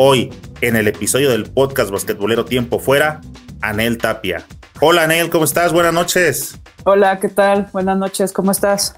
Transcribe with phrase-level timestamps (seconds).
[0.00, 3.20] Hoy, en el episodio del podcast basquetbolero Tiempo Fuera,
[3.60, 4.44] Anel Tapia.
[4.80, 5.72] Hola Anel, ¿cómo estás?
[5.72, 6.56] Buenas noches.
[6.84, 7.68] Hola, ¿qué tal?
[7.72, 8.94] Buenas noches, ¿cómo estás?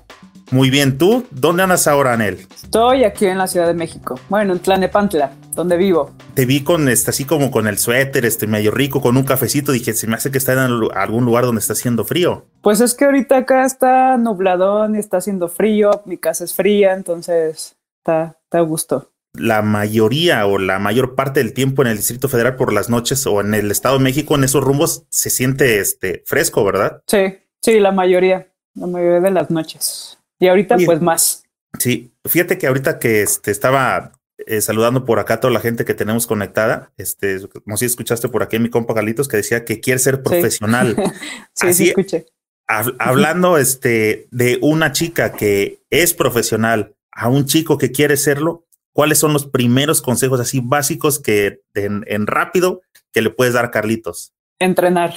[0.50, 1.24] Muy bien, ¿tú?
[1.30, 2.46] ¿Dónde andas ahora, Anel?
[2.54, 6.10] Estoy aquí en la Ciudad de México, bueno, en Tlanepantla, donde vivo.
[6.34, 9.72] Te vi con este, así como con el suéter, este medio rico, con un cafecito.
[9.72, 12.44] Dije, se me hace que está en algún lugar donde está haciendo frío.
[12.60, 16.02] Pues es que ahorita acá está nubladón y está haciendo frío.
[16.04, 19.10] Mi casa es fría, entonces está, está a gusto.
[19.34, 23.24] La mayoría o la mayor parte del tiempo en el Distrito Federal por las noches
[23.26, 27.02] o en el Estado de México, en esos rumbos, se siente este fresco, ¿verdad?
[27.06, 30.18] Sí, sí, la mayoría, la mayoría de las noches.
[30.40, 31.44] Y ahorita, Oye, pues más.
[31.78, 34.12] Sí, fíjate que ahorita que este, estaba
[34.46, 38.28] eh, saludando por acá a toda la gente que tenemos conectada, este, como si escuchaste
[38.28, 40.96] por aquí a mi compa Galitos que decía que quiere ser profesional.
[41.54, 42.26] sí, Así- sí, escuché.
[42.66, 48.64] Hab- hablando este, de una chica que es profesional a un chico que quiere serlo,
[49.00, 52.82] ¿cuáles son los primeros consejos así básicos que en, en rápido
[53.14, 54.34] que le puedes dar a Carlitos?
[54.58, 55.14] Entrenar.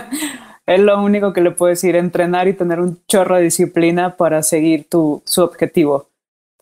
[0.66, 4.42] es lo único que le puedo decir, entrenar y tener un chorro de disciplina para
[4.42, 6.08] seguir tu, su objetivo.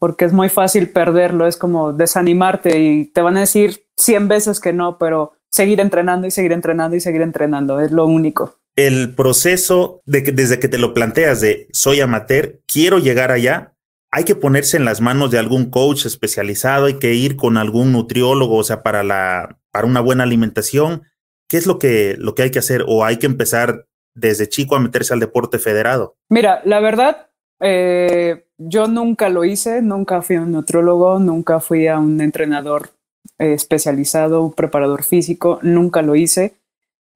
[0.01, 4.59] Porque es muy fácil perderlo, es como desanimarte y te van a decir 100 veces
[4.59, 8.59] que no, pero seguir entrenando y seguir entrenando y seguir entrenando, es lo único.
[8.75, 13.76] El proceso de que desde que te lo planteas de soy amateur, quiero llegar allá,
[14.11, 17.93] hay que ponerse en las manos de algún coach especializado, hay que ir con algún
[17.93, 21.03] nutriólogo, o sea, para la para una buena alimentación.
[21.49, 24.75] ¿Qué es lo que lo que hay que hacer o hay que empezar desde chico
[24.77, 26.17] a meterse al deporte federado?
[26.31, 27.29] Mira, la verdad,
[27.61, 32.91] eh, yo nunca lo hice, nunca fui a un nutriólogo, nunca fui a un entrenador
[33.39, 36.57] eh, especializado, un preparador físico, nunca lo hice.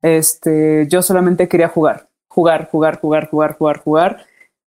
[0.03, 4.27] Este, yo solamente quería jugar, jugar, jugar, jugar, jugar, jugar, jugar.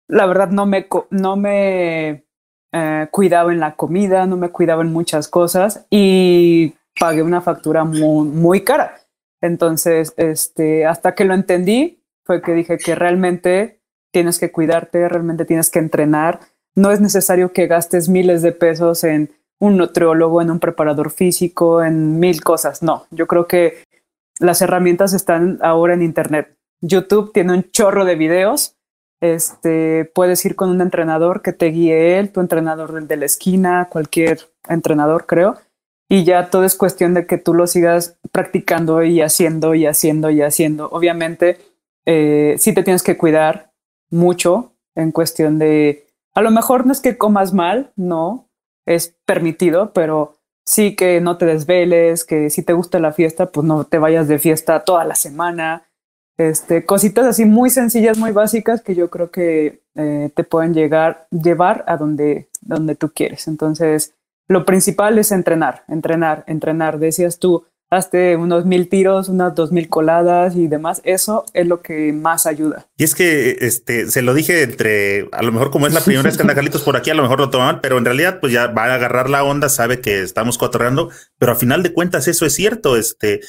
[0.08, 2.26] La verdad no me, no me
[2.72, 7.84] eh, cuidaba en la comida, no me cuidaba en muchas cosas y pagué una factura
[7.84, 9.02] muy, muy cara.
[9.42, 13.82] Entonces, este, hasta que lo entendí, fue que dije que realmente
[14.12, 16.40] tienes que cuidarte, realmente tienes que entrenar.
[16.76, 21.84] No es necesario que gastes miles de pesos en un nutriólogo, en un preparador físico,
[21.84, 22.84] en mil cosas.
[22.84, 23.84] No, yo creo que
[24.40, 26.56] las herramientas están ahora en Internet.
[26.82, 28.77] YouTube tiene un chorro de videos.
[29.22, 33.26] Este, puedes ir con un entrenador que te guíe él, tu entrenador del de la
[33.26, 35.58] esquina, cualquier entrenador, creo.
[36.10, 40.30] Y ya todo es cuestión de que tú lo sigas practicando y haciendo y haciendo
[40.30, 40.88] y haciendo.
[40.90, 41.58] Obviamente,
[42.06, 43.74] eh, sí te tienes que cuidar
[44.10, 48.50] mucho en cuestión de, a lo mejor no es que comas mal, no,
[48.86, 53.66] es permitido, pero sí que no te desveles, que si te gusta la fiesta, pues
[53.66, 55.87] no te vayas de fiesta toda la semana.
[56.38, 61.28] Este, cositas así muy sencillas, muy básicas que yo creo que eh, te pueden llegar,
[61.32, 63.48] llevar a donde, donde tú quieres.
[63.48, 64.14] Entonces,
[64.48, 67.00] lo principal es entrenar, entrenar, entrenar.
[67.00, 71.02] Decías tú, hazte unos mil tiros, unas dos mil coladas y demás.
[71.04, 72.88] Eso es lo que más ayuda.
[72.98, 76.24] Y es que este se lo dije entre a lo mejor como es la primera
[76.24, 78.40] vez que anda Carlitos por aquí, a lo mejor lo toma mal, pero en realidad
[78.40, 81.94] pues ya va a agarrar la onda, sabe que estamos cotorreando, pero a final de
[81.94, 83.42] cuentas eso es cierto, este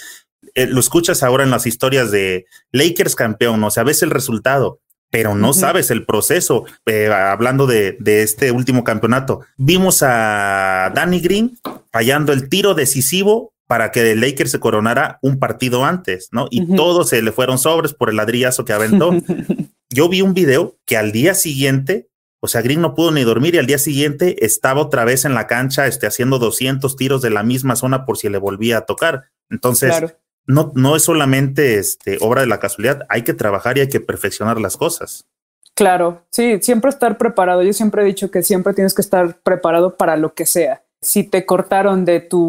[0.54, 4.81] eh, lo escuchas ahora en las historias de Lakers campeón, o sea, ves el resultado,
[5.10, 6.65] pero no sabes el proceso.
[6.87, 11.59] Eh, hablando de, de este último campeonato, vimos a Danny Green
[11.91, 16.48] fallando el tiro decisivo para que el Lakers se coronara un partido antes, ¿no?
[16.50, 19.12] Y todos se le fueron sobres por el ladrillazo que aventó.
[19.91, 22.09] Yo vi un video que al día siguiente,
[22.41, 25.34] o sea, Green no pudo ni dormir y al día siguiente estaba otra vez en
[25.34, 28.86] la cancha este, haciendo 200 tiros de la misma zona por si le volvía a
[28.86, 29.24] tocar.
[29.51, 30.16] Entonces, claro.
[30.48, 34.00] No, no es solamente este, obra de la casualidad, hay que trabajar y hay que
[34.00, 35.28] perfeccionar las cosas.
[35.74, 37.62] Claro, sí, siempre estar preparado.
[37.62, 40.83] Yo siempre he dicho que siempre tienes que estar preparado para lo que sea.
[41.00, 42.42] Si te cortaron de tu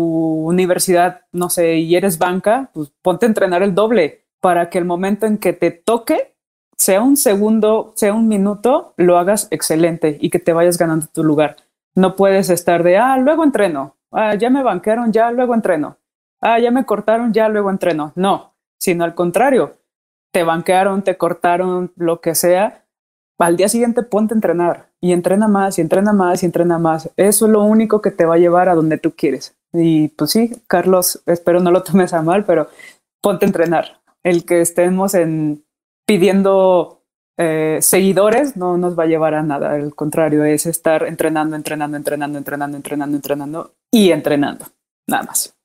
[0.48, 4.86] universidad, no sé, y eres banca, pues ponte a entrenar el doble para que el
[4.86, 6.34] momento en que te toque,
[6.76, 11.24] sea un segundo, sea un minuto, lo hagas excelente y que te vayas ganando tu
[11.24, 11.58] lugar.
[11.94, 15.99] No puedes estar de, ah, luego entreno, ah, ya me banquearon, ya luego entreno,
[16.42, 18.14] ah, ya me cortaron, ya luego entreno.
[18.16, 19.78] No, sino al contrario,
[20.32, 22.86] te banquearon, te cortaron, lo que sea,
[23.40, 27.10] al día siguiente ponte a entrenar y entrena más y entrena más y entrena más.
[27.16, 29.56] Eso es lo único que te va a llevar a donde tú quieres.
[29.74, 32.68] Y pues sí, Carlos, espero no lo tomes a mal, pero
[33.22, 34.02] ponte a entrenar.
[34.24, 35.64] El que estemos en
[36.06, 37.04] pidiendo
[37.38, 39.72] eh, seguidores no nos va a llevar a nada.
[39.72, 44.66] Al contrario, es estar entrenando, entrenando, entrenando, entrenando, entrenando, entrenando y entrenando.
[45.08, 45.59] Nada más.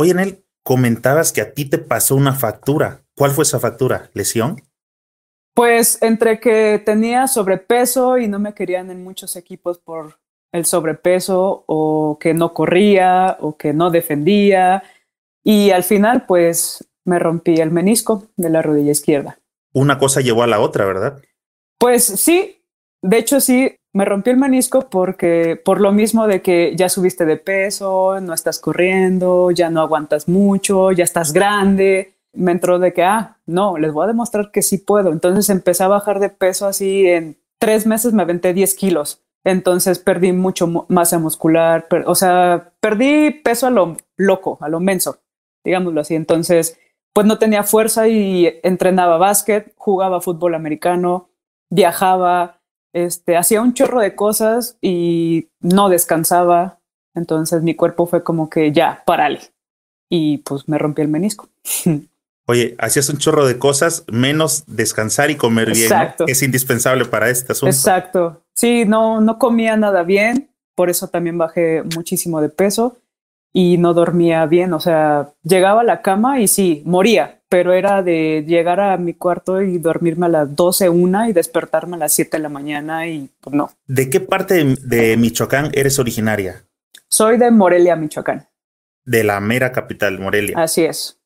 [0.00, 3.00] Oye, Nel, comentabas que a ti te pasó una factura.
[3.16, 4.10] ¿Cuál fue esa factura?
[4.14, 4.62] ¿Lesión?
[5.56, 10.20] Pues entre que tenía sobrepeso y no me querían en muchos equipos por
[10.52, 14.84] el sobrepeso o que no corría o que no defendía
[15.42, 19.40] y al final pues me rompí el menisco de la rodilla izquierda.
[19.72, 21.20] Una cosa llevó a la otra, ¿verdad?
[21.76, 22.62] Pues sí,
[23.02, 27.24] de hecho sí, me rompí el menisco porque por lo mismo de que ya subiste
[27.26, 32.92] de peso, no estás corriendo, ya no aguantas mucho, ya estás grande me entró de
[32.92, 35.10] que, ah, no, les voy a demostrar que sí puedo.
[35.10, 39.22] Entonces empecé a bajar de peso así en tres meses me aventé 10 kilos.
[39.44, 45.20] Entonces perdí mucho masa muscular, o sea, perdí peso a lo loco, a lo menso,
[45.64, 46.14] digámoslo así.
[46.14, 46.78] Entonces,
[47.12, 51.30] pues no tenía fuerza y entrenaba básquet, jugaba fútbol americano,
[51.70, 52.57] viajaba,
[52.92, 56.78] este, hacía un chorro de cosas y no descansaba.
[57.14, 59.40] Entonces mi cuerpo fue como que ya, parale.
[60.08, 61.48] Y pues me rompí el menisco.
[62.46, 65.92] Oye, hacías un chorro de cosas, menos descansar y comer bien,
[66.26, 67.74] es indispensable para este asunto.
[67.74, 68.42] Exacto.
[68.54, 72.96] Sí, no, no comía nada bien, por eso también bajé muchísimo de peso
[73.52, 74.72] y no dormía bien.
[74.72, 79.14] O sea, llegaba a la cama y sí, moría, pero era de llegar a mi
[79.14, 83.06] cuarto y dormirme a las 12, una y despertarme a las 7 de la mañana
[83.06, 83.70] y pues no.
[83.86, 86.64] ¿De qué parte de Michoacán eres originaria?
[87.08, 88.46] Soy de Morelia, Michoacán.
[89.04, 90.58] De la mera capital, Morelia.
[90.58, 91.18] Así es.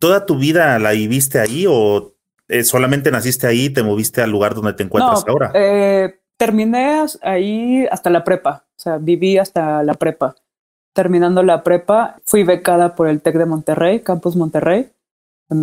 [0.00, 2.14] ¿Toda tu vida la viviste ahí o
[2.48, 5.52] eh, solamente naciste ahí y te moviste al lugar donde te encuentras ahora?
[5.54, 10.34] Eh, terminé ahí hasta la prepa, o sea, viví hasta la prepa.
[10.92, 14.90] Terminando la prepa, fui becada por el TEC de Monterrey, Campus Monterrey,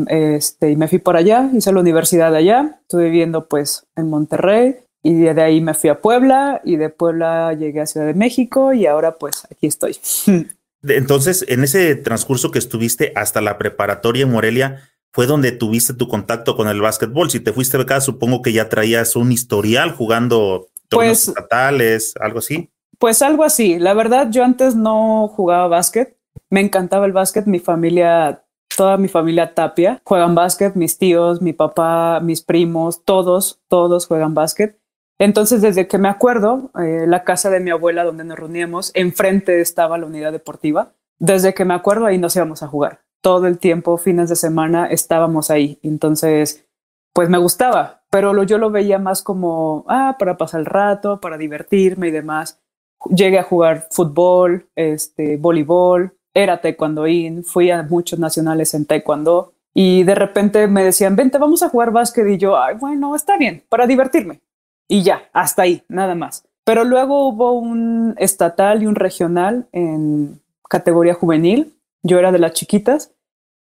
[0.07, 4.75] este, y me fui por allá, hice la universidad allá, estuve viviendo pues en Monterrey,
[5.03, 8.73] y de ahí me fui a Puebla, y de Puebla llegué a Ciudad de México,
[8.73, 9.97] y ahora pues aquí estoy.
[10.83, 14.81] Entonces, en ese transcurso que estuviste hasta la preparatoria en Morelia,
[15.17, 17.31] fue donde tuviste tu contacto con el básquetbol.
[17.31, 22.39] Si te fuiste becada, supongo que ya traías un historial jugando torneos pues, estatales, algo
[22.39, 22.69] así.
[22.99, 23.79] Pues algo así.
[23.79, 26.15] La verdad, yo antes no jugaba básquet.
[26.49, 27.47] Me encantaba el básquet.
[27.47, 28.43] Mi familia,
[28.77, 30.75] toda mi familia Tapia, juegan básquet.
[30.75, 34.79] Mis tíos, mi papá, mis primos, todos, todos juegan básquet.
[35.17, 39.61] Entonces, desde que me acuerdo, eh, la casa de mi abuela donde nos reuníamos, enfrente
[39.61, 40.93] estaba la unidad deportiva.
[41.17, 43.01] Desde que me acuerdo, ahí nos íbamos a jugar.
[43.21, 45.79] Todo el tiempo, fines de semana, estábamos ahí.
[45.81, 46.67] Entonces,
[47.13, 51.39] pues me gustaba, pero yo lo veía más como, ah, para pasar el rato, para
[51.39, 52.61] divertirme y demás.
[53.09, 60.03] Llegué a jugar fútbol, este, voleibol, era taekwondoín, fui a muchos nacionales en taekwondo y
[60.03, 63.63] de repente me decían, vente, vamos a jugar básquet y yo, ay, bueno, está bien,
[63.69, 64.41] para divertirme
[64.87, 66.45] y ya, hasta ahí, nada más.
[66.63, 71.77] Pero luego hubo un estatal y un regional en categoría juvenil.
[72.03, 73.13] Yo era de las chiquitas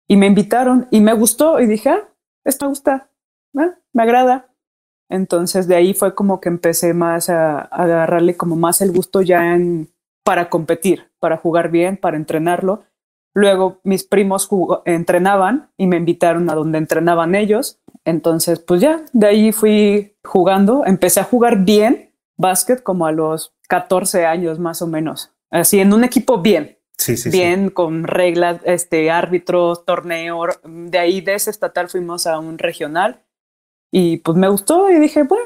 [0.08, 2.10] y me invitaron y me gustó y dije, ah,
[2.44, 3.10] esto me gusta,
[3.58, 4.50] ah, me agrada.
[5.10, 9.57] Entonces de ahí fue como que empecé más a, agarrarle como más el gusto ya
[10.24, 12.83] para competir, para jugar bien, para entrenarlo.
[13.33, 14.50] Luego mis primos
[14.86, 17.80] entrenaban y me invitaron a donde entrenaban ellos.
[18.04, 20.86] Entonces, pues ya, de ahí fui jugando.
[20.86, 25.33] Empecé a jugar bien básquet como a los 14 años más o menos.
[25.50, 26.78] Así en un equipo bien.
[26.97, 30.45] Sí, sí, bien, con reglas, este, árbitros, torneo.
[30.64, 33.21] De ahí de ese estatal fuimos a un regional
[33.92, 35.45] y pues me gustó y dije, bueno,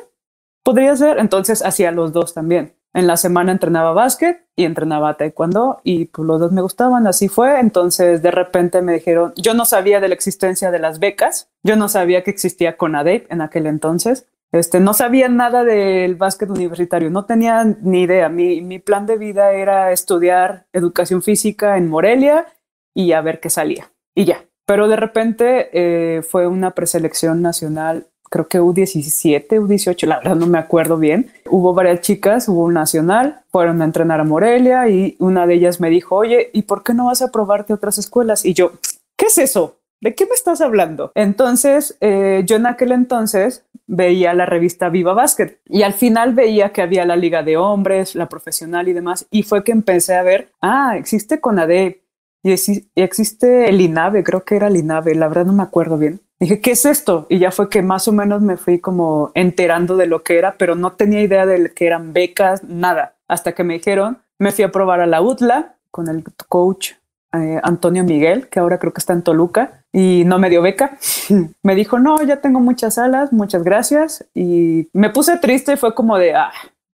[0.64, 1.20] podría ser.
[1.20, 2.74] Entonces hacía los dos también.
[2.94, 7.30] En la semana entrenaba básquet y entrenaba taekwondo y pues los dos me gustaban, así
[7.30, 7.60] fue.
[7.60, 11.76] Entonces de repente me dijeron, yo no sabía de la existencia de las becas, yo
[11.78, 14.28] no sabía que existía CONADEP en aquel entonces.
[14.52, 18.28] Este, no sabía nada del básquet universitario, no tenía ni idea.
[18.28, 22.48] Mi, mi plan de vida era estudiar educación física en Morelia
[22.94, 23.92] y a ver qué salía.
[24.14, 24.46] Y ya.
[24.66, 30.48] Pero de repente eh, fue una preselección nacional creo que U17, U18, la verdad no
[30.48, 31.32] me acuerdo bien.
[31.50, 35.82] Hubo varias chicas, hubo un nacional, fueron a entrenar a Morelia y una de ellas
[35.82, 38.46] me dijo, oye, ¿y por qué no vas a probarte otras escuelas?
[38.46, 38.72] Y yo,
[39.18, 39.80] ¿qué es eso?
[40.00, 41.12] ¿De qué me estás hablando?
[41.14, 46.72] Entonces, eh, yo en aquel entonces veía la revista Viva Basket y al final veía
[46.72, 49.28] que había la liga de hombres, la profesional y demás.
[49.30, 52.01] Y fue que empecé a ver, ah, existe CONADE
[52.44, 52.52] y,
[52.96, 56.22] existe el INAVE, creo que era el INAVE, la verdad no me acuerdo bien.
[56.40, 57.28] Dije, ¿qué es esto?
[57.30, 60.56] Y ya fue que más o menos me fui como enterando de lo que era,
[60.58, 63.16] pero no tenía idea de que eran becas, nada.
[63.28, 66.94] Hasta que me dijeron, me fui a probar a la UTLA con el coach
[67.34, 70.98] eh, Antonio Miguel, que ahora creo que está en Toluca, y no me dio beca.
[71.64, 74.26] me dijo, no, ya tengo muchas alas, muchas gracias.
[74.34, 76.52] Y me puse triste, fue como de, ah,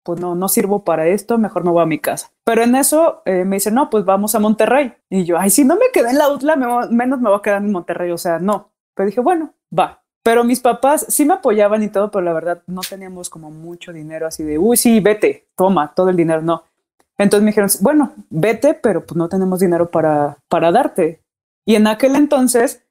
[0.03, 2.31] pues no, no sirvo para esto, mejor me voy a mi casa.
[2.45, 4.93] Pero en eso eh, me dice, no, pues vamos a Monterrey.
[5.09, 6.55] Y yo, ay, si no me quedé en la UTLA,
[6.89, 8.12] menos me voy a quedar en Monterrey.
[8.12, 8.71] O sea, no.
[8.93, 10.03] Pero dije, bueno, va.
[10.23, 13.91] Pero mis papás sí me apoyaban y todo, pero la verdad no teníamos como mucho
[13.91, 16.41] dinero así de, uy, sí, vete, toma todo el dinero.
[16.41, 16.63] No.
[17.17, 21.21] Entonces me dijeron, bueno, vete, pero pues no tenemos dinero para, para darte.
[21.65, 22.83] Y en aquel entonces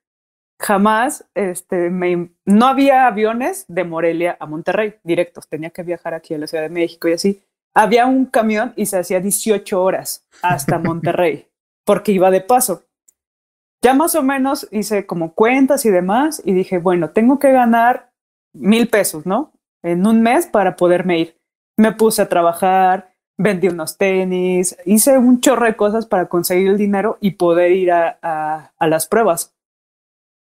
[0.60, 5.48] jamás, este, me, no había aviones de Morelia a Monterrey directos.
[5.48, 7.42] Tenía que viajar aquí a la Ciudad de México y así.
[7.74, 11.48] Había un camión y se hacía 18 horas hasta Monterrey
[11.84, 12.84] porque iba de paso.
[13.82, 18.12] Ya más o menos hice como cuentas y demás y dije, bueno, tengo que ganar
[18.52, 19.52] mil pesos, ¿no?
[19.82, 21.40] En un mes para poderme ir.
[21.76, 26.78] Me puse a trabajar, vendí unos tenis, hice un chorro de cosas para conseguir el
[26.78, 29.54] dinero y poder ir a, a, las pruebas.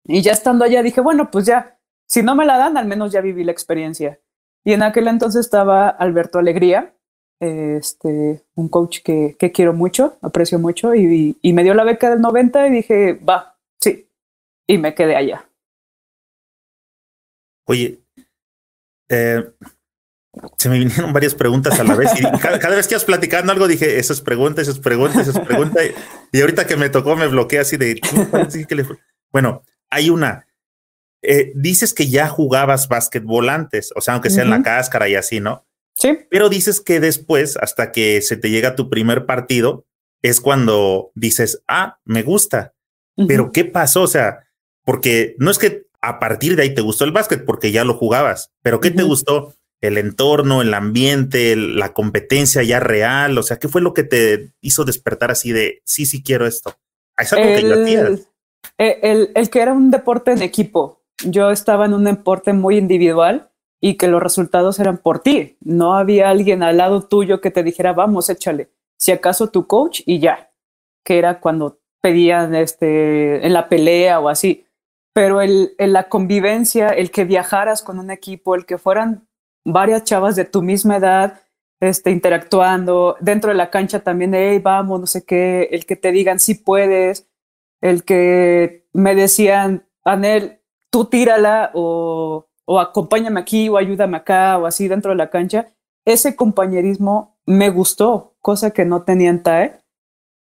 [0.06, 3.10] Y ya estando allá dije, bueno, pues ya, si no me la dan, al menos
[3.10, 4.20] ya viví la experiencia.
[4.64, 6.93] Y en aquel entonces estaba Alberto Alegría,
[7.40, 12.10] este, un coach que, que quiero mucho, aprecio mucho, y, y, me dio la beca
[12.10, 14.08] del 90 y dije, va, sí,
[14.66, 15.48] y me quedé allá.
[17.66, 18.00] Oye,
[19.08, 19.44] eh,
[20.56, 23.68] se me vinieron varias preguntas a la vez y cada, vez que ibas platicando algo
[23.68, 25.84] dije, esas preguntas, esas preguntas, esas preguntas,
[26.32, 28.00] y, ahorita que me tocó me bloqueé así de,
[29.32, 30.46] bueno, hay una.
[31.22, 35.14] Eh, dices que ya jugabas básquetbol antes, o sea, aunque sea en la cáscara y
[35.14, 35.64] así, ¿no?
[35.94, 36.18] Sí.
[36.30, 39.86] Pero dices que después, hasta que se te llega tu primer partido,
[40.22, 42.74] es cuando dices, ah, me gusta.
[43.28, 44.02] Pero ¿qué pasó?
[44.02, 44.48] O sea,
[44.84, 47.94] porque no es que a partir de ahí te gustó el básquet, porque ya lo
[47.94, 49.54] jugabas, pero ¿qué te gustó?
[49.80, 54.50] El entorno, el ambiente, la competencia ya real, o sea, ¿qué fue lo que te
[54.60, 56.74] hizo despertar así de, sí, sí quiero esto?
[57.18, 58.28] Es algo que hacías.
[58.78, 61.02] Eh, el, el que era un deporte en equipo.
[61.24, 65.56] Yo estaba en un deporte muy individual y que los resultados eran por ti.
[65.60, 68.70] No había alguien al lado tuyo que te dijera, vamos, échale.
[68.98, 70.50] Si acaso tu coach y ya,
[71.04, 74.66] que era cuando pedían este, en la pelea o así.
[75.14, 79.28] Pero el, la convivencia, el que viajaras con un equipo, el que fueran
[79.64, 81.40] varias chavas de tu misma edad,
[81.80, 86.12] este, interactuando, dentro de la cancha también, hey, vamos, no sé qué, el que te
[86.12, 87.28] digan si puedes,
[87.80, 94.66] el que me decían, Anel, tú tírala o o acompáñame aquí o ayúdame acá o
[94.66, 95.68] así dentro de la cancha,
[96.04, 99.80] ese compañerismo me gustó, cosa que no tenía en TAE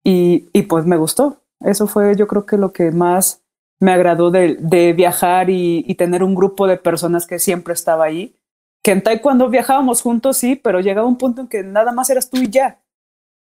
[0.04, 1.42] y, y pues me gustó.
[1.60, 3.44] Eso fue yo creo que lo que más
[3.80, 8.06] me agradó de, de viajar y, y, tener un grupo de personas que siempre estaba
[8.06, 8.36] ahí.
[8.84, 12.10] Que en TAE cuando viajábamos juntos sí, pero llegaba un punto en que nada más
[12.10, 12.82] eras tú y ya.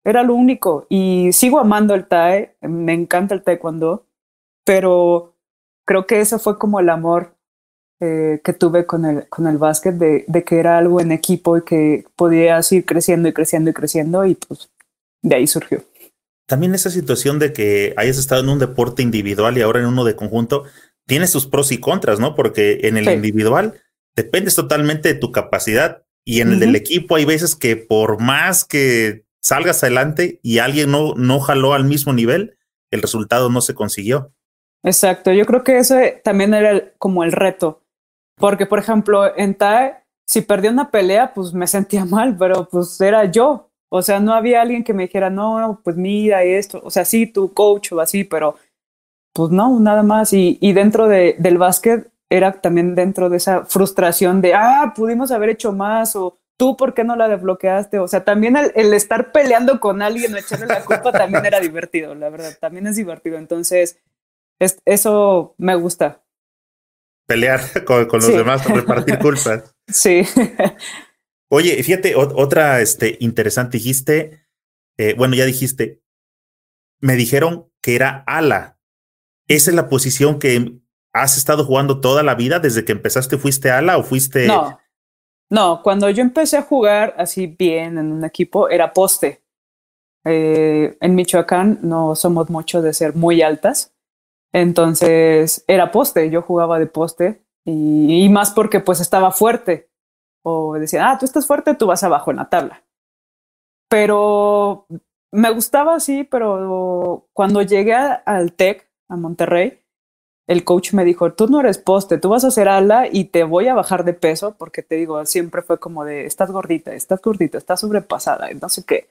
[0.04, 0.87] Era lo único.
[0.88, 4.06] Y sigo amando el TAE, me encanta el taekwondo,
[4.64, 5.35] pero
[5.85, 7.38] creo que ese fue como el amor
[8.00, 11.57] eh, que tuve con el, con el básquet, de, de, que era algo en equipo
[11.57, 14.71] y que podías ir creciendo y creciendo y creciendo y pues
[15.23, 15.83] de ahí surgió.
[16.47, 20.05] También esa situación de que hayas estado en un deporte individual y ahora en uno
[20.05, 20.64] de conjunto,
[21.07, 22.35] tiene sus pros y contras, ¿no?
[22.35, 23.81] Porque en el individual
[24.14, 28.64] dependes totalmente de tu capacidad y en el del equipo hay veces que por más
[28.64, 32.59] que salgas adelante y alguien no, no jaló al mismo nivel,
[32.90, 34.33] el resultado no se consiguió.
[34.83, 37.83] Exacto, yo creo que ese también era como el reto,
[38.38, 43.00] porque, por ejemplo, en TAE, si perdí una pelea, pues me sentía mal, pero pues
[43.00, 43.71] era yo.
[43.90, 46.80] O sea, no había alguien que me dijera, no, pues mira esto.
[46.85, 48.57] O sea, sí, tu coach o así, pero
[49.33, 50.33] pues no, nada más.
[50.33, 55.30] Y, y dentro de, del básquet era también dentro de esa frustración de, ah, pudimos
[55.30, 57.99] haber hecho más o tú, ¿por qué no la desbloqueaste?
[57.99, 62.14] O sea, también el, estar peleando con alguien o echarle la culpa también era divertido,
[62.14, 63.38] la verdad, también es divertido.
[63.38, 63.99] Entonces,
[64.59, 66.21] es, eso me gusta
[67.28, 69.75] pelear con, los demás, repartir culpas.
[69.87, 70.23] Sí.
[71.49, 74.47] Oye, fíjate, otra este, interesante, dijiste,
[74.97, 76.02] eh, bueno, ya dijiste,
[77.00, 78.78] me dijeron que era ala.
[79.47, 80.80] ¿Esa es la posición que
[81.12, 82.58] has estado jugando toda la vida?
[82.58, 84.47] ¿Desde que empezaste fuiste ala o fuiste...?
[84.47, 84.78] No,
[85.50, 89.42] no, cuando yo empecé a jugar así bien en un equipo, era poste.
[90.25, 93.94] Eh, en Michoacán no somos mucho de ser muy altas.
[94.52, 99.90] Entonces era poste, yo jugaba de poste y, más porque pues estaba fuerte.
[100.43, 102.83] O decía, ah, tú estás fuerte, tú vas abajo en la tabla.
[103.88, 104.87] Pero
[105.33, 109.83] me gustaba así, pero cuando llegué al TEC, a Monterrey,
[110.47, 113.45] el coach me dijo, tú no eres poste, tú vas a hacer ala y te
[113.45, 117.21] voy a bajar de peso, porque te digo, siempre fue como de, estás gordita, estás
[117.21, 119.09] gordita, estás sobrepasada, no sé qué.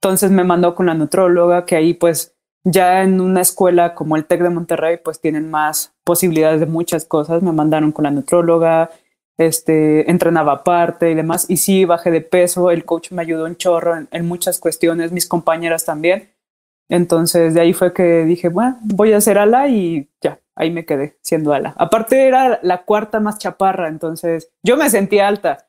[0.00, 4.26] Entonces me mandó con la nutróloga, que ahí pues Ya en una escuela como el
[4.26, 7.42] TEC de Monterrey, pues tienen más posibilidades de muchas cosas.
[7.42, 8.90] Me mandaron con la nutróloga,
[9.38, 11.48] este, entrenaba aparte y demás.
[11.48, 15.26] Y sí, bajé de peso, el coach me ayudó un chorro en, muchas cuestiones, mis
[15.26, 16.30] compañeras también.
[16.90, 20.84] Entonces de ahí fue que dije, bueno, voy a hacer ala y ya, ahí me
[20.84, 21.74] quedé siendo ala.
[21.76, 25.68] Aparte era la cuarta más chaparra, entonces yo me sentía alta,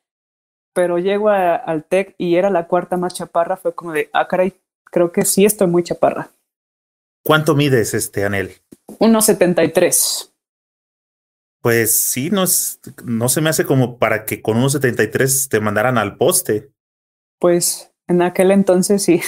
[0.73, 4.53] pero llego al TEC y era la cuarta más chaparra, fue como de, ah, caray,
[4.85, 6.29] creo que sí estoy muy chaparra.
[7.23, 8.61] ¿Cuánto mides, este, Anel?
[8.87, 10.29] 1,73
[11.61, 12.45] pues sí, no,
[13.03, 16.71] no se me hace como para que con unos 73 te mandaran al poste.
[17.39, 19.21] Pues en aquel entonces sí.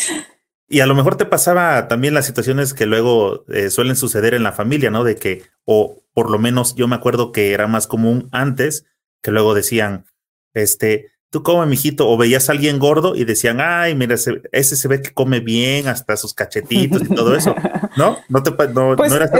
[0.68, 4.42] y a lo mejor te pasaba también las situaciones que luego eh, suelen suceder en
[4.42, 5.04] la familia, ¿no?
[5.04, 8.86] De que, o por lo menos yo me acuerdo que era más común antes,
[9.22, 10.06] que luego decían,
[10.54, 14.88] este, tú come, mijito, o veías a alguien gordo y decían, ay, mira, ese, se
[14.88, 17.54] ve que come bien, hasta sus cachetitos y todo eso,
[17.96, 18.16] ¿no?
[18.28, 19.30] No te, no, pues, no era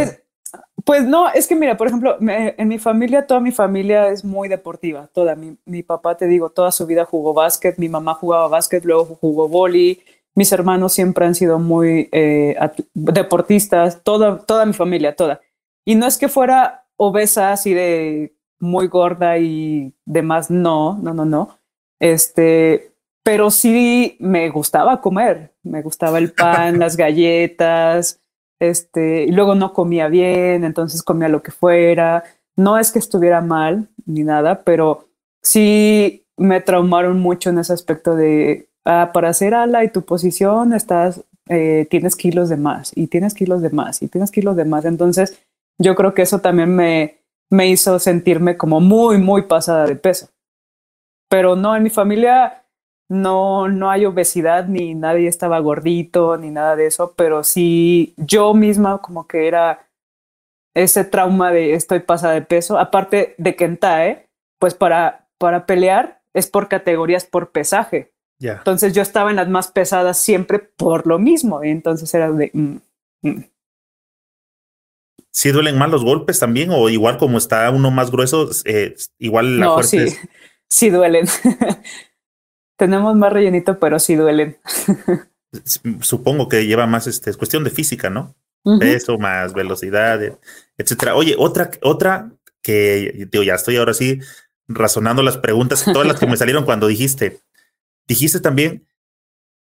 [0.84, 4.48] pues no, es que mira, por ejemplo, en mi familia, toda mi familia es muy
[4.48, 5.36] deportiva, toda.
[5.36, 9.48] Mi, papá, te digo, toda su vida jugó básquet, mi mamá jugaba básquet, luego jugó
[9.48, 10.00] boli,
[10.34, 12.56] mis hermanos siempre han sido muy eh,
[12.94, 15.42] deportistas, toda, toda mi familia, toda.
[15.84, 21.24] Y no es que fuera obesa así de muy gorda y demás, no, no, no,
[21.24, 21.57] no.
[22.00, 28.20] Este, pero sí me gustaba comer, me gustaba el pan, las galletas,
[28.60, 32.24] este, y luego no comía bien, entonces comía lo que fuera.
[32.56, 35.08] No es que estuviera mal ni nada, pero
[35.42, 40.72] sí me traumaron mucho en ese aspecto de, ah, para hacer ala y tu posición
[40.72, 44.64] estás, eh, tienes kilos de más y tienes kilos de más y tienes kilos de
[44.64, 44.84] más.
[44.84, 45.38] Entonces
[45.78, 47.18] yo creo que eso también me,
[47.50, 50.28] me hizo sentirme como muy, muy pasada de peso.
[51.28, 52.64] Pero no, en mi familia
[53.08, 58.54] no, no hay obesidad ni nadie estaba gordito ni nada de eso, pero sí yo
[58.54, 59.86] misma como que era
[60.74, 65.66] ese trauma de estoy pasada de peso, aparte de que en TAE, pues para, para
[65.66, 68.12] pelear es por categorías por pesaje.
[68.40, 72.50] Entonces yo estaba en las más pesadas siempre por lo mismo, entonces era de...
[72.52, 72.76] Mm,
[73.22, 73.44] mm.
[75.30, 76.70] ¿Sí duelen más los golpes también?
[76.72, 79.98] ¿O igual como está uno más grueso, eh, igual la no, sí,
[80.68, 81.26] sí duelen.
[82.76, 84.58] Tenemos más rellenito, pero sí duelen.
[86.00, 88.36] Supongo que lleva más, este, es cuestión de física, ¿no?
[88.78, 90.20] Peso más velocidad,
[90.76, 91.14] etcétera.
[91.14, 94.20] Oye, otra, otra que digo, ya estoy ahora sí
[94.66, 97.40] razonando las preguntas, todas las que me salieron cuando dijiste.
[98.06, 98.86] Dijiste también,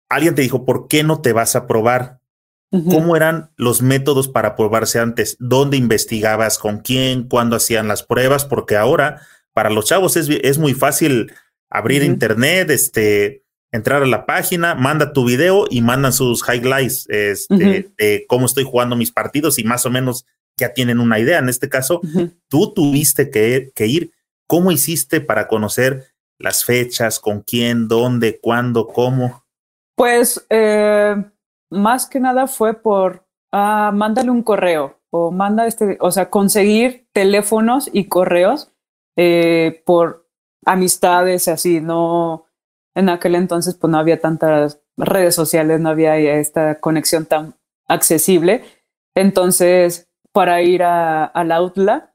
[0.09, 2.21] alguien te dijo, ¿por qué no te vas a probar?
[2.71, 5.37] ¿Cómo eran los métodos para probarse antes?
[5.39, 6.59] ¿Dónde investigabas?
[6.59, 7.27] ¿Con quién?
[7.27, 8.45] ¿Cuándo hacían las pruebas?
[8.45, 11.33] Porque ahora, para los chavos es, es muy fácil
[11.71, 17.91] abrir internet, este, entrar a la página, manda tu video y mandan sus highlights este,
[17.97, 21.39] de cómo estoy jugando mis partidos y más o menos ya tienen una idea.
[21.39, 22.01] En este caso,
[22.49, 24.13] tú tuviste que, ir.
[24.47, 26.07] ¿Cómo hiciste para conocer
[26.39, 29.45] las fechas, con quién, dónde, cuándo, cómo?
[29.95, 31.17] Pues eh,
[31.71, 37.07] más que nada fue por ah, mándale un correo o manda este, o sea, conseguir
[37.13, 38.73] teléfonos y correos
[39.19, 40.29] eh, por
[40.65, 42.47] amistades así, no,
[42.95, 47.55] en aquel entonces pues no había tantas redes sociales, no había esta conexión tan
[47.89, 48.63] accesible.
[49.17, 52.15] Entonces, para ir a, al Outla,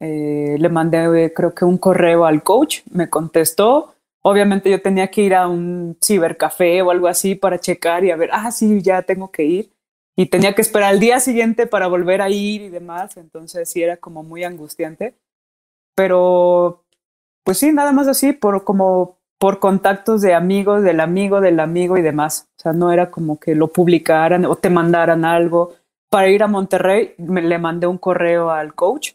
[0.00, 3.94] eh, le mandé creo que un correo al coach, me contestó.
[4.22, 8.16] Obviamente yo tenía que ir a un cibercafé o algo así para checar y a
[8.16, 9.70] ver, ah, sí, ya tengo que ir.
[10.16, 13.18] Y tenía que esperar al día siguiente para volver a ir y demás.
[13.18, 15.14] Entonces sí era como muy angustiante.
[15.98, 16.84] Pero
[17.42, 21.98] pues sí, nada más así, por como por contactos de amigos, del amigo, del amigo
[21.98, 22.46] y demás.
[22.56, 25.74] O sea, no era como que lo publicaran o te mandaran algo.
[26.08, 29.14] Para ir a Monterrey, me, le mandé un correo al coach,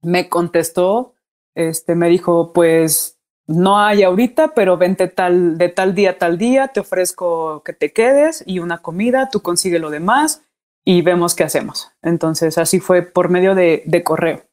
[0.00, 1.14] me contestó,
[1.56, 6.38] este, me dijo, pues no hay ahorita, pero vente tal, de tal día a tal
[6.38, 10.44] día, te ofrezco que te quedes y una comida, tú consigue lo demás
[10.84, 11.90] y vemos qué hacemos.
[12.00, 14.44] Entonces, así fue por medio de, de correo.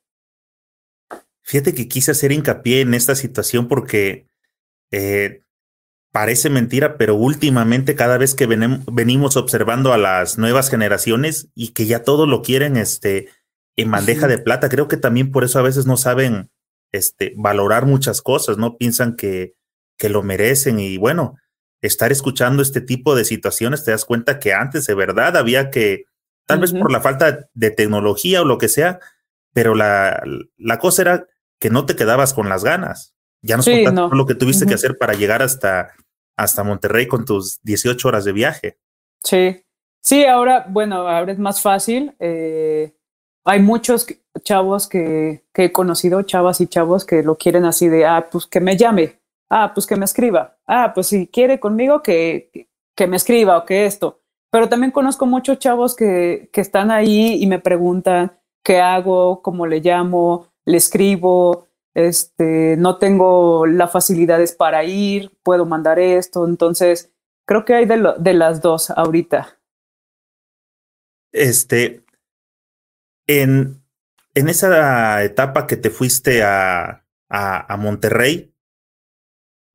[1.44, 4.28] Fíjate que quise hacer hincapié en esta situación porque
[4.92, 5.44] eh,
[6.12, 11.86] parece mentira, pero últimamente cada vez que venimos observando a las nuevas generaciones y que
[11.86, 13.30] ya todo lo quieren este,
[13.76, 16.52] en bandeja de plata, creo que también por eso a veces no saben
[16.92, 18.78] este, valorar muchas cosas, ¿no?
[18.78, 19.56] Piensan que,
[19.98, 21.36] que lo merecen y bueno,
[21.82, 26.06] estar escuchando este tipo de situaciones te das cuenta que antes de verdad había que,
[26.46, 29.00] tal vez por la falta de tecnología o lo que sea,
[29.52, 30.24] pero la,
[30.58, 31.28] la cosa era
[31.60, 33.16] que no te quedabas con las ganas.
[33.42, 35.94] Ya nos sí, lo que tuviste que hacer para llegar hasta,
[36.38, 38.78] hasta Monterrey con tus 18 horas de viaje.
[39.24, 39.64] Sí,
[40.04, 42.14] Sí, ahora, bueno, ahora es más fácil.
[42.20, 42.94] Eh,
[43.46, 44.06] hay muchos
[44.44, 48.46] chavos que, que, he conocido, chavas y chavos que lo quieren así de, ah, pues
[48.46, 53.08] que me llame, ah, pues que me escriba, ah, pues si quiere conmigo que, que
[53.08, 54.20] me escriba o que esto.
[54.52, 59.66] Pero también conozco muchos chavos que, que están ahí y me preguntan qué hago, cómo
[59.68, 66.46] le llamo, le escribo, este, no tengo las facilidades para ir, puedo mandar esto.
[66.48, 67.12] Entonces,
[67.46, 69.60] creo que hay de, las dos ahorita.
[71.32, 72.04] Este,
[73.28, 73.84] en,
[74.34, 78.54] en esa etapa que te fuiste a, a, a, Monterrey,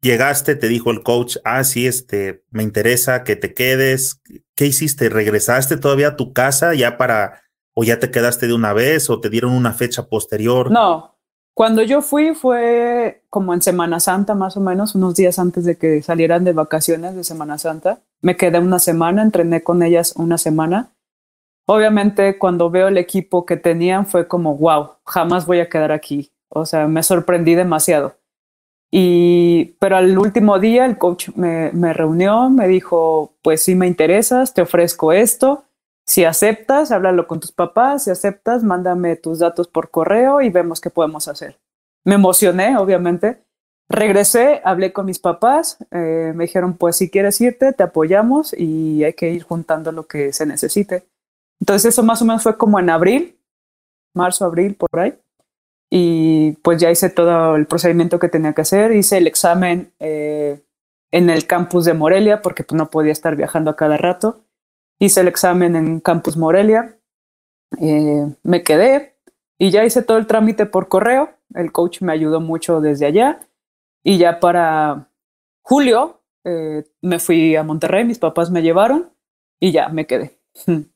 [0.00, 4.20] llegaste, te dijo el coach, ah, sí, este, me interesa que te quedes.
[4.54, 5.08] ¿Qué hiciste?
[5.08, 7.42] ¿Regresaste todavía a tu casa ya para,
[7.80, 10.68] o ya te quedaste de una vez, o te dieron una fecha posterior?
[10.68, 11.14] No,
[11.54, 15.78] cuando yo fui fue como en Semana Santa, más o menos, unos días antes de
[15.78, 18.00] que salieran de vacaciones de Semana Santa.
[18.20, 20.90] Me quedé una semana, entrené con ellas una semana.
[21.66, 26.32] Obviamente cuando veo el equipo que tenían fue como, wow, jamás voy a quedar aquí.
[26.48, 28.16] O sea, me sorprendí demasiado.
[28.90, 33.86] Y, pero al último día el coach me, me reunió, me dijo, pues si me
[33.86, 35.62] interesas, te ofrezco esto
[36.08, 38.04] si aceptas, háblalo con tus papás.
[38.04, 41.58] Si aceptas, mándame tus datos por correo y vemos qué podemos hacer.
[42.02, 43.42] Me emocioné, obviamente.
[43.90, 45.76] Regresé, hablé con mis papás.
[45.90, 50.06] Eh, me dijeron, pues si quieres irte, te apoyamos y hay que ir juntando lo
[50.06, 51.06] que se necesite.
[51.60, 53.38] Entonces eso más o menos fue como en abril,
[54.14, 55.14] marzo, abril, por ahí.
[55.90, 58.92] Y pues ya hice todo el procedimiento que tenía que hacer.
[58.92, 60.62] Hice el examen eh,
[61.10, 64.47] en el campus de Morelia porque pues, no podía estar viajando a cada rato
[64.98, 66.98] hice el examen en Campus Morelia,
[67.80, 69.16] eh, me quedé
[69.58, 71.30] y ya hice todo el trámite por correo.
[71.54, 73.40] El coach me ayudó mucho desde allá
[74.02, 75.10] y ya para
[75.62, 79.12] julio eh, me fui a Monterrey, mis papás me llevaron
[79.60, 80.38] y ya me quedé.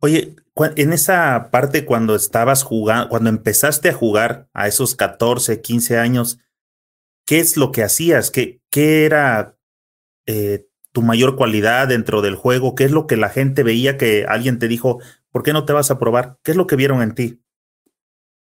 [0.00, 0.36] Oye,
[0.76, 6.38] en esa parte cuando estabas jugando, cuando empezaste a jugar a esos 14, 15 años,
[7.26, 8.30] ¿qué es lo que hacías?
[8.30, 9.56] ¿Qué, qué era
[10.26, 12.74] eh, tu mayor cualidad dentro del juego?
[12.74, 14.98] ¿Qué es lo que la gente veía que alguien te dijo,
[15.30, 16.38] ¿por qué no te vas a probar?
[16.42, 17.42] ¿Qué es lo que vieron en ti?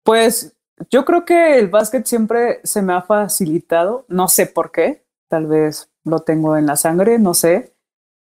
[0.05, 0.55] Pues
[0.89, 5.49] yo creo que el básquet siempre se me ha facilitado, no sé por qué, tal
[5.49, 7.75] vez lo tengo en la sangre, no sé,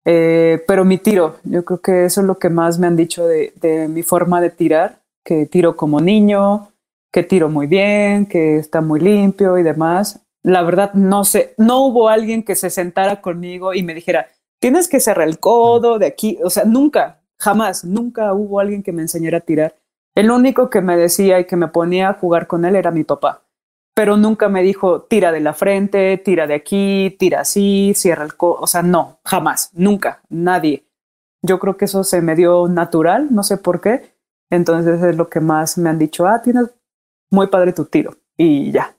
[0.03, 3.25] eh, pero mi tiro, yo creo que eso es lo que más me han dicho
[3.25, 6.73] de, de mi forma de tirar, que tiro como niño,
[7.13, 11.85] que tiro muy bien, que está muy limpio y demás la verdad no sé, no
[11.85, 14.27] hubo alguien que se sentara conmigo y me dijera,
[14.59, 18.93] tienes que cerrar el codo de aquí, o sea, nunca, jamás, nunca hubo alguien que
[18.93, 19.75] me enseñara a tirar.
[20.15, 23.03] El único que me decía y que me ponía a jugar con él era mi
[23.03, 23.43] papá,
[23.93, 28.37] pero nunca me dijo, tira de la frente, tira de aquí, tira así, cierra el
[28.37, 30.85] codo, o sea, no, jamás, nunca, nadie.
[31.41, 34.13] Yo creo que eso se me dio natural, no sé por qué.
[34.49, 36.67] Entonces es lo que más me han dicho, ah, tienes
[37.29, 38.96] muy padre tu tiro y ya,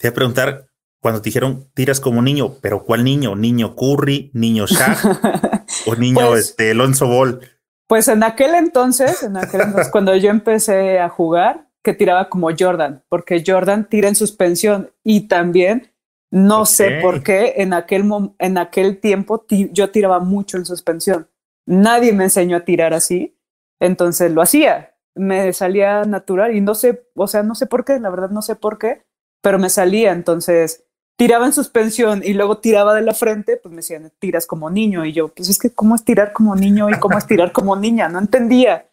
[0.00, 0.66] te voy a preguntar,
[0.98, 3.36] cuando te dijeron tiras como niño, pero ¿cuál niño?
[3.36, 4.30] ¿Niño Curry?
[4.32, 4.98] ¿Niño Shaq?
[5.86, 7.40] ¿O niño pues, este, Alonso Ball?
[7.86, 12.48] Pues en aquel entonces, en aquel entonces, cuando yo empecé a jugar, que tiraba como
[12.58, 15.92] Jordan, porque Jordan tira en suspensión y también
[16.30, 16.74] no okay.
[16.74, 18.04] sé por qué en aquel,
[18.38, 21.28] en aquel tiempo yo tiraba mucho en suspensión.
[21.66, 23.38] Nadie me enseñó a tirar así,
[23.80, 24.94] entonces lo hacía.
[25.14, 28.40] Me salía natural y no sé, o sea, no sé por qué, la verdad no
[28.40, 29.04] sé por qué,
[29.40, 30.84] pero me salía, entonces
[31.20, 35.04] tiraba en suspensión y luego tiraba de la frente, pues me decían, tiras como niño.
[35.04, 37.76] Y yo, pues es que, ¿cómo es tirar como niño y cómo es tirar como
[37.76, 38.08] niña?
[38.08, 38.88] No entendía.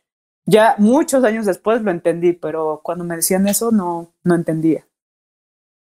[0.46, 4.86] Ya muchos años después lo entendí, pero cuando me decían eso, no, no entendía.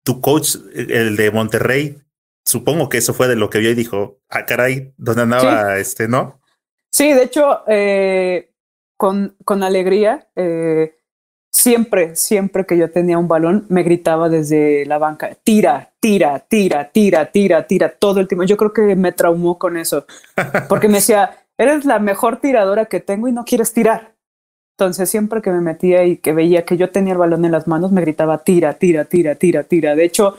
[0.04, 2.02] Tu coach, el de Monterrey,
[2.46, 5.82] supongo que eso fue de lo que vio y dijo, ah, caray, ¿dónde andaba sí.
[5.82, 6.40] este, no?
[6.90, 8.54] Sí, de hecho, eh,
[8.96, 10.98] con, con alegría, eh,
[11.52, 16.90] siempre, siempre que yo tenía un balón, me gritaba desde la banca, tira, tira, tira,
[16.90, 18.44] tira, tira, tira, todo el tiempo.
[18.46, 20.06] Yo creo que me traumó con eso,
[20.70, 24.16] porque me decía, eres la mejor tiradora que tengo y no quieres tirar.
[24.78, 27.68] Entonces siempre que me metía y que veía que yo tenía el balón en las
[27.68, 29.96] manos, me gritaba, tira, tira, tira, tira, tira.
[29.96, 30.38] De hecho,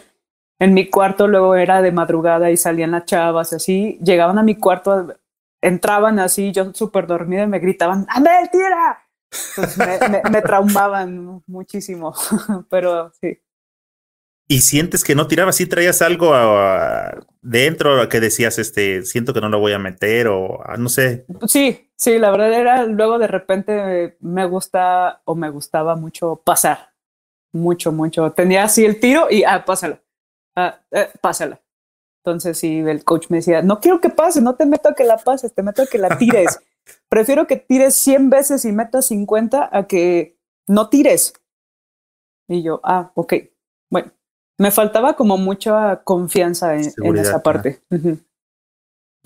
[0.59, 4.57] en mi cuarto luego era de madrugada y salían las chavas así, llegaban a mi
[4.57, 5.15] cuarto,
[5.61, 9.02] entraban así, yo súper dormida y me gritaban, Andel, tira,
[9.77, 12.15] me, me, traumaban muchísimo,
[12.71, 13.41] pero sí.
[14.49, 15.57] ¿Y sientes que no tirabas?
[15.57, 20.29] ¿Sí traías algo a, dentro que decías, este, siento que no lo voy a meter
[20.29, 21.25] o no sé?
[21.47, 26.93] Sí, sí, la verdad era, luego de repente me gusta o me gustaba mucho pasar.
[27.55, 28.33] Mucho, mucho.
[28.33, 30.01] Tenía así el tiro y, ah, pásala.
[30.57, 31.61] Ah, eh, pásala.
[32.25, 35.05] Entonces, si el coach me decía, no quiero que pase, no te meto a que
[35.05, 36.61] la pases, te meto a que la tires.
[37.09, 41.35] Prefiero que tires 100 veces y metas 50 a que no tires.
[42.49, 43.35] Y yo, ah, ok.
[43.91, 44.13] Bueno,
[44.59, 47.83] me faltaba como mucha confianza en, esa parte.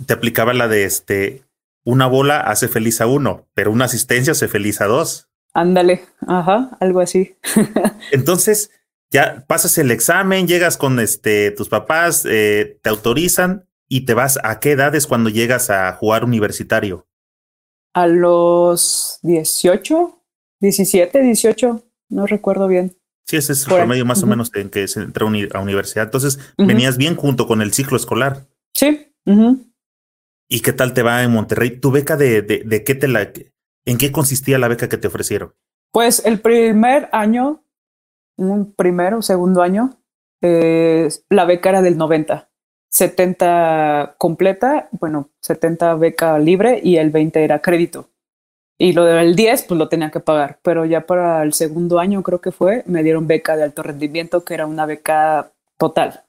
[0.06, 1.44] Te aplicaba la de este,
[1.84, 5.28] una bola hace feliz a uno, pero una asistencia hace feliz a dos.
[5.54, 7.36] Ándale, ajá, algo así.
[8.12, 8.70] Entonces,
[9.10, 14.38] ya pasas el examen, llegas con este, tus papás, eh, te autorizan y te vas.
[14.42, 17.06] ¿A qué edades cuando llegas a jugar universitario?
[17.96, 20.22] A los 18,
[20.60, 22.96] 17, 18, no recuerdo bien.
[23.26, 26.04] Sí, ese es el promedio más o menos en que se entra a universidad.
[26.04, 28.46] Entonces, venías bien junto con el ciclo escolar.
[28.74, 29.12] Sí.
[30.48, 31.80] ¿Y qué tal te va en Monterrey?
[31.80, 33.32] ¿Tu beca de, de, de qué te la,
[33.84, 35.54] en qué consistía la beca que te ofrecieron?
[35.90, 37.64] Pues el primer año
[38.36, 39.98] un primero, segundo año,
[40.42, 42.50] eh, la beca era del 90.
[42.96, 48.08] 70 completa, bueno, 70 beca libre y el 20 era crédito.
[48.78, 50.60] Y lo del 10, pues lo tenía que pagar.
[50.62, 54.46] Pero ya para el segundo año, creo que fue, me dieron beca de alto rendimiento,
[54.46, 56.24] que era una beca total.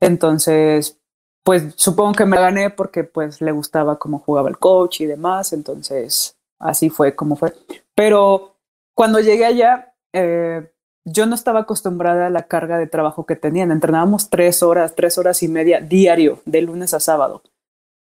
[0.00, 0.98] Entonces,
[1.44, 5.52] pues supongo que me gané porque pues le gustaba cómo jugaba el coach y demás.
[5.52, 7.54] Entonces, así fue como fue.
[7.94, 8.56] Pero
[8.96, 10.73] cuando llegué allá, eh,
[11.04, 13.70] yo no estaba acostumbrada a la carga de trabajo que tenían.
[13.70, 17.42] Entrenábamos tres horas, tres horas y media diario, de lunes a sábado.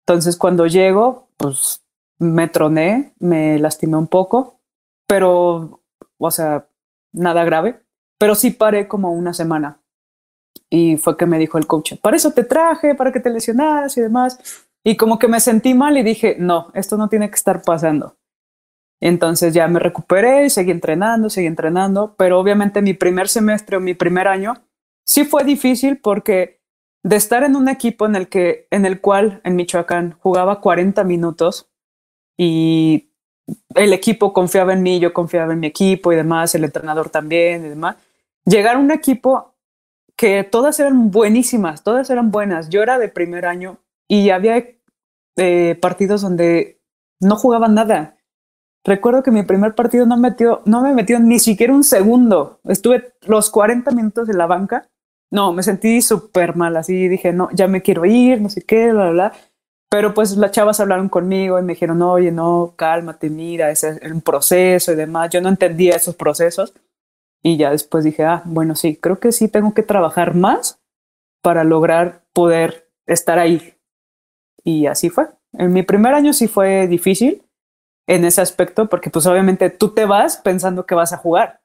[0.07, 1.85] Entonces, cuando llego, pues
[2.19, 4.61] me troné, me lastimé un poco,
[5.07, 5.83] pero,
[6.19, 6.69] o sea,
[7.13, 7.83] nada grave,
[8.19, 9.81] pero sí paré como una semana.
[10.71, 13.97] Y fue que me dijo el coach, para eso te traje, para que te lesionaras
[13.97, 14.39] y demás.
[14.83, 18.16] Y como que me sentí mal y dije, no, esto no tiene que estar pasando.
[19.01, 23.95] Entonces ya me recuperé, seguí entrenando, seguí entrenando, pero obviamente mi primer semestre o mi
[23.95, 24.55] primer año
[25.05, 26.61] sí fue difícil porque
[27.03, 31.05] de estar en un equipo en el que en el cual en Michoacán jugaba 40
[31.05, 31.71] minutos
[32.39, 33.13] y
[33.75, 37.65] el equipo confiaba en mí, yo confiaba en mi equipo y demás, el entrenador también
[37.65, 37.97] y demás.
[38.45, 39.55] Llegar a un equipo
[40.17, 42.71] que todas eran buenísimas, todas eran buenas.
[42.71, 43.79] Yo era de primer año
[44.09, 44.65] y había
[45.37, 46.81] eh, partidos donde
[47.21, 48.16] no jugaban nada
[48.87, 52.61] Recuerdo que mi primer partido no, metió, no me metió ni siquiera un segundo.
[52.65, 54.89] Estuve los 40 minutos en la banca.
[55.29, 58.93] No, me sentí súper mal, así dije, no, ya me quiero ir, no sé qué,
[58.93, 59.33] bla, bla, bla.
[59.91, 64.13] Pero pues las chavas hablaron conmigo y me dijeron, oye, no, cálmate, mira, ese es
[64.13, 65.31] un proceso y demás.
[65.31, 66.73] Yo no entendía esos procesos.
[67.43, 70.81] Y ya después dije, ah, bueno, sí, creo que sí tengo que trabajar más
[71.43, 73.75] para lograr poder estar ahí.
[74.63, 75.27] Y así fue.
[75.55, 77.43] En mi primer año sí fue difícil,
[78.07, 81.61] en ese aspecto, porque pues obviamente tú te vas pensando que vas a jugar,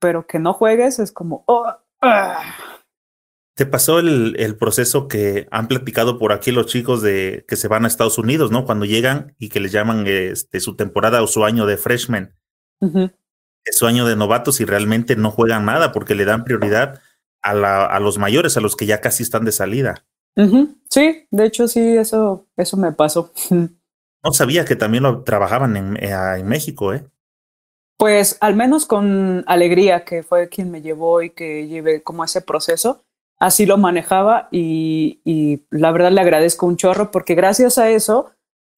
[0.00, 1.44] pero que no juegues es como...
[1.46, 1.66] Oh,
[2.00, 2.56] ah.
[3.54, 7.66] Te pasó el, el, proceso que han platicado por aquí los chicos de que se
[7.66, 8.64] van a Estados Unidos, ¿no?
[8.64, 12.36] Cuando llegan y que les llaman este, su temporada o su año de freshman,
[13.72, 17.00] su año de novatos y realmente no juegan nada porque le dan prioridad
[17.42, 20.06] a, la, a los mayores, a los que ya casi están de salida.
[20.88, 23.32] Sí, de hecho sí, eso, eso me pasó.
[24.28, 27.02] No sabía que también lo trabajaban en, eh, en, México, ¿eh?
[27.96, 32.42] Pues al menos con Alegría, que fue quien me llevó y que llevé como ese
[32.42, 33.06] proceso,
[33.38, 38.30] así lo manejaba y, y la verdad le agradezco un chorro porque gracias a eso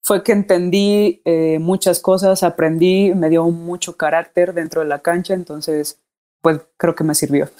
[0.04, 5.34] fue que entendí eh, muchas cosas, aprendí, me dio mucho carácter dentro de la cancha,
[5.34, 6.00] entonces
[6.42, 7.50] pues creo que me sirvió.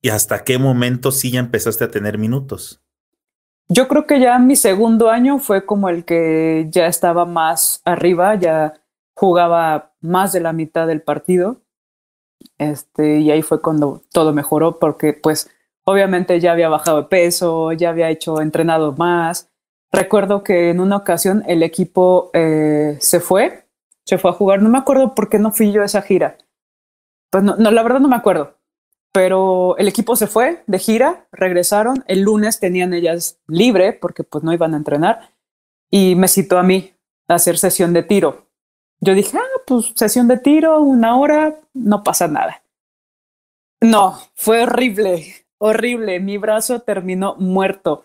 [0.00, 2.81] ¿Y hasta qué momento sí ya empezaste a tener minutos?
[3.68, 8.34] Yo creo que ya mi segundo año fue como el que ya estaba más arriba,
[8.34, 8.74] ya
[9.14, 11.62] jugaba más de la mitad del partido.
[12.58, 15.50] Este, y ahí fue cuando todo mejoró porque pues
[15.84, 19.50] obviamente ya había bajado de peso, ya había hecho entrenado más.
[19.90, 23.66] Recuerdo que en una ocasión el equipo eh, se fue,
[24.04, 24.62] se fue a jugar.
[24.62, 26.36] No me acuerdo por qué no fui yo a esa gira.
[27.30, 28.61] Pues no, no, la verdad no me acuerdo
[29.12, 34.42] pero el equipo se fue de gira, regresaron, el lunes tenían ellas libre porque pues
[34.42, 35.30] no iban a entrenar
[35.90, 36.92] y me citó a mí
[37.28, 38.46] a hacer sesión de tiro.
[39.00, 42.62] Yo dije, ah, pues sesión de tiro, una hora, no pasa nada.
[43.82, 46.20] No, fue horrible, horrible.
[46.20, 48.04] Mi brazo terminó muerto.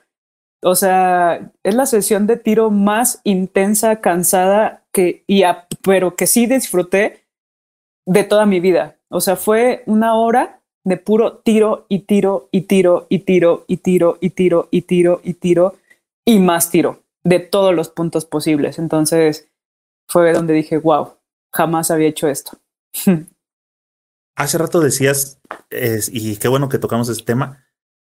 [0.64, 5.44] O sea, es la sesión de tiro más intensa, cansada que, y
[5.84, 7.28] pero que sí disfruté
[8.08, 8.98] de toda mi vida.
[9.10, 13.78] O sea, fue una hora de puro tiro y tiro y tiro y tiro y
[13.78, 15.76] tiro y tiro y tiro y tiro
[16.24, 18.80] y más tiro de todos los puntos posibles.
[18.80, 19.50] Entonces
[20.08, 21.18] fue donde dije, wow,
[21.52, 22.58] jamás había hecho esto.
[24.38, 27.66] Hace rato decías, y qué bueno que tocamos este tema,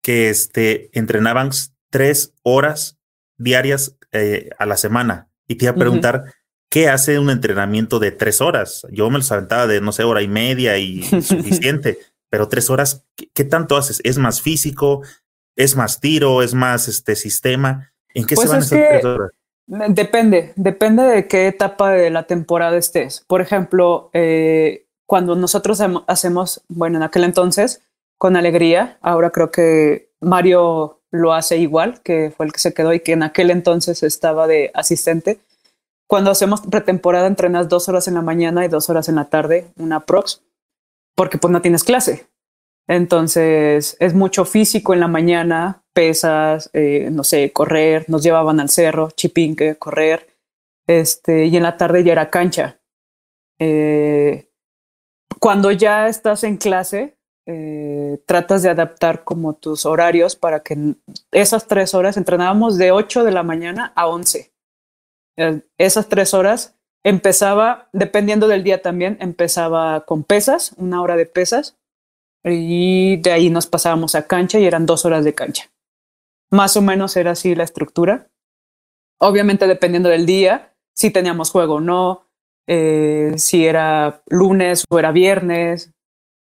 [0.03, 1.49] que este, entrenaban
[1.89, 2.99] tres horas
[3.39, 5.31] diarias eh, a la semana.
[5.47, 6.35] Y te iba a preguntar,
[6.69, 8.85] ¿qué hace un entrenamiento de tres horas?
[8.91, 11.97] Yo me lo aventaba de, no sé, hora y media y suficiente,
[12.29, 14.01] pero tres horas, ¿qué, tanto haces?
[14.03, 15.01] ¿Es más físico?
[15.55, 16.41] ¿Es más tiro?
[16.41, 17.91] ¿Es más este sistema?
[18.13, 19.31] ¿En qué se pues van esas tres horas?
[19.67, 23.23] Depende, depende de qué etapa de la temporada estés.
[23.27, 27.81] Por ejemplo, eh, cuando nosotros hacemos, bueno, en aquel entonces,
[28.17, 32.93] con alegría, ahora creo que Mario lo hace igual, que fue el que se quedó
[32.93, 35.39] y que en aquel entonces estaba de asistente.
[36.07, 39.67] Cuando hacemos pretemporada, entrenas dos horas en la mañana y dos horas en la tarde,
[39.77, 40.41] una prox,
[41.19, 42.29] porque pues no tienes clase.
[42.87, 48.69] Entonces es mucho físico en la mañana, pesas, eh, no sé, correr, nos llevaban al
[48.69, 50.29] cerro, chipinque, correr,
[50.87, 52.79] este, y en la tarde ya era cancha.
[53.59, 54.49] Eh,
[55.41, 60.95] cuando ya estás en clase, eh, tratas de adaptar como tus horarios para que
[61.33, 64.53] esas tres horas entrenábamos de 8 de la mañana a 11.
[65.77, 71.77] esas tres horas empezaba, dependiendo del día también, empezaba con pesas, una hora de pesas,
[72.43, 75.69] y de ahí nos pasábamos a cancha y eran dos horas de cancha.
[76.51, 78.29] Más o menos era así la estructura.
[79.19, 82.25] Obviamente dependiendo del día, si teníamos juego o no,
[82.67, 85.91] eh, si era lunes o era viernes,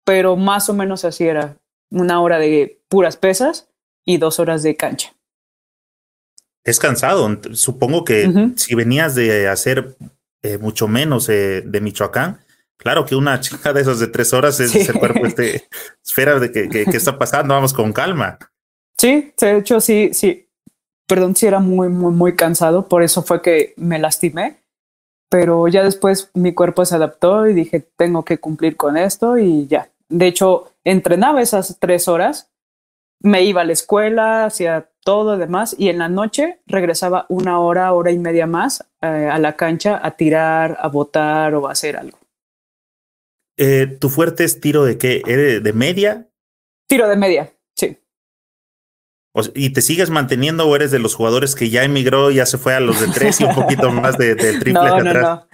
[0.04, 1.56] pero más o menos así era.
[1.88, 3.68] Una hora de puras pesas
[4.04, 5.14] y dos horas de cancha.
[6.64, 7.28] Es cansado.
[7.52, 9.96] Supongo que si venías de hacer
[10.54, 12.40] eh, mucho menos eh, de Michoacán,
[12.76, 15.66] Claro que una chica de esas de tres horas es el cuerpo este,
[16.04, 18.38] esfera de que, está pasando, vamos con calma.
[18.98, 20.48] Sí, de hecho sí, sí.
[21.06, 24.62] Perdón si era muy, muy, muy cansado, por eso fue que me lastimé,
[25.30, 29.66] pero ya después mi cuerpo se adaptó y dije, tengo que cumplir con esto y
[29.68, 29.90] ya.
[30.08, 32.50] De hecho, entrenaba esas tres horas,
[33.20, 37.92] me iba a la escuela, hacía todo demás y en la noche regresaba una hora,
[37.92, 41.96] hora y media más eh, a la cancha a tirar, a botar o a hacer
[41.96, 42.18] algo.
[43.56, 45.22] Eh, ¿Tu fuerte es tiro de qué?
[45.62, 46.28] ¿De media?
[46.88, 47.98] Tiro de media, sí.
[49.54, 52.74] ¿Y te sigues manteniendo o eres de los jugadores que ya emigró, ya se fue
[52.74, 55.46] a los de tres y un poquito más de, triple no, no, No.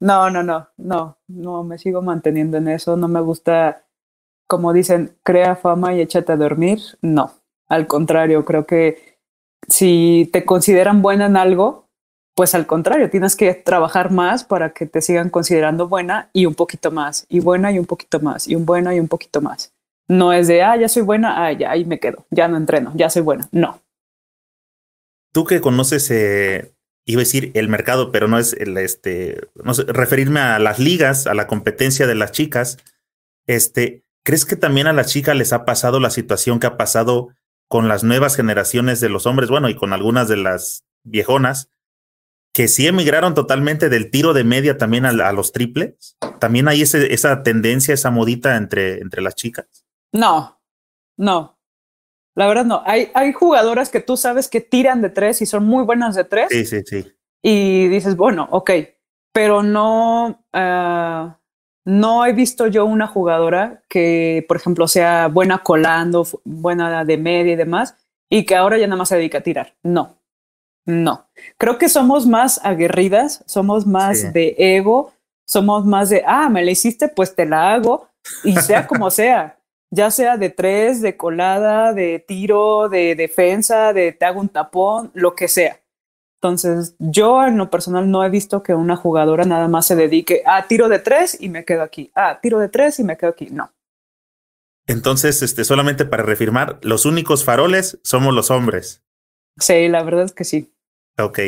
[0.00, 2.96] no, no, no, no, no, me sigo manteniendo en eso.
[2.96, 3.85] No me gusta,
[4.46, 6.80] como dicen, crea fama y échate a dormir.
[7.00, 7.32] No,
[7.68, 9.18] al contrario, creo que
[9.68, 11.88] si te consideran buena en algo,
[12.36, 16.54] pues al contrario, tienes que trabajar más para que te sigan considerando buena y un
[16.54, 19.72] poquito más, y buena y un poquito más, y un buena y un poquito más.
[20.06, 22.92] No es de, ah, ya soy buena, ah, ya ahí me quedo, ya no entreno,
[22.94, 23.48] ya soy buena.
[23.52, 23.80] No.
[25.32, 26.74] Tú que conoces, eh,
[27.06, 30.78] iba a decir el mercado, pero no es el, este, no sé, referirme a las
[30.78, 32.78] ligas, a la competencia de las chicas,
[33.46, 37.28] este, ¿crees que también a las chicas les ha pasado la situación que ha pasado
[37.68, 41.70] con las nuevas generaciones de los hombres, bueno, y con algunas de las viejonas,
[42.52, 46.16] que sí emigraron totalmente del tiro de media también a, los triples?
[46.40, 49.86] ¿También hay ese, esa tendencia, esa modita entre, entre las chicas?
[50.12, 50.60] No,
[51.16, 51.60] no.
[52.34, 52.82] La verdad no.
[52.84, 56.24] Hay, hay jugadoras que tú sabes que tiran de tres y son muy buenas de
[56.24, 56.48] tres.
[56.50, 57.12] Sí, sí, sí.
[57.42, 58.72] Y dices, bueno, ok,
[59.32, 61.38] pero no, ah,
[61.86, 67.52] no he visto yo una jugadora que, por ejemplo, sea buena colando, buena de media
[67.52, 67.94] y demás,
[68.28, 69.72] y que ahora ya nada más se dedica a tirar.
[69.82, 70.16] No.
[70.84, 71.26] No,
[71.58, 75.12] creo que somos más aguerridas, somos más de ego,
[75.44, 78.08] somos más de, ah, me la hiciste, pues te la hago,
[78.44, 79.58] y sea como sea,
[79.90, 85.10] ya sea de tres, de colada, de tiro, de defensa, de te hago un tapón,
[85.14, 85.80] lo que sea.
[86.46, 90.42] Entonces, yo en lo personal no he visto que una jugadora nada más se dedique
[90.46, 93.30] a tiro de tres y me quedo aquí, a tiro de tres y me quedo
[93.30, 93.48] aquí.
[93.50, 93.72] No.
[94.86, 99.02] Entonces, este, solamente para reafirmar, los únicos faroles somos los hombres.
[99.58, 100.72] Sí, la verdad es que sí.
[101.18, 101.40] Ok.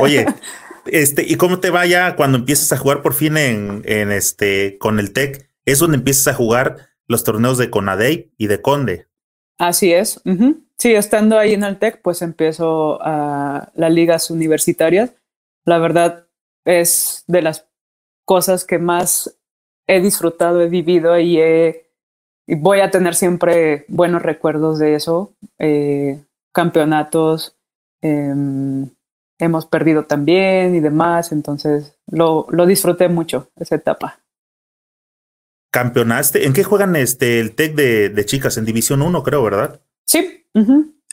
[0.00, 0.26] Oye,
[0.86, 4.98] este, ¿y cómo te vaya cuando empiezas a jugar por fin en, en este con
[4.98, 5.48] el TEC?
[5.64, 9.06] Es donde empiezas a jugar los torneos de Conadey y de Conde.
[9.58, 10.20] Así es.
[10.82, 15.12] Sí, estando ahí en el TEC, pues empiezo a las ligas universitarias.
[15.64, 16.26] La verdad
[16.64, 17.68] es de las
[18.24, 19.38] cosas que más
[19.86, 25.36] he disfrutado, he vivido y, y voy a tener siempre buenos recuerdos de eso.
[25.60, 26.20] Eh,
[26.52, 27.56] campeonatos,
[28.00, 28.90] em,
[29.38, 34.18] hemos perdido también y demás, entonces lo, lo disfruté mucho esa etapa.
[35.70, 36.44] ¿Campeonaste?
[36.44, 38.56] ¿En qué juegan este el TEC de, chicas?
[38.56, 39.80] En División 1, creo, ¿verdad?
[40.06, 40.46] Sí.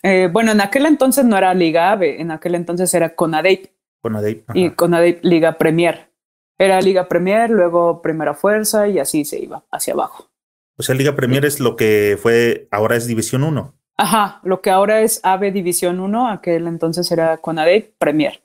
[0.03, 3.67] Eh, bueno, en aquel entonces no era Liga AVE, en aquel entonces era CONADEIP.
[4.01, 4.49] CONADEIP.
[4.53, 6.11] Y CONADEIP Liga Premier.
[6.57, 10.29] Era Liga Premier, luego Primera Fuerza y así se iba hacia abajo.
[10.77, 13.75] O sea, Liga Premier es lo que fue, ahora es División 1.
[13.97, 18.41] Ajá, lo que ahora es AVE División 1, aquel entonces era Conade Premier.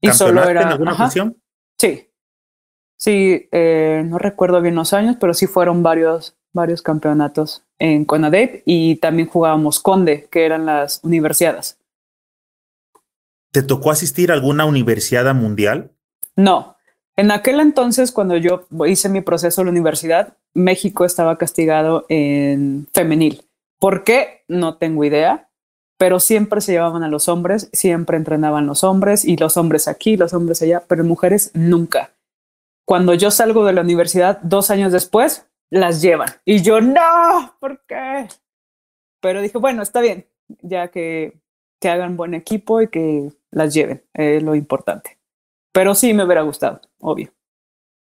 [0.00, 0.62] Y solo era.
[0.62, 1.36] en alguna ocasión?
[1.78, 2.10] Sí.
[2.98, 8.62] Sí, eh, no recuerdo bien los años, pero sí fueron varios, varios campeonatos en CONADEP
[8.64, 11.78] y también jugábamos Conde, que eran las universidades.
[13.52, 15.90] ¿Te tocó asistir a alguna universidad mundial?
[16.36, 16.76] No.
[17.16, 22.88] En aquel entonces, cuando yo hice mi proceso en la universidad, México estaba castigado en
[22.92, 23.44] femenil.
[23.78, 24.44] ¿Por qué?
[24.48, 25.48] No tengo idea,
[25.98, 30.16] pero siempre se llevaban a los hombres, siempre entrenaban los hombres y los hombres aquí,
[30.16, 32.10] los hombres allá, pero mujeres nunca.
[32.84, 36.28] Cuando yo salgo de la universidad dos años después, las llevan.
[36.44, 38.28] Y yo, no, ¿por qué?
[39.20, 40.26] Pero dije, bueno, está bien,
[40.62, 41.40] ya que,
[41.80, 45.18] que hagan buen equipo y que las lleven, es lo importante.
[45.72, 47.32] Pero sí me hubiera gustado, obvio.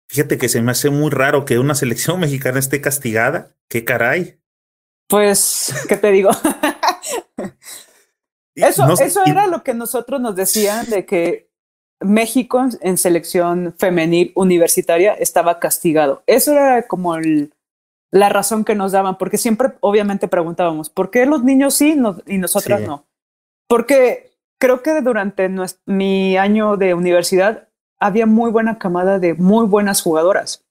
[0.10, 3.56] Fíjate que se me hace muy raro que una selección mexicana esté castigada.
[3.70, 4.42] ¿Qué caray?
[5.08, 6.32] Pues, ¿qué te digo?
[8.56, 11.51] eso eso era lo que nosotros nos decían de que
[12.02, 16.24] México en selección femenil universitaria estaba castigado.
[16.28, 17.16] Eso era como
[18.12, 21.96] la razón que nos daban, porque siempre obviamente preguntábamos, ¿por qué los niños sí
[22.28, 23.06] y nosotras no?
[23.68, 25.50] Porque creo que durante
[25.86, 30.66] mi año de universidad había muy buena camada de muy buenas jugadoras,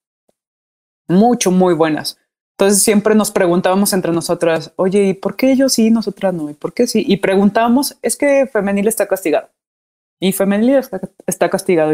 [1.07, 2.17] mucho, muy buenas.
[2.57, 6.49] Entonces siempre nos preguntábamos entre nosotras, oye, ¿y por qué ellos sí, nosotras no?
[6.49, 7.03] ¿Y por qué sí?
[7.07, 9.49] Y preguntábamos, es que femenil está castigado
[10.21, 10.75] y femenil
[11.25, 11.91] está, castigado.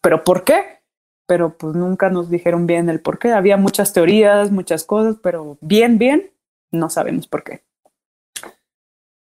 [0.00, 0.80] ¿pero por qué?
[1.26, 3.32] Pero pues nunca nos dijeron bien el por qué.
[3.32, 6.32] Había muchas teorías, muchas cosas, pero bien, bien,
[6.72, 7.62] no sabemos por qué.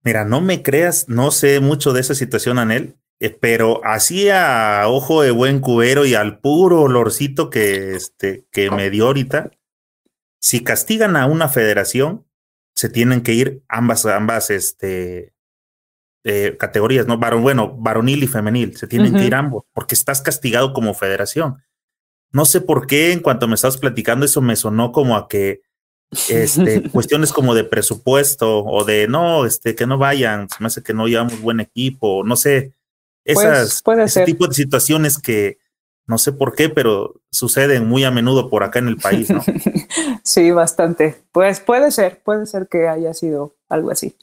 [0.04, 4.84] Mira, no me creas, no sé mucho de esa situación, Anel, eh, pero así a
[4.88, 9.52] ojo de buen cubero y al puro olorcito que, este, que me dio ahorita,
[10.40, 12.26] si castigan a una federación,
[12.74, 15.35] se tienen que ir ambas, ambas, este,
[16.28, 17.20] eh, categorías, ¿no?
[17.20, 21.64] Varón, bueno, varonil y femenil, se tienen que ir ambos, porque estás castigado como federación.
[22.32, 25.62] No sé por qué, en cuanto me estabas platicando, eso me sonó como a que
[26.28, 30.82] este, cuestiones como de presupuesto o de no, este, que no vayan, se me hace
[30.82, 32.74] que no llevamos buen equipo, no sé,
[33.24, 35.60] pues, esas, puede ese tipo de situaciones que
[36.08, 39.44] no sé por qué, pero suceden muy a menudo por acá en el país, ¿no?
[40.24, 41.18] sí, bastante.
[41.32, 44.16] Pues puede ser, puede ser que haya sido algo así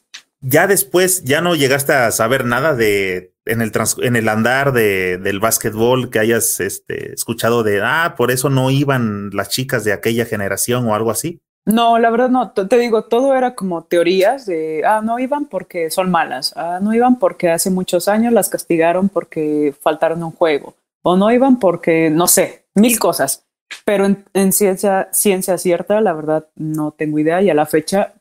[0.43, 3.71] ya después ya no llegaste a saber nada de en el
[4.01, 8.69] en el andar de, del básquetbol que hayas este, escuchado de ah por eso no
[8.69, 11.41] iban las chicas de aquella generación o algo así.
[11.65, 12.51] No, la verdad no.
[12.51, 16.93] Te digo, todo era como teorías de ah no iban porque son malas, ah no
[16.93, 22.09] iban porque hace muchos años las castigaron porque faltaron un juego o no iban porque
[22.09, 23.47] no sé mil cosas.
[23.85, 28.13] Pero en, en ciencia ciencia cierta, la verdad no tengo idea y a la fecha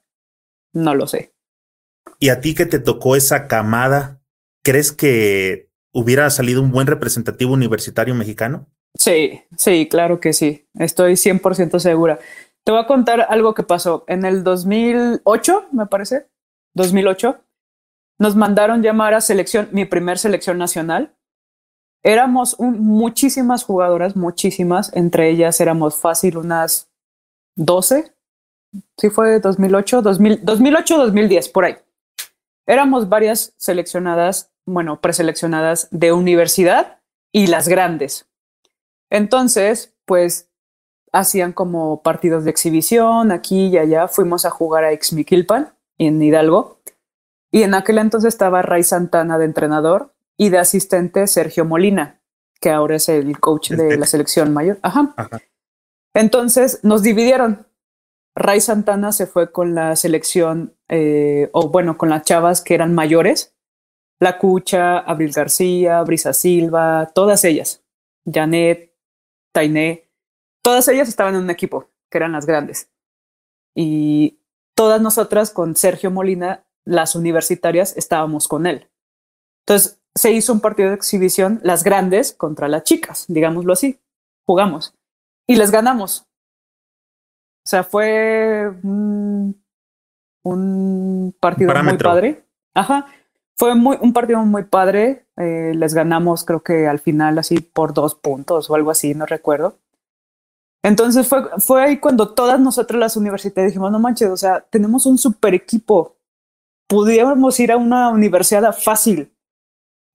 [0.72, 1.32] no lo sé.
[2.22, 4.20] Y a ti que te tocó esa camada,
[4.62, 8.68] ¿crees que hubiera salido un buen representativo universitario mexicano?
[8.94, 10.68] Sí, sí, claro que sí.
[10.74, 12.20] Estoy 100% segura.
[12.64, 14.04] Te voy a contar algo que pasó.
[14.06, 16.28] En el 2008, me parece,
[16.74, 17.40] 2008,
[18.20, 21.16] nos mandaron llamar a selección, mi primer selección nacional.
[22.04, 24.94] Éramos muchísimas jugadoras, muchísimas.
[24.94, 26.88] Entre ellas éramos fácil unas
[27.56, 28.14] 12.
[28.96, 31.76] Sí fue 2008, 2008, 2010, por ahí
[32.72, 36.98] éramos varias seleccionadas, bueno, preseleccionadas de universidad
[37.30, 38.26] y las grandes.
[39.10, 40.48] Entonces, pues
[41.12, 44.08] hacían como partidos de exhibición aquí y allá.
[44.08, 46.80] Fuimos a jugar a Ixmiquilpan en Hidalgo.
[47.50, 52.20] Y en aquel entonces estaba Ray Santana de entrenador y de asistente Sergio Molina,
[52.60, 54.78] que ahora es el coach de la selección mayor.
[54.82, 55.14] Ajá.
[56.14, 57.66] Entonces nos dividieron.
[58.34, 62.94] Ray Santana se fue con la selección, eh, o bueno, con las chavas que eran
[62.94, 63.54] mayores,
[64.20, 67.84] La Cucha, Abril García, Brisa Silva, todas ellas,
[68.24, 68.94] Janet,
[69.52, 70.08] Tainé,
[70.62, 72.90] todas ellas estaban en un equipo, que eran las grandes.
[73.74, 74.40] Y
[74.74, 78.88] todas nosotras con Sergio Molina, las universitarias, estábamos con él.
[79.66, 84.00] Entonces se hizo un partido de exhibición, las grandes contra las chicas, digámoslo así.
[84.44, 84.94] Jugamos
[85.46, 86.26] y les ganamos.
[87.64, 89.54] O sea, fue un,
[91.40, 92.44] partido muy padre.
[92.74, 93.06] Ajá.
[93.56, 95.26] Fue muy, un partido muy padre.
[95.36, 99.26] Eh, les ganamos, creo que al final, así por dos puntos o algo así, no
[99.26, 99.78] recuerdo.
[100.82, 105.06] Entonces fue, fue ahí cuando todas nosotros las universidades dijimos, no manches, o sea, tenemos
[105.06, 106.16] un super equipo.
[106.88, 109.32] Pudiéramos ir a una universidad fácil.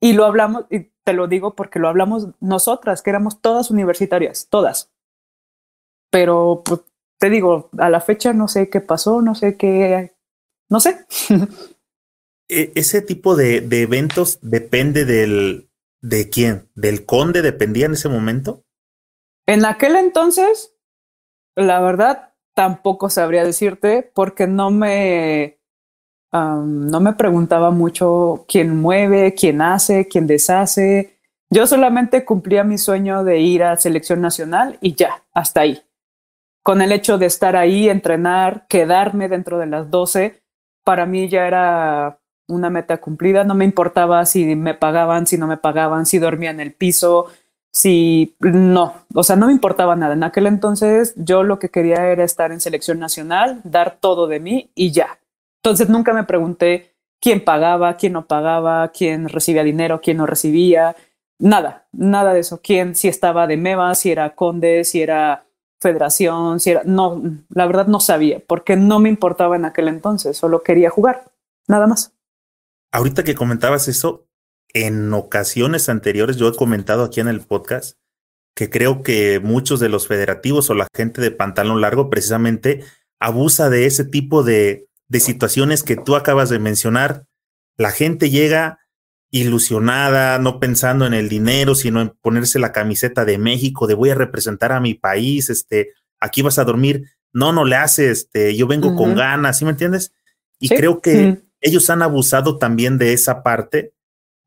[0.02, 4.48] Y lo hablamos, y te lo digo porque lo hablamos nosotras, que éramos todas universitarias,
[4.50, 4.92] todas.
[6.12, 6.82] Pero pues,
[7.20, 10.14] te digo, a la fecha no sé qué pasó, no sé qué,
[10.70, 11.06] no sé.
[12.50, 18.08] E, ese tipo de, de, eventos depende del, de quién, del conde dependía en ese
[18.08, 18.64] momento.
[19.46, 20.74] En aquel entonces,
[21.58, 25.60] la verdad, tampoco sabría decirte porque no me,
[26.32, 31.20] um, no me preguntaba mucho quién mueve, quién hace, quién deshace.
[31.50, 35.82] Yo solamente cumplía mi sueño de ir a selección nacional y ya, hasta ahí.
[36.68, 40.44] Con el hecho de estar ahí, entrenar, quedarme dentro de las 12,
[40.84, 43.46] para mí ya era una meta cumplida.
[43.46, 47.28] No me importaba si me pagaban, si no me pagaban, si dormía en el piso,
[47.72, 50.14] si no, o sea, no me importaba nada.
[50.14, 54.42] En aquel entonces yo lo que quería era estar en selección nacional, dar todo de
[54.42, 55.20] mí y ya.
[55.64, 56.92] Entonces nunca me pregunté
[57.22, 60.98] quién pagaba, quién no pagaba, quién recibía dinero, quién no recibía,
[61.40, 62.60] nada, nada de eso.
[62.62, 65.47] Quién, si estaba de MEVA, si era conde, si era
[65.80, 70.38] federación, si era, no, la verdad no sabía, porque no me importaba en aquel entonces,
[70.38, 71.32] solo quería jugar,
[71.68, 72.14] nada más.
[72.92, 74.28] Ahorita que comentabas eso,
[74.74, 77.98] en ocasiones anteriores yo he comentado aquí en el podcast
[78.56, 82.84] que creo que muchos de los federativos o la gente de pantalón largo precisamente
[83.20, 87.28] abusa de ese tipo de, de situaciones que tú acabas de mencionar.
[87.78, 88.80] La gente llega
[89.30, 94.10] ilusionada, no pensando en el dinero, sino en ponerse la camiseta de México, de voy
[94.10, 97.04] a representar a mi país, este, aquí vas a dormir.
[97.34, 100.14] No, no le hace, este, yo vengo con ganas, ¿sí me entiendes?
[100.60, 103.94] Y creo que ellos han abusado también de esa parte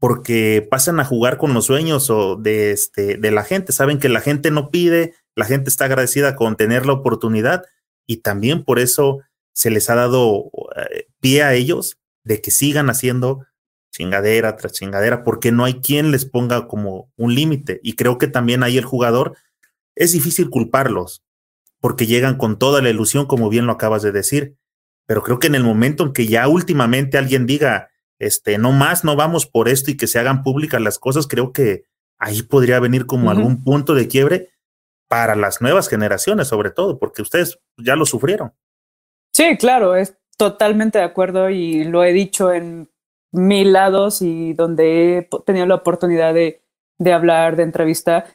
[0.01, 3.73] porque pasan a jugar con los sueños o de, este, de la gente.
[3.73, 7.65] Saben que la gente no pide, la gente está agradecida con tener la oportunidad
[8.07, 9.21] y también por eso
[9.53, 13.47] se les ha dado eh, pie a ellos de que sigan haciendo
[13.91, 17.81] chingadera tras chingadera, porque no hay quien les ponga como un límite.
[17.83, 19.37] Y creo que también ahí el jugador
[19.95, 21.25] es difícil culparlos,
[21.81, 24.57] porque llegan con toda la ilusión, como bien lo acabas de decir.
[25.07, 29.03] Pero creo que en el momento en que ya últimamente alguien diga, este, no más,
[29.03, 31.85] no vamos por esto y que se hagan públicas las cosas, creo que
[32.19, 34.51] ahí podría venir como algún punto de quiebre
[35.09, 38.53] para las nuevas generaciones, sobre todo, porque ustedes ya lo sufrieron.
[39.33, 42.90] Sí, claro, es totalmente de acuerdo y lo he dicho en
[43.33, 46.63] mil lados y donde he tenido la oportunidad de,
[46.99, 48.27] de hablar, de entrevista,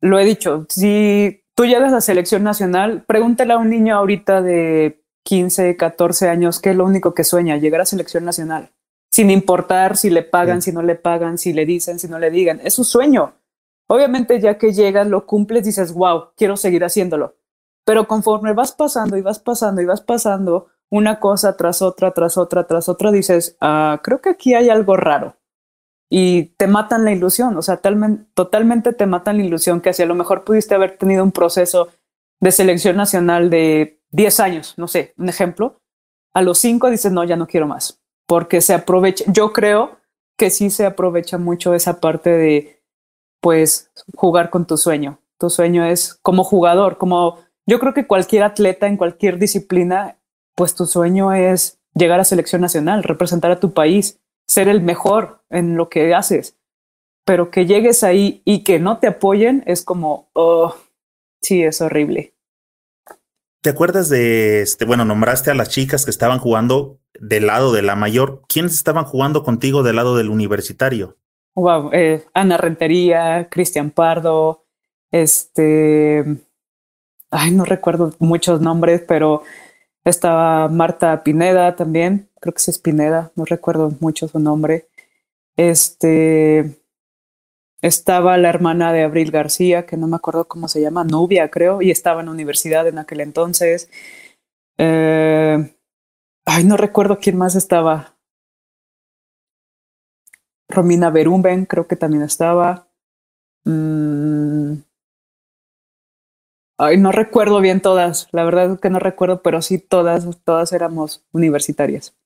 [0.00, 5.02] lo he dicho, si tú llegas a selección nacional, pregúntale a un niño ahorita de
[5.24, 8.70] 15, 14 años qué es lo único que sueña, llegar a selección nacional
[9.10, 12.30] sin importar si le pagan, si no le pagan, si le dicen, si no le
[12.30, 12.60] digan.
[12.62, 13.34] Es su sueño.
[13.88, 17.36] Obviamente ya que llegas, lo cumples, dices, wow, quiero seguir haciéndolo.
[17.84, 22.36] Pero conforme vas pasando y vas pasando y vas pasando una cosa tras otra, tras
[22.36, 25.36] otra, tras otra, dices, ah, creo que aquí hay algo raro.
[26.10, 27.80] Y te matan la ilusión, o sea,
[28.34, 31.88] totalmente te matan la ilusión que si a lo mejor pudiste haber tenido un proceso
[32.40, 35.80] de selección nacional de 10 años, no sé, un ejemplo,
[36.34, 39.98] a los 5 dices, no, ya no quiero más porque se aprovecha, yo creo
[40.38, 42.80] que sí se aprovecha mucho esa parte de,
[43.40, 45.18] pues, jugar con tu sueño.
[45.36, 50.16] Tu sueño es como jugador, como yo creo que cualquier atleta en cualquier disciplina,
[50.60, 55.42] pues tu sueño es llegar a selección nacional, representar a tu país, ser el mejor
[55.48, 56.54] en lo que haces.
[57.24, 60.76] Pero que llegues ahí y que no te apoyen es como, oh,
[61.40, 62.34] sí, es horrible.
[63.62, 67.80] ¿Te acuerdas de, este, bueno, nombraste a las chicas que estaban jugando del lado de
[67.80, 68.42] la mayor?
[68.46, 71.16] ¿Quiénes estaban jugando contigo del lado del universitario?
[71.54, 74.66] Wow, eh, Ana Rentería, Cristian Pardo,
[75.10, 76.22] este,
[77.30, 79.42] ay, no recuerdo muchos nombres, pero
[80.04, 84.88] estaba Marta Pineda también, creo que sí es Pineda, no recuerdo mucho su nombre.
[85.56, 86.80] Este,
[87.82, 91.82] estaba la hermana de Abril García, que no me acuerdo cómo se llama, Nubia, creo,
[91.82, 93.90] y estaba en la universidad en aquel entonces.
[94.78, 95.74] Eh,
[96.46, 98.16] ay, no recuerdo quién más estaba.
[100.68, 102.88] Romina Berumben, creo que también estaba.
[103.64, 104.89] Mm.
[106.82, 110.72] Ay, no recuerdo bien todas, la verdad es que no recuerdo, pero sí todas, todas
[110.72, 112.16] éramos universitarias.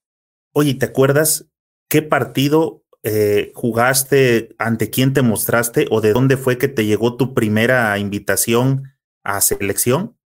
[0.52, 1.50] Oye, ¿te acuerdas
[1.88, 7.16] qué partido eh, jugaste, ante quién te mostraste o de dónde fue que te llegó
[7.16, 8.92] tu primera invitación
[9.24, 10.16] a selección?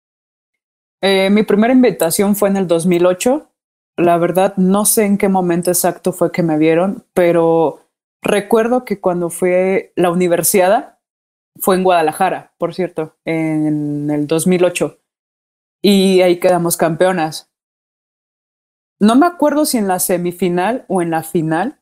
[1.00, 3.50] Eh, mi primera invitación fue en el 2008.
[3.96, 7.80] La verdad, no sé en qué momento exacto fue que me vieron, pero
[8.20, 10.97] recuerdo que cuando fue la universidad,
[11.60, 14.98] fue en Guadalajara, por cierto, en el 2008.
[15.82, 17.50] Y ahí quedamos campeonas.
[19.00, 21.80] No me acuerdo si en la semifinal o en la final,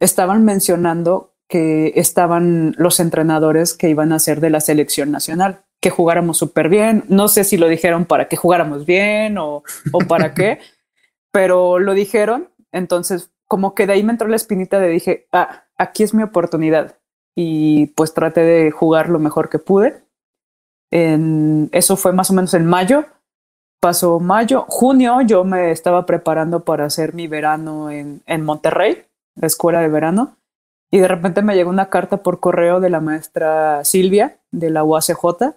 [0.00, 5.90] estaban mencionando que estaban los entrenadores que iban a ser de la selección nacional, que
[5.90, 7.04] jugáramos súper bien.
[7.08, 9.62] No sé si lo dijeron para que jugáramos bien o,
[9.92, 10.58] o para qué,
[11.30, 15.66] pero lo dijeron, entonces como que de ahí me entró la espinita de dije, ah,
[15.78, 16.98] aquí es mi oportunidad
[17.36, 20.02] y pues traté de jugar lo mejor que pude.
[20.90, 23.04] En, eso fue más o menos en mayo.
[23.80, 29.46] Pasó mayo, junio yo me estaba preparando para hacer mi verano en, en Monterrey, la
[29.46, 30.38] escuela de verano,
[30.90, 34.82] y de repente me llegó una carta por correo de la maestra Silvia de la
[34.82, 35.56] UACJ,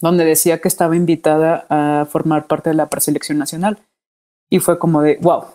[0.00, 3.78] donde decía que estaba invitada a formar parte de la preselección nacional.
[4.48, 5.46] Y fue como de, wow,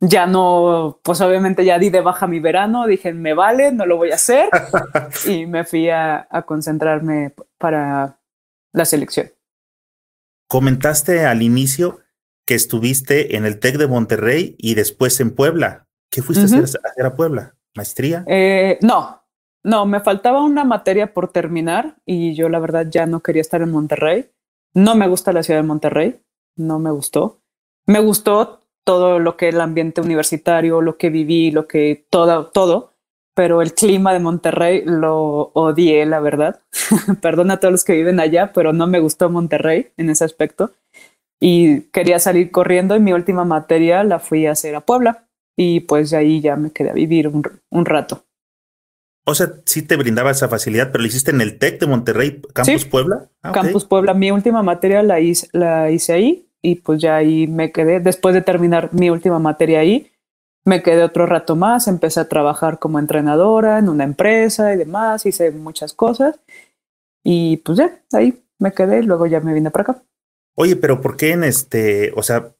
[0.00, 3.96] ya no, pues obviamente ya di de baja mi verano, dije, me vale, no lo
[3.96, 4.48] voy a hacer.
[5.26, 8.20] y me fui a, concentrarme para
[8.72, 9.30] la selección.
[10.48, 12.00] Comentaste al inicio
[12.46, 15.88] que estuviste en el TEC de Monterrey y después en Puebla.
[16.10, 17.56] ¿Qué fuiste a, hacer, a Puebla?
[17.74, 18.24] ¿Maestría?
[18.28, 19.24] Eh, no,
[19.64, 23.62] no, me faltaba una materia por terminar y yo la verdad ya no quería estar
[23.62, 24.30] en Monterrey.
[24.74, 26.22] No me gusta la ciudad de Monterrey,
[26.54, 27.42] no me gustó.
[27.86, 32.92] Me gustó todo lo que el ambiente universitario, lo que viví, lo que todo, todo,
[33.34, 36.60] pero el clima de Monterrey lo odié, la verdad.
[37.20, 40.72] Perdona a todos los que viven allá, pero no me gustó Monterrey en ese aspecto.
[41.40, 45.26] Y quería salir corriendo y mi última materia la fui a hacer a Puebla.
[45.58, 48.24] Y pues de ahí ya me quedé a vivir un, un rato.
[49.26, 52.40] O sea, sí te brindaba esa facilidad, pero lo hiciste en el TEC de Monterrey,
[52.54, 53.28] Campus Puebla.
[53.42, 54.14] Ah, Campus Puebla.
[54.14, 58.00] Mi última materia la hice, la hice ahí y pues ya ahí me quedé.
[58.00, 60.10] Después de terminar mi última materia ahí,
[60.64, 65.26] me quedé otro rato más, empecé a trabajar como entrenadora en una empresa y demás,
[65.26, 66.40] hice muchas cosas
[67.22, 70.02] y pues ya, ahí me quedé, luego ya me vine para acá.
[70.56, 72.52] Oye, pero ¿por qué en este, o sea,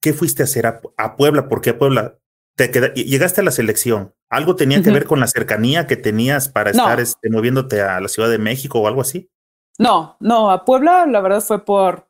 [0.00, 1.48] qué fuiste a hacer a, Puebla?
[1.48, 2.18] ¿Por qué a Puebla?
[2.56, 4.14] Te llegaste a la selección.
[4.30, 8.08] ¿Algo tenía que ver con la cercanía que tenías para estar este, moviéndote a la
[8.08, 9.30] Ciudad de México o algo así?
[9.78, 12.08] No, no, a Puebla la verdad fue por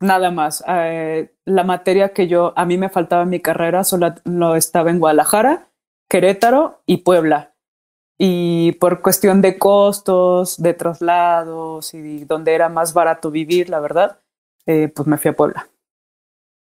[0.00, 0.64] nada más.
[0.66, 4.90] Eh, la materia que yo, a mí me faltaba en mi carrera, solo no estaba
[4.90, 5.70] en Guadalajara,
[6.08, 7.54] Querétaro y Puebla.
[8.18, 14.20] Y por cuestión de costos, de traslados y donde era más barato vivir, la verdad,
[14.64, 15.68] eh, pues me fui a Puebla.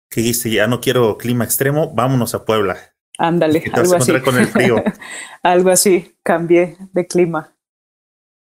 [0.09, 2.77] Que dice, ya no quiero clima extremo, vámonos a Puebla.
[3.17, 4.19] Ándale, algo así.
[4.21, 4.75] Con el frío.
[5.43, 7.52] algo así, cambié de clima.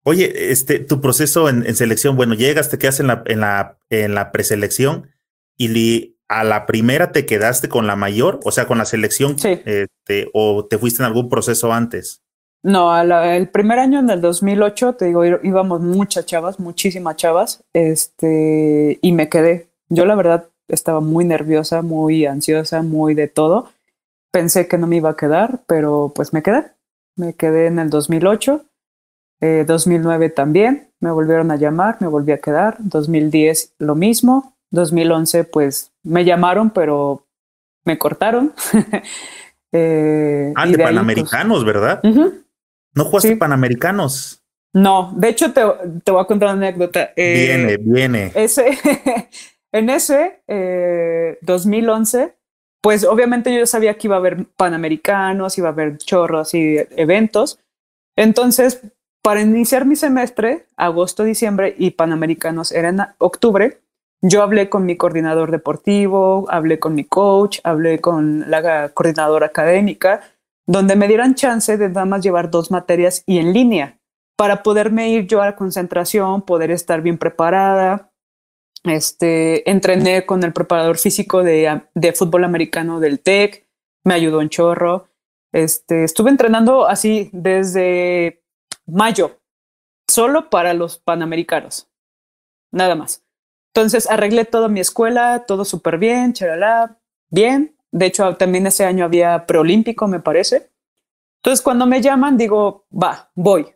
[0.04, 4.16] Oye, este, tu proceso en, selección, bueno, llegas, te quedas en la, en la, en
[4.16, 5.10] la preselección
[5.58, 10.30] y a la primera te quedaste con la mayor, o sea, con la selección, este,
[10.34, 12.22] o te fuiste en algún proceso antes.
[12.62, 19.00] No, el primer año en el 2008, te digo, íbamos muchas chavas, muchísimas chavas, este,
[19.02, 19.70] y me quedé.
[19.90, 23.70] Yo la verdad estaba muy nerviosa, muy ansiosa, muy de todo.
[24.32, 26.66] Pensé que no me iba a quedar, pero pues me quedé.
[27.16, 28.66] Me quedé en el 2008
[29.42, 32.78] 2009 eh, también, me volvieron a llamar, me volví a quedar.
[32.80, 34.56] 2010 lo mismo.
[34.72, 37.26] 2011 pues me llamaron, pero
[37.86, 38.54] me cortaron.
[39.72, 42.02] eh, ah, de, pues Panamericanos, ¿verdad?
[42.04, 44.44] ¿No jugaste Panamericanos?
[44.74, 45.62] No, de hecho te,
[46.04, 47.12] te, voy a contar una anécdota.
[47.16, 48.32] Eh, viene, viene.
[48.36, 48.78] Ese,
[49.72, 50.44] en ese
[51.42, 52.36] 2011, eh,
[52.82, 57.60] pues obviamente yo sabía que iba a haber Panamericanos, iba a haber chorros y eventos.
[58.16, 58.82] Entonces,
[59.22, 63.80] para iniciar mi semestre, agosto, diciembre y Panamericanos era en octubre,
[64.22, 70.22] yo hablé con mi coordinador deportivo, hablé con mi coach, hablé con la coordinadora académica,
[70.68, 73.98] donde me dieran chance de nada más llevar dos materias y en línea
[74.38, 78.12] para poderme ir yo a la concentración, poder estar bien preparada.
[78.86, 83.68] Este, entrené con el preparador físico de, de fútbol americano del TEC,
[84.06, 85.08] me ayudó en chorro.
[85.52, 88.39] Este, estuve entrenando así desde
[88.92, 89.40] mayo,
[90.10, 91.90] solo para los panamericanos,
[92.72, 93.24] nada más.
[93.74, 97.78] Entonces arreglé toda mi escuela, todo súper bien, charalá, bien.
[97.92, 100.72] De hecho, también ese año había preolímpico, me parece.
[101.38, 103.74] Entonces, cuando me llaman, digo, va, voy.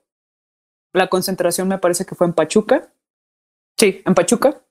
[0.93, 2.93] La concentración me parece que fue en Pachuca.
[3.77, 4.61] Sí, en Pachuca.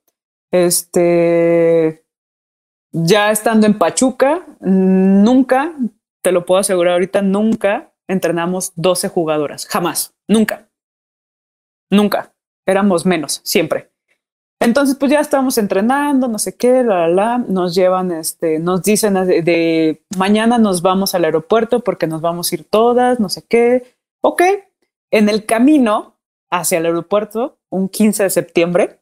[0.53, 2.05] Este,
[2.93, 5.75] ya estando en Pachuca, nunca,
[6.23, 10.69] te lo puedo asegurar ahorita, nunca entrenamos 12 jugadoras, jamás, nunca,
[11.91, 12.35] nunca,
[12.67, 13.93] éramos menos, siempre.
[14.61, 19.15] Entonces, pues ya estábamos entrenando, no sé qué, la, la, nos llevan, este, nos dicen
[19.15, 23.97] de, mañana nos vamos al aeropuerto porque nos vamos a ir todas, no sé qué.
[24.21, 24.43] Ok,
[25.11, 26.17] en el camino
[26.49, 29.01] hacia el aeropuerto, un 15 de septiembre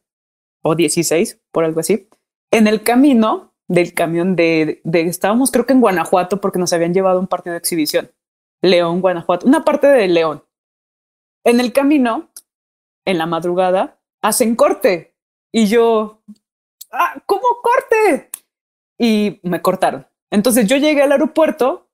[0.63, 2.09] o 16, por algo así,
[2.49, 6.93] en el camino del camión de, de, estábamos creo que en Guanajuato porque nos habían
[6.93, 8.11] llevado un partido de exhibición.
[8.63, 10.43] León, Guanajuato, una parte de León.
[11.43, 12.29] En el camino,
[13.05, 15.15] en la madrugada, hacen corte.
[15.51, 16.21] Y yo,
[16.91, 18.31] ah, ¿cómo corte?
[19.01, 20.05] y me cortaron.
[20.29, 21.89] Entonces yo llegué al aeropuerto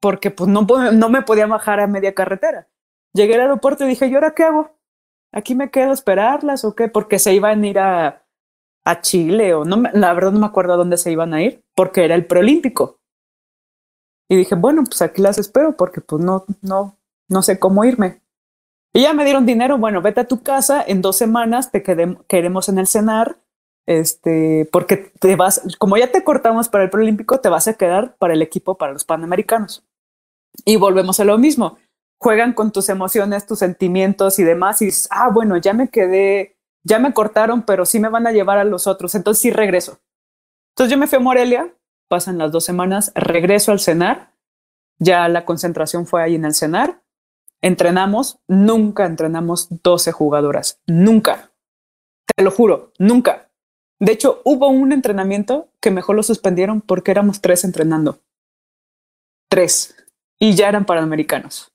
[0.00, 2.66] porque pues no, no me podía bajar a media carretera.
[3.12, 4.70] Llegué al aeropuerto y dije, ¿y ahora qué hago?
[5.32, 6.88] ¿Aquí me quedo a esperarlas o qué?
[6.88, 8.26] Porque se iban a ir a,
[8.86, 11.62] a Chile o no, la verdad no me acuerdo a dónde se iban a ir,
[11.74, 13.00] porque era el preolímpico.
[14.30, 16.96] Y dije, bueno, pues aquí las espero porque pues no, no,
[17.28, 18.22] no sé cómo irme.
[18.96, 22.68] Y ya me dieron dinero, bueno, vete a tu casa, en dos semanas te queremos
[22.68, 23.36] en el cenar,
[23.86, 28.14] este, porque te vas, como ya te cortamos para el preolímpico, te vas a quedar
[28.18, 29.84] para el equipo, para los panamericanos.
[30.64, 31.76] Y volvemos a lo mismo,
[32.18, 36.56] juegan con tus emociones, tus sentimientos y demás, y dices, ah, bueno, ya me quedé,
[36.84, 39.98] ya me cortaron, pero sí me van a llevar a los otros, entonces sí regreso.
[40.70, 41.74] Entonces yo me fui a Morelia,
[42.08, 44.30] pasan las dos semanas, regreso al cenar,
[45.00, 47.02] ya la concentración fue ahí en el cenar,
[47.64, 51.50] entrenamos, nunca entrenamos 12 jugadoras, nunca,
[52.36, 53.48] te lo juro, nunca.
[53.98, 58.20] De hecho, hubo un entrenamiento que mejor lo suspendieron porque éramos tres entrenando.
[59.48, 59.96] Tres.
[60.38, 61.72] Y ya eran panamericanos.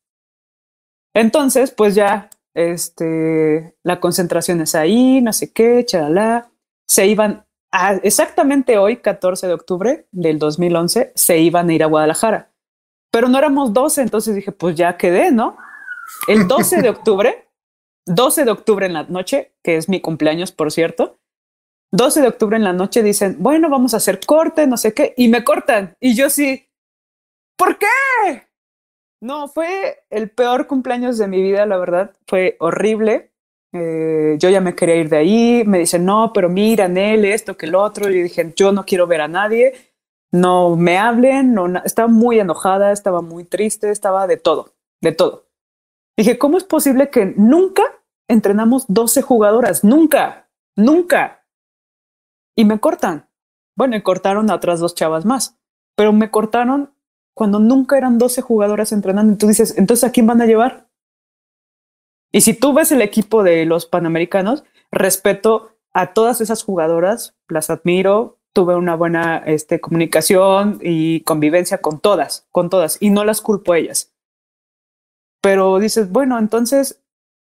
[1.15, 6.51] Entonces, pues ya, este, la concentración es ahí, no sé qué, chalala.
[6.87, 7.47] Se iban
[8.03, 12.51] exactamente hoy, 14 de octubre del 2011, se iban a ir a Guadalajara.
[13.09, 15.57] Pero no éramos 12, entonces dije, pues ya quedé, ¿no?
[16.27, 17.47] El 12 de octubre,
[18.05, 21.19] 12 de octubre en la noche, que es mi cumpleaños, por cierto,
[21.91, 25.13] 12 de octubre en la noche dicen, bueno, vamos a hacer corte, no sé qué,
[25.17, 25.95] y me cortan.
[25.99, 26.67] Y yo sí,
[27.57, 27.87] ¿por qué?
[29.21, 33.31] No, fue el peor cumpleaños de mi vida, la verdad, fue horrible.
[33.73, 37.57] Eh, yo ya me quería ir de ahí, me dicen, no, pero mira, él, esto,
[37.57, 38.09] que el otro.
[38.09, 39.73] Y dije, yo no quiero ver a nadie,
[40.31, 45.48] no me hablen, no, estaba muy enojada, estaba muy triste, estaba de todo, de todo.
[46.19, 47.81] Dije, ¿cómo es posible que nunca
[48.27, 49.85] entrenamos 12 jugadoras?
[49.85, 51.45] Nunca, nunca.
[52.57, 53.29] Y me cortan.
[53.77, 55.57] Bueno, y cortaron a otras dos chavas más,
[55.95, 56.93] pero me cortaron
[57.33, 59.31] cuando nunca eran 12 jugadoras entrenando.
[59.31, 60.89] Y tú dices, entonces, ¿a quién van a llevar?
[62.33, 67.69] Y si tú ves el equipo de los Panamericanos, respeto a todas esas jugadoras, las
[67.69, 73.39] admiro, tuve una buena este, comunicación y convivencia con todas, con todas, y no las
[73.39, 74.11] culpo a ellas.
[75.41, 77.01] Pero dices, bueno, entonces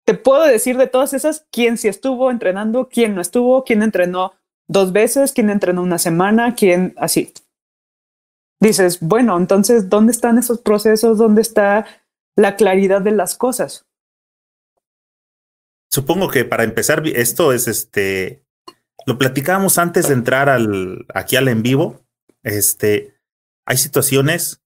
[0.05, 4.33] te puedo decir de todas esas quién sí estuvo entrenando, quién no estuvo, quién entrenó
[4.67, 7.33] dos veces, quién entrenó una semana, quién así.
[8.59, 11.17] Dices, bueno, entonces, ¿dónde están esos procesos?
[11.17, 11.85] ¿Dónde está
[12.35, 13.85] la claridad de las cosas?
[15.91, 18.43] Supongo que para empezar, esto es este,
[19.05, 22.05] lo platicábamos antes de entrar al, aquí al en vivo.
[22.43, 23.15] Este,
[23.65, 24.61] hay situaciones,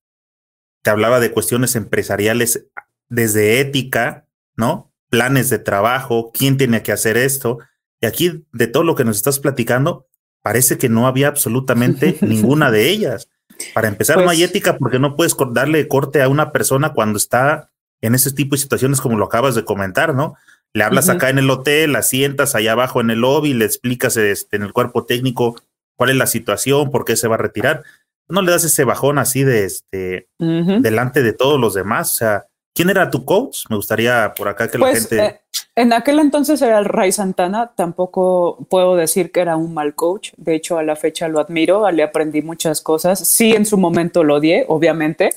[0.82, 2.68] te hablaba de cuestiones empresariales
[3.10, 4.92] desde ética, ¿no?
[5.10, 7.60] Planes de trabajo, quién tiene que hacer esto.
[8.00, 10.08] Y aquí, de todo lo que nos estás platicando,
[10.42, 13.30] parece que no había absolutamente ninguna de ellas.
[13.74, 17.18] Para empezar, no hay pues ética porque no puedes darle corte a una persona cuando
[17.18, 20.36] está en ese tipo de situaciones como lo acabas de comentar, ¿no?
[20.74, 24.16] Le hablas acá en el hotel, la sientas allá abajo en el lobby, le explicas
[24.18, 25.60] este, en el cuerpo técnico
[25.96, 27.84] cuál es la situación, por qué se va a retirar.
[28.28, 32.14] No le das ese bajón así de este delante de todos los demás.
[32.14, 33.64] O sea, ¿quién era tu coach?
[33.70, 35.26] Me gustaría por acá que la pues, gente.
[35.26, 35.42] Eh,
[35.76, 37.74] en aquel entonces era el Ray Santana.
[37.76, 40.32] Tampoco puedo decir que era un mal coach.
[40.38, 43.20] De hecho, a la fecha lo admiro, le aprendí muchas cosas.
[43.20, 45.32] Sí, en su momento lo odié, obviamente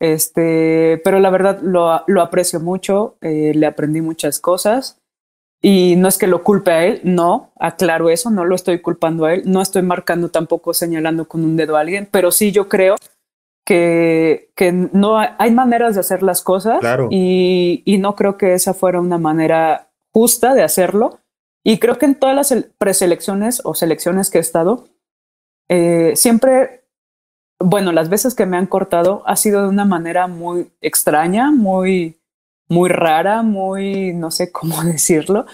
[0.00, 4.98] este, pero la verdad lo, lo aprecio mucho, eh, le aprendí muchas cosas
[5.62, 9.26] y no es que lo culpe a él, no, aclaro eso, no lo estoy culpando
[9.26, 12.66] a él, no estoy marcando tampoco señalando con un dedo a alguien, pero sí yo
[12.66, 12.96] creo
[13.64, 16.80] que, que no hay, maneras de hacer las cosas
[17.10, 21.20] y, y no creo que esa fuera una manera justa de hacerlo.
[21.62, 24.88] Y creo que en todas las preselecciones o selecciones que he estado,
[25.68, 26.80] eh, siempre
[27.60, 32.18] bueno, las veces que me han cortado ha sido de una manera muy extraña, muy,
[32.68, 35.46] muy rara, muy, no sé cómo decirlo,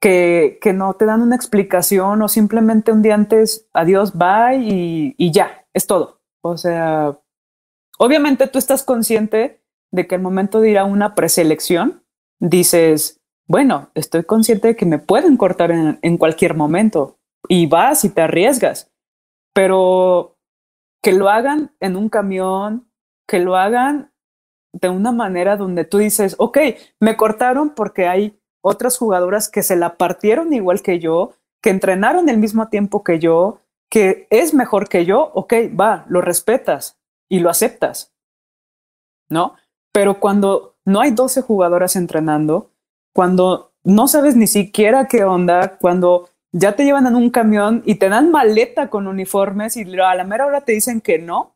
[0.00, 5.14] que, que no te dan una explicación o simplemente un día antes, adiós, bye y,
[5.18, 6.15] y ya, es todo.
[6.48, 7.18] O sea,
[7.98, 12.04] obviamente tú estás consciente de que el momento de ir a una preselección,
[12.38, 17.18] dices, bueno, estoy consciente de que me pueden cortar en, en cualquier momento
[17.48, 18.90] y vas y te arriesgas,
[19.54, 20.36] pero
[21.02, 22.90] que lo hagan en un camión,
[23.26, 24.12] que lo hagan
[24.72, 26.58] de una manera donde tú dices, ok,
[27.00, 31.32] me cortaron porque hay otras jugadoras que se la partieron igual que yo,
[31.62, 36.20] que entrenaron el mismo tiempo que yo, que es mejor que yo, ok, va, lo
[36.20, 38.12] respetas y lo aceptas,
[39.28, 39.54] ¿no?
[39.92, 42.70] Pero cuando no hay 12 jugadoras entrenando,
[43.12, 47.96] cuando no sabes ni siquiera qué onda, cuando ya te llevan en un camión y
[47.96, 51.54] te dan maleta con uniformes y a la mera hora te dicen que no.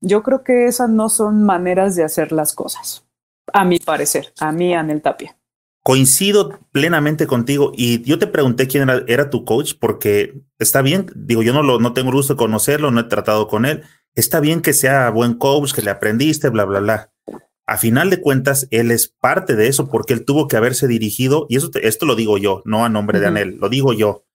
[0.00, 3.06] Yo creo que esas no son maneras de hacer las cosas,
[3.52, 5.36] a mi parecer, a mí, Anel Tapia.
[5.82, 11.10] Coincido plenamente contigo y yo te pregunté quién era, era, tu coach porque está bien,
[11.14, 13.82] digo, yo no, lo, no tengo gusto de conocerlo, no he tratado con él,
[14.14, 17.12] está bien que sea buen coach, que le aprendiste, bla, bla, bla.
[17.66, 21.46] A final de cuentas, él es parte de eso porque él tuvo que haberse dirigido,
[21.48, 24.26] y eso esto lo digo yo, no a nombre de Anel, lo digo yo.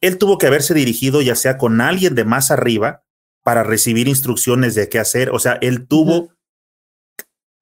[0.00, 3.04] Él tuvo que haberse dirigido ya sea con alguien de más arriba
[3.44, 5.30] para recibir instrucciones de qué hacer.
[5.30, 6.30] O sea, él tuvo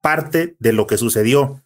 [0.01, 1.63] parte de lo que sucedió.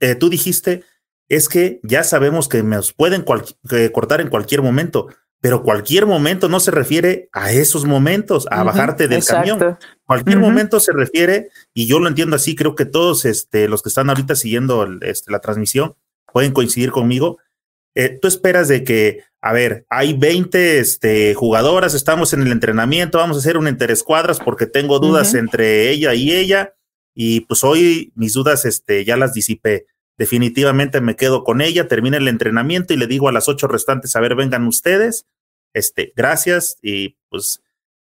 [0.00, 0.84] Eh, tú dijiste,
[1.28, 5.08] es que ya sabemos que nos pueden cortar en cualquier momento,
[5.40, 9.78] pero cualquier momento no se refiere a esos momentos, a bajarte del camión.
[10.04, 13.90] Cualquier momento se refiere, y yo lo entiendo así, creo que todos este, los que
[13.90, 15.94] están ahorita siguiendo este, la transmisión
[16.32, 17.38] pueden coincidir conmigo.
[17.94, 23.18] Eh, tú esperas de que, a ver, hay 20 este, jugadoras, estamos en el entrenamiento,
[23.18, 26.74] vamos a hacer un interescuadras porque tengo dudas entre ella y ella,
[27.20, 29.88] y pues hoy mis dudas este, ya las disipé.
[30.16, 34.14] Definitivamente me quedo con ella, termina el entrenamiento y le digo a las ocho restantes,
[34.14, 35.26] a ver, vengan ustedes,
[35.74, 37.60] este, gracias, y pues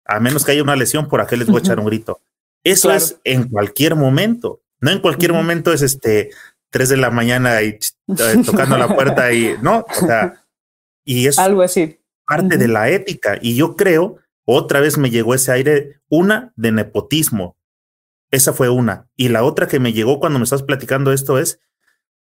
[0.05, 2.21] a menos que haya una lesión, por aquí les voy a echar un grito.
[2.63, 6.29] Eso es en cualquier momento, no en cualquier momento es este
[6.69, 10.45] tres de la mañana y eh, tocando la puerta y no, o sea,
[11.03, 11.99] y es algo así.
[12.27, 13.39] Parte de la ética.
[13.41, 17.57] Y yo creo, otra vez me llegó ese aire, una de nepotismo,
[18.31, 19.09] esa fue una.
[19.15, 21.59] Y la otra que me llegó cuando me estás platicando esto es,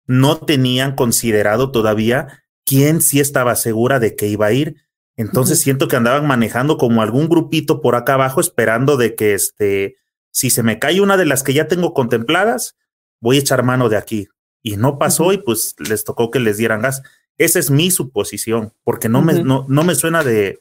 [0.06, 4.76] no tenían considerado todavía quién sí estaba segura de que iba a ir.
[5.16, 9.98] Entonces siento que andaban manejando como algún grupito por acá abajo esperando de que este,
[10.32, 12.78] si se me cae una de las que ya tengo contempladas,
[13.20, 14.28] voy a echar mano de aquí.
[14.62, 17.02] Y no pasó y pues les tocó que les dieran gas.
[17.38, 20.60] Esa es mi suposición, porque no, me, no, no me suena de,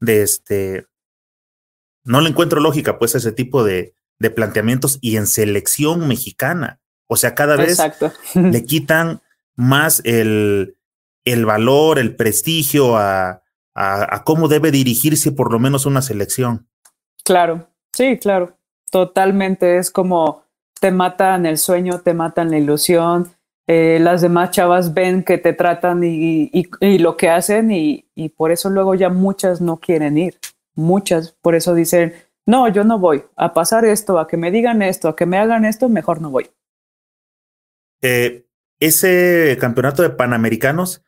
[0.00, 0.86] de este,
[2.04, 6.80] no le encuentro lógica pues ese tipo de, de planteamientos y en selección mexicana.
[7.08, 7.78] O sea, cada vez
[8.34, 9.20] le quitan
[9.54, 10.78] más el,
[11.24, 13.42] el valor, el prestigio a,
[13.74, 16.68] a, cómo debe dirigirse por lo menos una selección.
[17.24, 18.56] Claro, sí, claro.
[18.90, 19.76] Totalmente.
[19.76, 20.44] Es como
[20.80, 23.30] te matan el sueño, te matan la ilusión.
[23.66, 28.06] Eh, las demás chavas ven que te tratan y, y, y lo que hacen y,
[28.14, 30.38] y por eso luego ya muchas no quieren ir.
[30.74, 32.14] Muchas, por eso dicen,
[32.46, 35.38] no, yo no voy a pasar esto, a que me digan esto, a que me
[35.38, 36.50] hagan esto, mejor no voy.
[38.00, 38.44] Eh,
[38.80, 41.04] ese campeonato de Panamericanos,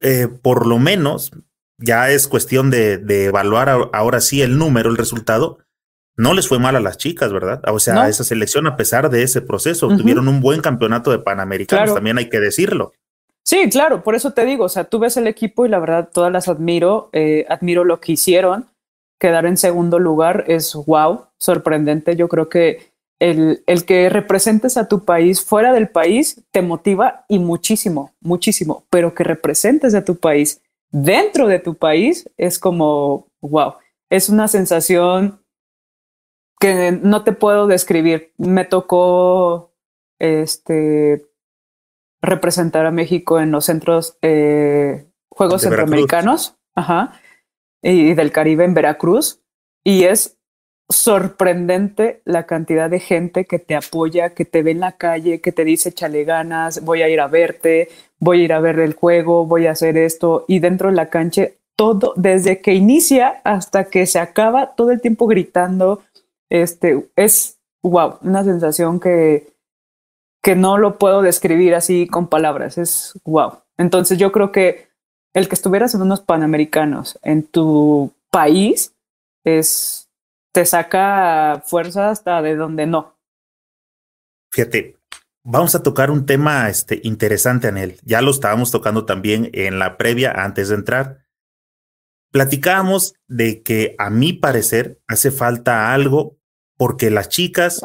[0.00, 1.32] eh, por lo menos,
[1.78, 5.58] ya es cuestión de, de, evaluar ahora sí el número, el resultado.
[6.16, 7.60] No les fue mal a las chicas, ¿verdad?
[7.68, 11.94] O sea, esa selección, a pesar de ese proceso, tuvieron un buen campeonato de Panamericanos,
[11.94, 12.94] también hay que decirlo.
[13.42, 16.08] Sí, claro, por eso te digo, o sea, tú ves el equipo y la verdad
[16.10, 18.66] todas las admiro, eh, admiro lo que hicieron
[19.18, 22.16] quedar en segundo lugar es wow, sorprendente.
[22.16, 27.24] Yo creo que el, el, que representes a tu país fuera del país te motiva
[27.28, 30.60] y muchísimo, muchísimo, pero que representes a tu país
[30.90, 33.74] dentro de tu país es como wow,
[34.10, 35.40] es una sensación
[36.60, 38.32] que no te puedo describir.
[38.36, 39.72] Me tocó
[40.18, 41.26] este
[42.20, 46.56] representar a México en los centros eh, Juegos Centroamericanos.
[46.74, 47.12] Ajá
[47.82, 49.40] y del Caribe en Veracruz
[49.84, 50.38] y es
[50.88, 55.52] sorprendente la cantidad de gente que te apoya, que te ve en la calle, que
[55.52, 58.94] te dice chale ganas, voy a ir a verte, voy a ir a ver el
[58.94, 63.84] juego, voy a hacer esto y dentro de la cancha todo desde que inicia hasta
[63.84, 66.02] que se acaba todo el tiempo gritando
[66.48, 69.56] este es wow, una sensación que
[70.46, 73.54] que no lo puedo describir así con palabras, es wow.
[73.78, 74.85] Entonces yo creo que
[75.36, 78.94] el que estuvieras en unos panamericanos en tu país
[79.44, 80.08] es
[80.52, 83.18] te saca fuerza hasta de donde no.
[84.50, 84.96] Fíjate,
[85.44, 88.00] vamos a tocar un tema este, interesante, Anel.
[88.02, 91.26] Ya lo estábamos tocando también en la previa antes de entrar.
[92.32, 96.38] Platicábamos de que a mi parecer hace falta algo
[96.78, 97.82] porque las chicas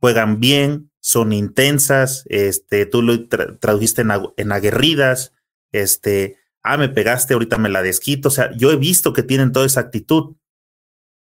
[0.00, 5.32] juegan bien, son intensas, este, tú lo tradujiste en, en aguerridas,
[5.72, 8.28] este, ah, me pegaste, ahorita me la desquito.
[8.28, 10.36] O sea, yo he visto que tienen toda esa actitud.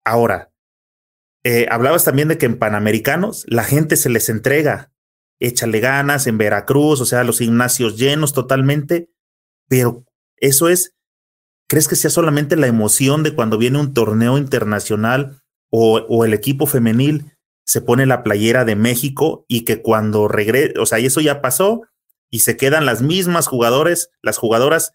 [0.04, 0.52] Ahora,
[1.44, 4.92] eh, hablabas también de que en Panamericanos la gente se les entrega,
[5.40, 9.10] échale ganas en Veracruz, o sea, los gimnasios llenos totalmente,
[9.68, 10.06] pero
[10.38, 10.96] eso es,
[11.68, 16.34] ¿crees que sea solamente la emoción de cuando viene un torneo internacional o, o el
[16.34, 17.32] equipo femenil
[17.66, 21.42] se pone la playera de México y que cuando regrese, o sea, y eso ya
[21.42, 21.84] pasó
[22.30, 24.94] y se quedan las mismas jugadores, las jugadoras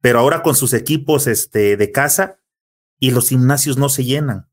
[0.00, 2.40] pero ahora con sus equipos este, de casa
[2.98, 4.48] y los gimnasios no se llenan.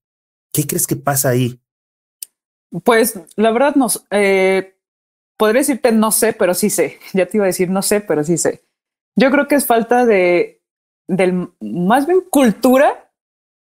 [0.51, 1.59] ¿Qué crees que pasa ahí?
[2.83, 4.77] Pues la verdad no, eh,
[5.37, 6.99] podría decirte no sé, pero sí sé.
[7.13, 8.63] Ya te iba a decir no sé, pero sí sé.
[9.15, 10.63] Yo creo que es falta de,
[11.07, 13.11] del, más bien cultura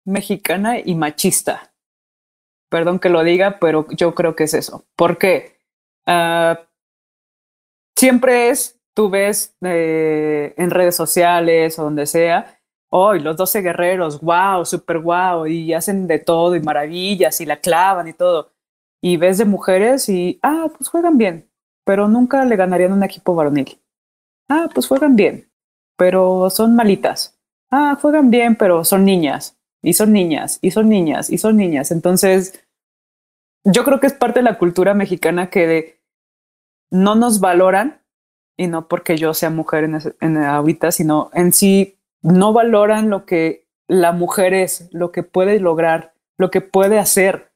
[0.04, 1.74] mexicana y machista.
[2.70, 4.84] Perdón que lo diga, pero yo creo que es eso.
[4.94, 5.58] ¿Por qué?
[6.06, 6.68] Ah,
[7.96, 12.58] siempre es, tú ves eh, en redes sociales o donde sea,
[12.90, 17.60] hoy los 12 guerreros, wow, super wow, y hacen de todo y maravillas y la
[17.60, 18.50] clavan y todo.
[19.00, 21.48] Y ves de mujeres y, ah, pues juegan bien,
[21.84, 23.80] pero nunca le ganarían un equipo varonil.
[24.48, 25.48] Ah, pues juegan bien,
[25.96, 27.38] pero son malitas.
[27.70, 29.56] Ah, juegan bien, pero son niñas.
[29.80, 31.92] Y son niñas, y son niñas, y son niñas.
[31.92, 32.66] Entonces,
[33.62, 36.00] yo creo que es parte de la cultura mexicana que
[36.90, 38.00] no nos valoran,
[38.58, 43.24] y no porque yo sea mujer en, en ahorita, sino en sí no valoran lo
[43.24, 47.52] que la mujer es, lo que puede lograr, lo que puede hacer.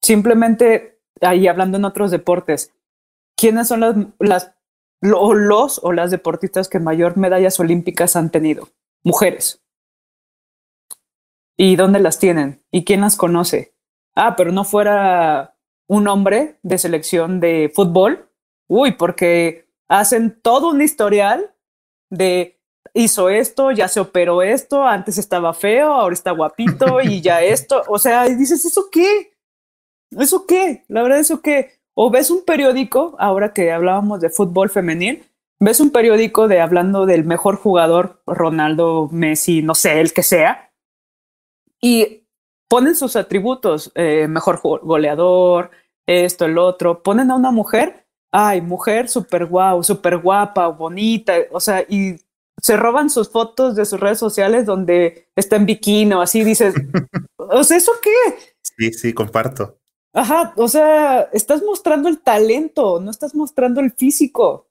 [0.00, 2.72] Simplemente, ahí hablando en otros deportes,
[3.36, 4.54] ¿quiénes son las, las
[5.00, 8.68] los o las deportistas que mayor medallas olímpicas han tenido?
[9.02, 9.62] Mujeres.
[11.56, 12.62] ¿Y dónde las tienen?
[12.70, 13.74] ¿Y quién las conoce?
[14.14, 15.56] Ah, pero no fuera
[15.88, 18.30] un hombre de selección de fútbol.
[18.66, 21.54] Uy, porque hacen todo un historial
[22.10, 22.60] de
[22.92, 27.82] hizo esto, ya se operó esto, antes estaba feo, ahora está guapito y ya esto.
[27.88, 29.32] O sea, dices, ¿eso qué?
[30.10, 30.84] ¿Eso qué?
[30.88, 31.72] La verdad, ¿eso qué?
[31.94, 35.24] O ves un periódico, ahora que hablábamos de fútbol femenil,
[35.60, 40.72] ves un periódico de hablando del mejor jugador, Ronaldo, Messi, no sé, el que sea,
[41.80, 42.26] y
[42.68, 45.70] ponen sus atributos, eh, mejor goleador,
[46.06, 48.03] esto, el otro, ponen a una mujer,
[48.36, 52.16] ay, mujer súper guau, súper guapa, bonita, o sea, y
[52.60, 56.74] se roban sus fotos de sus redes sociales donde está en bikini o así, dices,
[57.36, 58.10] o sea, ¿eso qué?
[58.60, 59.78] Sí, sí, comparto.
[60.12, 64.66] Ajá, o sea, estás mostrando el talento, no estás mostrando el físico.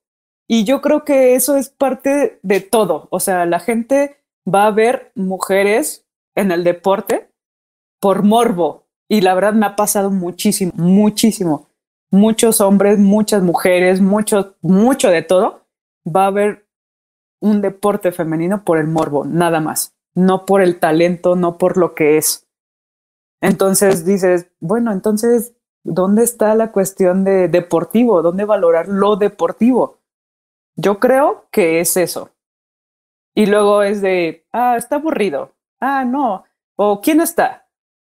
[0.45, 3.07] Y yo creo que eso es parte de todo.
[3.11, 6.05] O sea, la gente va a ver mujeres
[6.35, 7.29] en el deporte
[8.01, 8.87] por morbo.
[9.09, 11.69] Y la verdad me ha pasado muchísimo, muchísimo.
[12.13, 15.65] Muchos hombres, muchas mujeres, mucho, mucho de todo.
[16.05, 16.67] Va a haber
[17.41, 21.95] un deporte femenino por el morbo, nada más, no por el talento, no por lo
[21.95, 22.47] que es.
[23.41, 28.21] Entonces dices, bueno, entonces, ¿dónde está la cuestión de deportivo?
[28.21, 29.97] ¿Dónde valorar lo deportivo?
[30.75, 32.29] Yo creo que es eso.
[33.33, 35.55] Y luego es de, ah, está aburrido.
[35.79, 36.43] Ah, no.
[36.75, 37.67] O ¿quién está?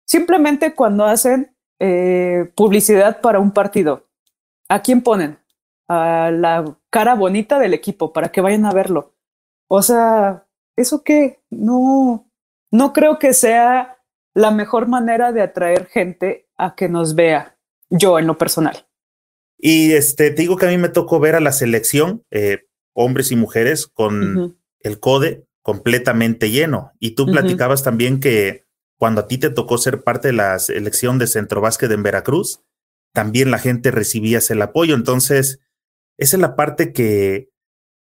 [0.08, 1.51] Simplemente cuando hacen
[1.84, 4.08] eh, publicidad para un partido,
[4.70, 5.40] ¿a quién ponen?
[5.88, 9.16] A la cara bonita del equipo para que vayan a verlo.
[9.68, 11.40] O sea, ¿eso qué?
[11.50, 12.30] No,
[12.70, 13.98] no creo que sea
[14.36, 17.58] la mejor manera de atraer gente a que nos vea,
[17.90, 18.86] yo en lo personal.
[19.58, 23.32] Y este, te digo que a mí me tocó ver a la selección, eh, hombres
[23.32, 26.92] y mujeres, con el CODE completamente lleno.
[27.00, 28.66] Y tú platicabas también que
[29.02, 32.62] cuando a ti te tocó ser parte de la selección de Centro Básquet en Veracruz,
[33.16, 34.94] también la gente recibía el apoyo.
[34.94, 35.60] Entonces,
[36.20, 37.50] esa es la parte que,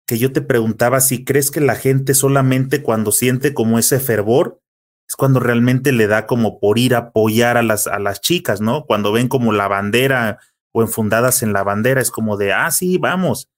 [0.07, 4.61] que yo te preguntaba si crees que la gente solamente cuando siente como ese fervor
[5.09, 8.61] es cuando realmente le da como por ir a apoyar a las, a las chicas,
[8.61, 8.85] ¿no?
[8.85, 10.39] Cuando ven como la bandera
[10.71, 13.49] o enfundadas en la bandera, es como de, ah, sí, vamos,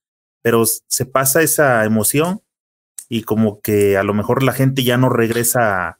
[0.43, 2.41] pero se pasa esa emoción
[3.09, 5.99] y como que a lo mejor la gente ya no regresa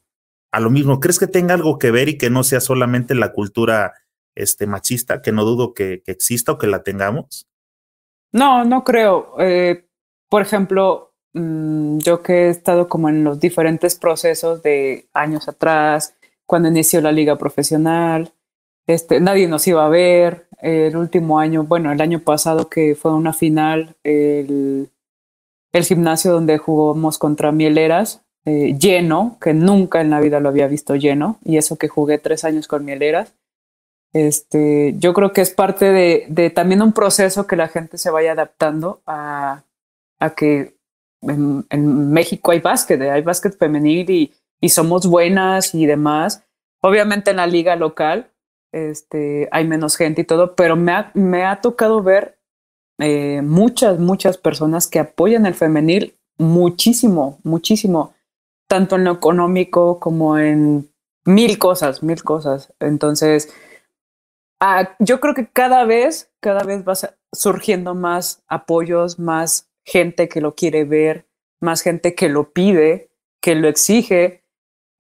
[0.53, 1.01] a, lo mismo.
[1.01, 3.95] ¿Crees que tenga algo que ver y que no sea solamente la cultura
[4.35, 7.49] este, machista, que no dudo que, exista o que la tengamos?
[8.33, 9.35] No, no creo.
[9.39, 9.87] Eh,
[10.29, 16.15] por ejemplo, mm, yo que he estado como en los diferentes procesos de años atrás,
[16.47, 18.33] cuando inició la liga profesional,
[18.87, 20.49] este, nadie nos iba a ver.
[20.59, 24.91] El último año, bueno, el año pasado que fue una final, el,
[25.73, 30.67] el gimnasio donde jugamos contra Mieleras, eh, lleno, que nunca en la vida lo había
[30.67, 33.35] visto lleno, y eso que jugué tres años con Mieleras.
[34.13, 38.11] Este, yo creo que es parte de, de también un proceso que la gente se
[38.11, 39.65] vaya adaptando a,
[40.19, 40.77] a que
[41.23, 46.45] en, México hay básquet, hay básquet femenil y, y, somos buenas y demás.
[46.83, 48.31] Obviamente en la liga local
[48.73, 52.39] este, hay menos gente y todo, pero me ha, me ha tocado ver
[52.99, 58.15] eh, muchas, muchas personas que apoyan el femenil muchísimo, muchísimo,
[58.73, 60.91] tanto en lo económico como en
[61.27, 62.73] mil cosas, mil cosas.
[62.81, 63.53] Entonces,
[64.61, 66.95] ah, yo creo que cada vez, cada vez va
[67.33, 71.27] surgiendo más apoyos, más gente que lo quiere ver,
[71.61, 73.11] más gente que lo pide,
[73.43, 74.43] que lo exige,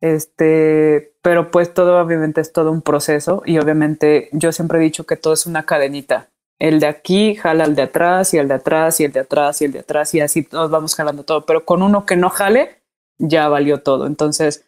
[0.03, 5.05] este, pero pues todo obviamente es todo un proceso y obviamente yo siempre he dicho
[5.05, 6.29] que todo es una cadenita.
[6.59, 9.63] El de aquí jala al de atrás y el de atrás y el de atrás
[9.63, 12.29] y el de atrás y así todos vamos jalando todo, pero con uno que no
[12.29, 12.82] jale,
[13.23, 14.07] ya valió todo.
[14.07, 14.67] Entonces,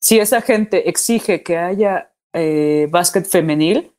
[0.00, 3.92] si esa gente exige que haya eh, básquet femenil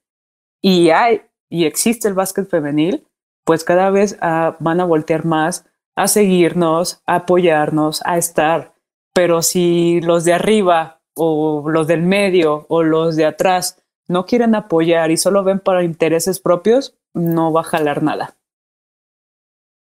[0.62, 3.08] y hay y existe el básquet femenil,
[3.46, 8.74] pues cada vez ah, van a voltear más a seguirnos, a apoyarnos, a estar.
[9.14, 14.56] Pero si los de arriba o los del medio o los de atrás no quieren
[14.56, 18.36] apoyar y solo ven para intereses propios, no va a jalar nada.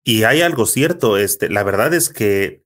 [0.04, 2.65] Y hay algo cierto, este, la verdad es que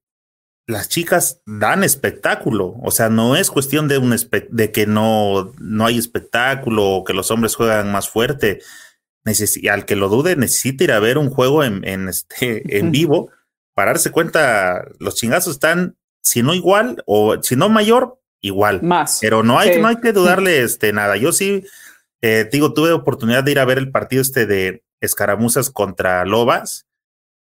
[0.69, 4.15] las chicas dan espectáculo, o sea, no es cuestión de un
[4.49, 8.59] de que no, no hay espectáculo o que los hombres juegan más fuerte
[9.71, 13.31] al que lo dude, necesita ir a ver un juego en, en, este, en vivo
[13.73, 18.83] para darse cuenta, los chingazos están, si no igual, o si no mayor, igual.
[18.83, 19.19] Más.
[19.21, 21.17] Pero no hay, no hay que dudarle este, nada.
[21.17, 21.63] Yo sí,
[22.21, 26.88] eh, digo, tuve oportunidad de ir a ver el partido este de escaramuzas contra Lobas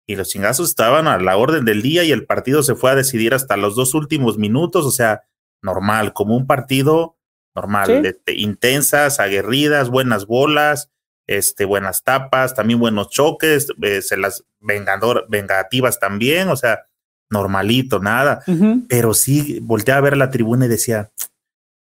[0.07, 2.95] y los chingazos estaban a la orden del día y el partido se fue a
[2.95, 5.23] decidir hasta los dos últimos minutos, o sea,
[5.61, 7.17] normal, como un partido
[7.55, 10.89] normal, este, intensas, aguerridas, buenas bolas,
[11.27, 16.87] este, buenas tapas, también buenos choques, eh, se las vengador, vengativas también, o sea,
[17.29, 18.43] normalito, nada.
[18.87, 21.11] Pero sí volteaba a ver la tribuna y decía,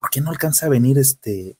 [0.00, 1.56] ¿por qué no alcanza a venir este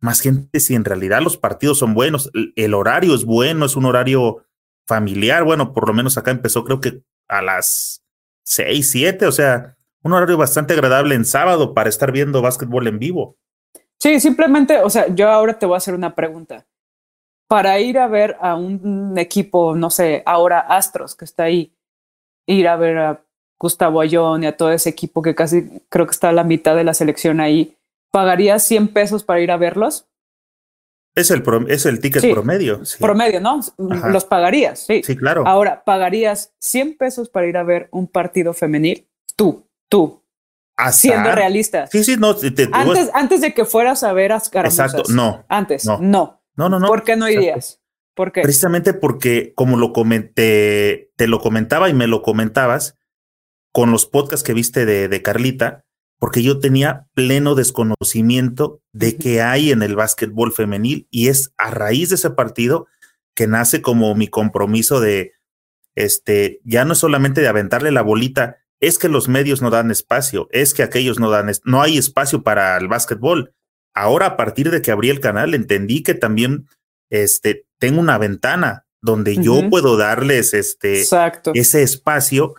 [0.00, 2.30] más gente si en realidad los partidos son buenos?
[2.56, 4.44] El, horario es bueno, es un horario
[4.86, 5.44] familiar.
[5.44, 8.02] Bueno, por lo menos acá empezó creo que a las
[8.44, 12.98] seis, siete, o sea, un horario bastante agradable en sábado para estar viendo básquetbol en
[12.98, 13.36] vivo.
[14.00, 16.66] Sí, simplemente, o sea, yo ahora te voy a hacer una pregunta
[17.48, 21.72] para ir a ver a un equipo, no sé, ahora Astros, que está ahí,
[22.46, 23.24] ir a ver a
[23.60, 26.74] Gustavo Ayón y a todo ese equipo que casi creo que está a la mitad
[26.74, 27.76] de la selección ahí,
[28.10, 30.06] ¿pagarías 100 pesos para ir a verlos?
[31.14, 32.80] Es el, es el ticket promedio.
[32.98, 33.60] Promedio, ¿no?
[33.76, 35.02] Los pagarías, sí.
[35.04, 35.46] Sí, claro.
[35.46, 39.08] Ahora, ¿pagarías 100 pesos para ir a ver un partido femenil?
[39.36, 40.22] Tú, tú.
[40.90, 41.86] Siendo realista.
[41.86, 42.34] Sí, sí, no.
[42.72, 45.44] antes, antes de que fueras a ver a Exacto, no.
[45.48, 45.98] Antes, no.
[46.00, 46.86] No, no, no.
[46.86, 47.80] ¿Por qué no irías?
[48.14, 48.42] ¿Por qué?
[48.42, 52.98] Precisamente porque, como lo comenté, te lo comentaba y me lo comentabas
[53.70, 55.84] con los podcasts que viste de, de Carlita,
[56.22, 61.72] porque yo tenía pleno desconocimiento de qué hay en el básquetbol femenil y es a
[61.72, 62.86] raíz de ese partido
[63.34, 65.32] que nace como mi compromiso de,
[65.96, 69.90] este, ya no es solamente de aventarle la bolita, es que los medios no dan
[69.90, 73.52] espacio, es que aquellos no dan, no hay espacio para el básquetbol.
[73.92, 76.68] Ahora a partir de que abrí el canal entendí que también
[77.10, 81.04] este, tengo una ventana donde yo puedo darles este,
[81.54, 82.54] ese espacio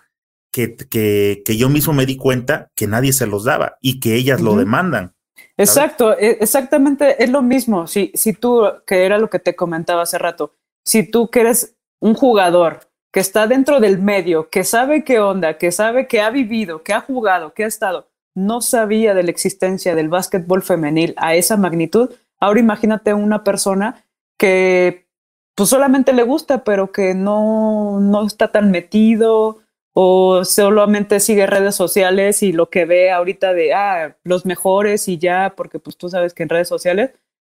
[0.54, 4.14] que, que, que, yo mismo me di cuenta que nadie se los daba y que
[4.16, 5.16] ellas lo demandan.
[5.58, 7.88] Exacto, e, exactamente es lo mismo.
[7.88, 10.54] Si, si tú, que era lo que te comentaba hace rato,
[10.86, 12.82] si tú que eres un jugador
[13.12, 16.94] que está dentro del medio, que sabe qué onda, que sabe que ha vivido, que
[16.94, 21.58] ha jugado, que ha estado, no sabía de la existencia del básquetbol femenil a esa
[21.58, 24.06] magnitud, ahora imagínate una persona
[24.38, 25.08] que
[25.56, 29.63] pues solamente le gusta, pero que no, no está tan metido
[29.94, 35.18] o solamente sigue redes sociales y lo que ve ahorita de, ah, los mejores y
[35.18, 37.12] ya, porque pues tú sabes que en redes sociales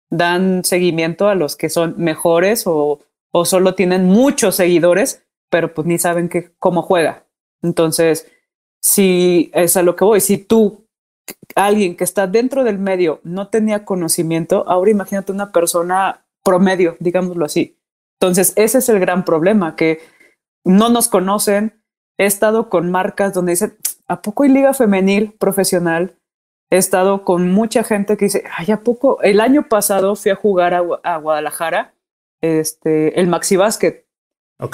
[0.09, 2.99] dan seguimiento a los que son mejores o,
[3.31, 7.25] o solo tienen muchos seguidores, pero pues ni saben que, cómo juega.
[7.61, 8.31] Entonces,
[8.81, 10.85] si es a lo que voy, si tú,
[11.55, 17.45] alguien que está dentro del medio, no tenía conocimiento, ahora imagínate una persona promedio, digámoslo
[17.45, 17.77] así.
[18.19, 19.99] Entonces, ese es el gran problema, que
[20.63, 21.76] no nos conocen.
[22.17, 23.77] He estado con marcas donde dicen,
[24.07, 26.15] ¿a poco hay liga femenil profesional?
[26.69, 29.21] He estado con mucha gente que dice, ay, ¿a poco?
[29.21, 31.93] El año pasado fui a jugar a, Guadalajara,
[32.41, 34.07] este, el Maxi Basket,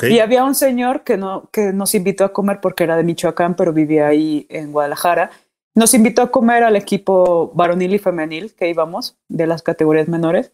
[0.10, 3.56] y había un señor que, no, que nos invitó a comer porque era de Michoacán,
[3.56, 5.32] pero vivía ahí en Guadalajara.
[5.76, 10.54] Nos invitó a comer al equipo varonil y femenil que íbamos de las categorías menores.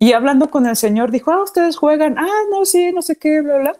[0.00, 3.40] Y hablando con el señor, dijo, ah, ustedes juegan, ah, no, sí, no sé qué,
[3.40, 3.76] bla, bla.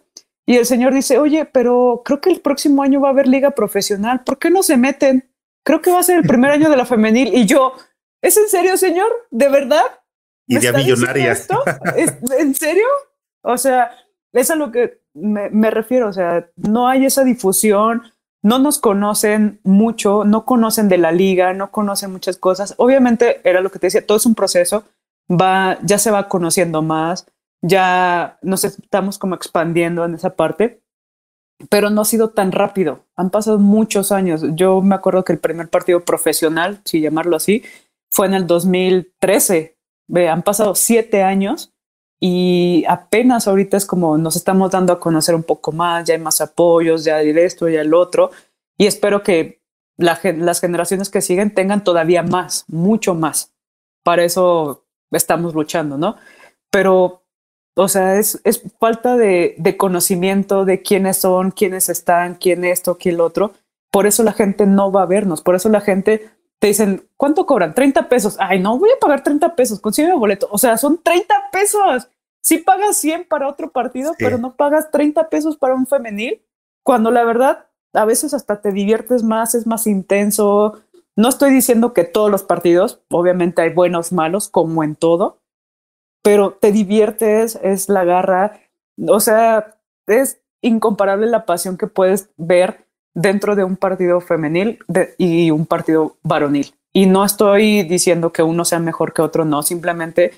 [0.46, 3.50] Y el señor dice, oye, pero creo que el próximo año va a haber liga
[3.50, 5.28] profesional, ¿por qué no se meten?
[5.64, 7.34] Creo que va a ser el primer año de la femenil.
[7.34, 7.74] Y yo,
[8.22, 9.10] ¿es en serio, señor?
[9.32, 9.82] ¿De verdad?
[10.46, 11.32] Idea millonaria.
[11.32, 11.60] Esto?
[12.38, 12.86] ¿En serio?
[13.42, 13.90] O sea,
[14.32, 18.02] es a lo que me, refiero, o sea, no hay esa difusión,
[18.42, 22.74] no nos conocen mucho, no conocen de la liga, no conocen muchas cosas.
[22.76, 24.84] Obviamente, era lo que te decía, todo es un proceso,
[25.28, 27.26] va, ya se va conociendo más,
[27.62, 30.82] ya nos estamos como expandiendo en esa parte,
[31.70, 33.06] pero no ha sido tan rápido.
[33.16, 34.42] Han pasado muchos años.
[34.54, 37.62] Yo me acuerdo que el primer partido profesional, si llamarlo así,
[38.10, 39.76] fue en el 2013.
[40.08, 41.72] Ve, han pasado siete años
[42.20, 46.20] y apenas ahorita es como nos estamos dando a conocer un poco más, ya hay
[46.20, 48.30] más apoyos, ya hay esto, ya el otro,
[48.78, 49.60] y espero que
[49.98, 53.54] las generaciones que siguen tengan todavía más, mucho más.
[54.02, 56.16] Para eso estamos luchando, ¿no?
[56.70, 57.25] Pero,
[57.76, 62.96] o sea, es, es falta de, de conocimiento de quiénes son, quiénes están, quién esto,
[62.96, 63.52] quién lo otro.
[63.90, 67.44] Por eso la gente no va a vernos, por eso la gente te dicen, ¿cuánto
[67.44, 67.74] cobran?
[67.74, 68.36] 30 pesos.
[68.38, 70.48] Ay, no voy a pagar 30 pesos, consigue mi boleto.
[70.50, 72.08] O sea, son 30 pesos.
[72.40, 76.40] Si pagas 100 para otro partido, pero no pagas 30 pesos para un femenil,
[76.82, 80.80] cuando la verdad a veces hasta te diviertes más, es más intenso.
[81.14, 85.40] No estoy diciendo que todos los partidos, obviamente hay buenos, malos, como en todo,
[86.26, 88.60] pero te diviertes, es la garra.
[89.06, 89.78] O sea,
[90.08, 94.80] es incomparable la pasión que puedes ver dentro de un partido femenil
[95.18, 96.74] y un partido varonil.
[96.92, 100.32] Y no estoy diciendo que uno sea mejor que otro, no, simplemente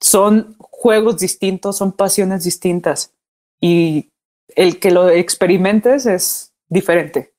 [0.00, 3.14] son juegos distintos, son pasiones distintas
[3.60, 4.10] y
[4.56, 7.32] el que lo experimentes es diferente.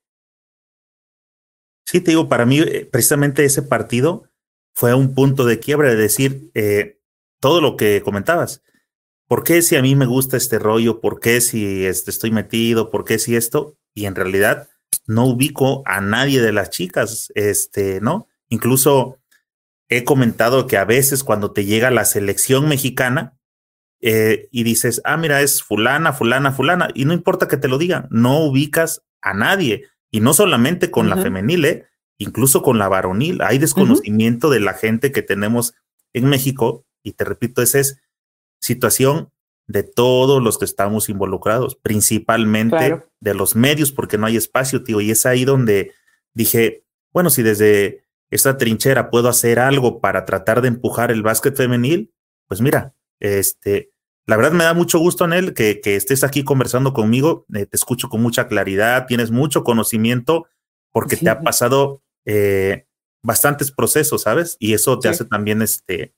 [1.86, 4.24] Sí, te digo, para mí eh, precisamente ese partido
[4.74, 6.99] fue un punto de quiebra de decir eh,
[7.40, 8.62] todo lo que comentabas.
[9.28, 11.02] ¿Por qué si a mí me gusta este rollo?
[11.02, 12.90] ¿Por qué si este, estoy metido?
[12.90, 13.78] ¿Por qué si esto?
[13.94, 14.70] Y en realidad
[15.06, 18.28] no ubico a nadie de las chicas, este, ¿no?
[18.50, 19.20] Incluso
[19.88, 23.38] he comentado que a veces cuando te llega la selección mexicana
[24.02, 27.78] eh, y dices, ah, mira, es fulana, fulana, fulana, y no importa que te lo
[27.78, 31.86] digan, no ubicas a nadie, y no solamente con la femenil, ¿eh?
[32.18, 35.74] incluso con la varonil, hay desconocimiento de la gente que tenemos
[36.14, 38.02] en México, y te repito, esa es
[38.60, 39.32] situación
[39.68, 45.00] de todos los que estamos involucrados, principalmente de los medios, porque no hay espacio, tío.
[45.00, 45.94] Y es ahí donde
[46.34, 51.56] dije, bueno, si desde esta trinchera puedo hacer algo para tratar de empujar el básquet
[51.56, 52.12] femenil,
[52.48, 53.92] pues mira, este,
[54.26, 57.46] la verdad me da mucho gusto, Anel, que, que estés aquí conversando conmigo.
[57.54, 60.48] Eh, te escucho con mucha claridad, tienes mucho conocimiento,
[60.92, 62.88] porque te ha pasado eh,
[63.22, 64.58] bastantes procesos, ¿sabes?
[64.60, 66.16] Y eso te hace también este,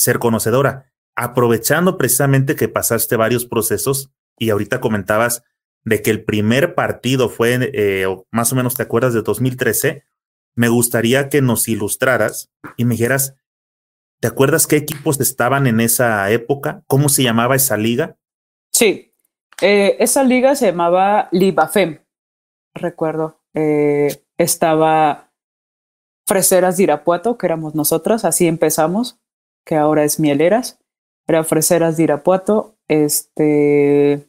[0.00, 5.44] ser conocedora aprovechando precisamente que pasaste varios procesos y ahorita comentabas
[5.84, 10.02] de que el primer partido fue, eh, más o menos te acuerdas de 2013,
[10.54, 13.34] me gustaría que nos ilustraras y me dijeras,
[14.20, 16.82] ¿te acuerdas qué equipos estaban en esa época?
[16.86, 18.16] ¿Cómo se llamaba esa liga?
[18.72, 19.12] Sí,
[19.60, 22.00] eh, esa liga se llamaba Libafem,
[22.74, 23.42] recuerdo.
[23.52, 25.30] Eh, estaba
[26.26, 29.19] Freseras de Irapuato, que éramos nosotros, así empezamos,
[29.70, 30.80] que ahora es Mieleras
[31.28, 34.28] era Freseras de Irapuato, este...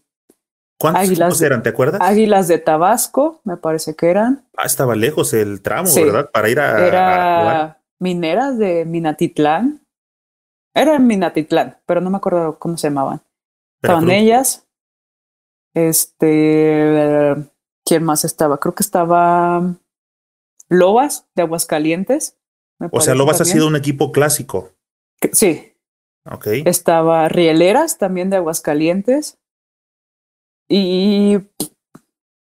[0.80, 2.00] ¿Cuántos águilas eran, te acuerdas?
[2.00, 4.48] Águilas de Tabasco, me parece que eran.
[4.56, 6.30] Ah, estaba lejos el tramo, ¿verdad?
[6.32, 6.88] Para ir a...
[6.88, 9.84] Era Mineras de Minatitlán.
[10.76, 13.24] Era en Minatitlán, pero no me acuerdo cómo se llamaban.
[13.82, 14.68] Estaban ellas.
[15.74, 17.36] Este...
[17.84, 18.60] ¿Quién más estaba?
[18.60, 19.74] Creo que estaba...
[20.70, 22.38] Lobas de Aguascalientes.
[22.92, 24.70] O sea, Lobas ha sido un equipo clásico.
[25.32, 25.72] Sí,
[26.66, 29.40] estaba Rieleras también de Aguascalientes.
[30.70, 31.38] Y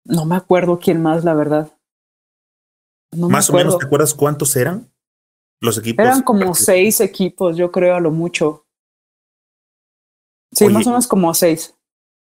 [0.04, 1.72] no me acuerdo quién más, la verdad.
[3.12, 4.92] más o menos, ¿te acuerdas cuántos eran
[5.60, 6.04] los equipos?
[6.04, 8.66] Eran como seis equipos, yo creo, a lo mucho.
[10.52, 11.74] Sí, más o menos como seis.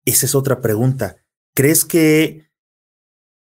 [0.05, 1.17] Esa es otra pregunta.
[1.55, 2.48] ¿Crees que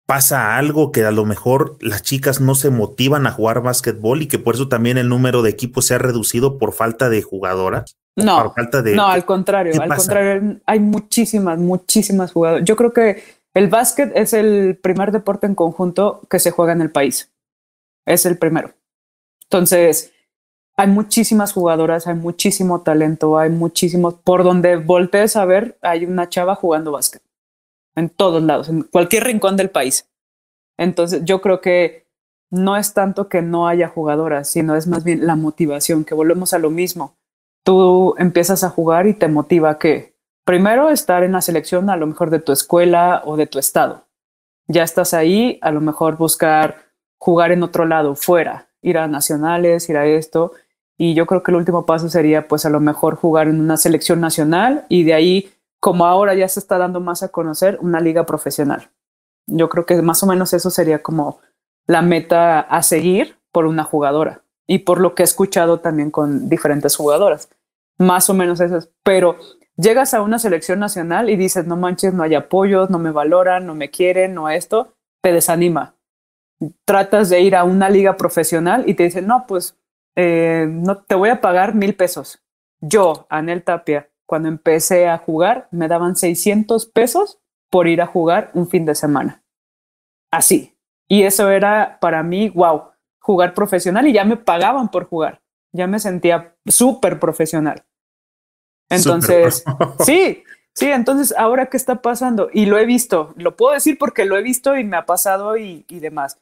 [0.07, 4.29] pasa algo que a lo mejor las chicas no se motivan a jugar básquetbol y
[4.29, 7.97] que por eso también el número de equipos se ha reducido por falta de jugadoras?
[8.17, 12.65] No, falta de, no, al contrario, al contrario, hay muchísimas, muchísimas jugadoras.
[12.65, 13.25] Yo creo que
[13.55, 17.33] el básquet es el primer deporte en conjunto que se juega en el país.
[18.07, 18.73] Es el primero.
[19.45, 20.13] Entonces,
[20.77, 26.29] hay muchísimas jugadoras, hay muchísimo talento, hay muchísimos, por donde voltees a ver, hay una
[26.29, 27.24] chava jugando básquet
[27.97, 30.09] en todos lados, en cualquier rincón del país.
[30.77, 32.07] Entonces, yo creo que
[32.51, 36.53] no es tanto que no haya jugadoras, sino es más bien la motivación, que volvemos
[36.55, 37.17] a lo mismo.
[37.65, 40.15] Tú empiezas a jugar y te motiva que,
[40.45, 44.07] primero, estar en la selección a lo mejor de tu escuela o de tu estado.
[44.69, 46.85] Ya estás ahí, a lo mejor buscar
[47.19, 50.53] jugar en otro lado, fuera, ir a nacionales, ir a esto.
[50.97, 53.77] Y yo creo que el último paso sería, pues, a lo mejor jugar en una
[53.77, 55.54] selección nacional y de ahí
[55.85, 58.89] como ahora ya se está dando más a conocer, una liga profesional.
[59.47, 61.41] Yo creo que más o menos eso sería como
[61.87, 66.49] la meta a seguir por una jugadora y por lo que he escuchado también con
[66.49, 67.51] diferentes jugadoras.
[67.99, 68.89] Más o menos eso es.
[69.03, 69.37] Pero
[69.77, 73.67] llegas a una selección nacional y dices, no manches, no hay apoyos, no me valoran,
[73.67, 75.97] no me quieren, no esto, te desanima.
[76.87, 79.77] Tratas de ir a una liga profesional y te dicen, no, pues
[80.17, 82.43] eh, no te voy a pagar mil pesos.
[82.81, 87.39] Yo, Anel Tapia, cuando empecé a jugar, me daban 600 pesos
[87.71, 89.43] por ir a jugar un fin de semana.
[90.31, 90.77] Así.
[91.09, 92.85] Y eso era para mí, wow,
[93.21, 95.43] jugar profesional y ya me pagaban por jugar.
[95.73, 97.85] Ya me sentía súper profesional.
[98.91, 99.65] Entonces,
[100.05, 102.49] sí, sí, entonces ahora qué está pasando?
[102.53, 105.57] Y lo he visto, lo puedo decir porque lo he visto y me ha pasado
[105.57, 106.39] y, y demás.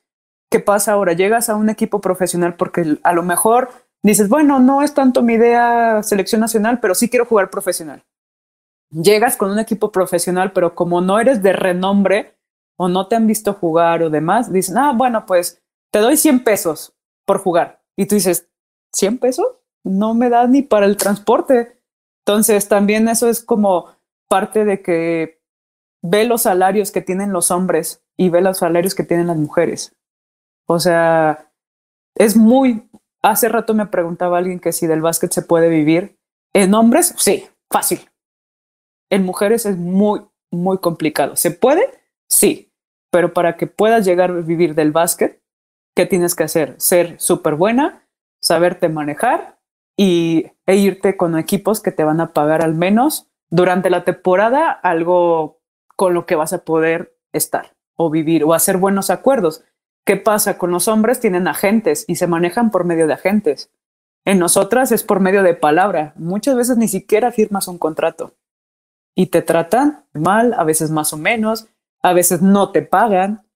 [0.50, 1.14] ¿Qué pasa ahora?
[1.14, 3.70] Llegas a un equipo profesional porque a lo mejor
[4.02, 8.04] dices, bueno, no es tanto mi idea selección nacional, pero sí quiero jugar profesional.
[8.90, 12.36] Llegas con un equipo profesional, pero como no eres de renombre
[12.76, 16.44] o no te han visto jugar o demás, dicen, ah, bueno, pues te doy 100
[16.44, 17.80] pesos por jugar.
[17.96, 18.48] Y tú dices,
[18.96, 19.46] ¿100 pesos?
[19.84, 21.78] No me da ni para el transporte.
[22.24, 23.86] Entonces, también eso es como
[24.28, 25.42] parte de que
[26.02, 29.94] ve los salarios que tienen los hombres y ve los salarios que tienen las mujeres.
[30.66, 31.50] O sea,
[32.14, 32.88] es muy...
[33.22, 36.18] Hace rato me preguntaba alguien que si del básquet se puede vivir.
[36.52, 38.10] En hombres, sí, fácil.
[39.10, 41.36] En mujeres es muy, muy complicado.
[41.36, 41.82] ¿Se puede?
[42.28, 42.72] Sí.
[43.10, 45.42] Pero para que puedas llegar a vivir del básquet,
[45.94, 46.74] ¿qué tienes que hacer?
[46.78, 48.08] Ser súper buena,
[48.40, 49.58] saberte manejar
[49.96, 54.70] y, e irte con equipos que te van a pagar al menos durante la temporada
[54.70, 55.60] algo
[55.94, 59.62] con lo que vas a poder estar o vivir o hacer buenos acuerdos.
[60.04, 60.58] ¿Qué pasa?
[60.58, 63.70] Con los hombres tienen agentes y se manejan por medio de agentes.
[64.24, 66.12] En nosotras es por medio de palabra.
[66.16, 68.34] Muchas veces ni siquiera firmas un contrato
[69.14, 71.68] y te tratan mal, a veces más o menos,
[72.02, 73.46] a veces no te pagan.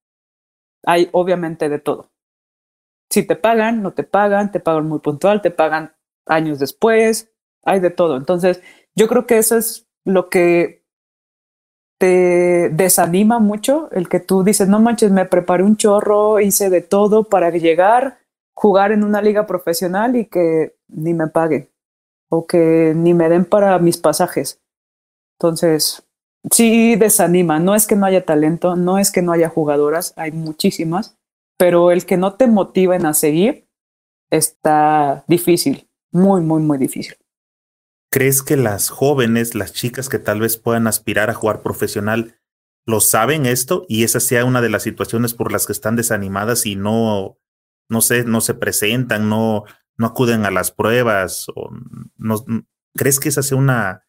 [0.84, 2.10] Hay obviamente de todo.
[3.10, 5.94] Si te pagan, no te pagan, te pagan muy puntual, te pagan
[6.26, 7.32] años después,
[7.64, 8.16] hay de todo.
[8.16, 8.62] Entonces,
[8.94, 10.85] yo creo que eso es lo que
[11.98, 16.82] te desanima mucho el que tú dices, no manches, me preparé un chorro, hice de
[16.82, 18.18] todo para llegar,
[18.54, 21.68] jugar en una liga profesional y que ni me paguen
[22.30, 24.60] o que ni me den para mis pasajes.
[25.38, 26.02] Entonces,
[26.50, 30.32] sí desanima, no es que no haya talento, no es que no haya jugadoras, hay
[30.32, 31.16] muchísimas,
[31.58, 33.68] pero el que no te motiven a seguir
[34.30, 37.16] está difícil, muy, muy, muy difícil.
[38.10, 42.38] ¿Crees que las jóvenes, las chicas que tal vez puedan aspirar a jugar profesional,
[42.86, 46.66] lo saben esto y esa sea una de las situaciones por las que están desanimadas
[46.66, 47.38] y no,
[47.88, 49.64] no sé, no se presentan, no,
[49.96, 51.46] no acuden a las pruebas?
[51.54, 51.70] O
[52.16, 52.44] no,
[52.94, 54.04] ¿Crees que esa sea una...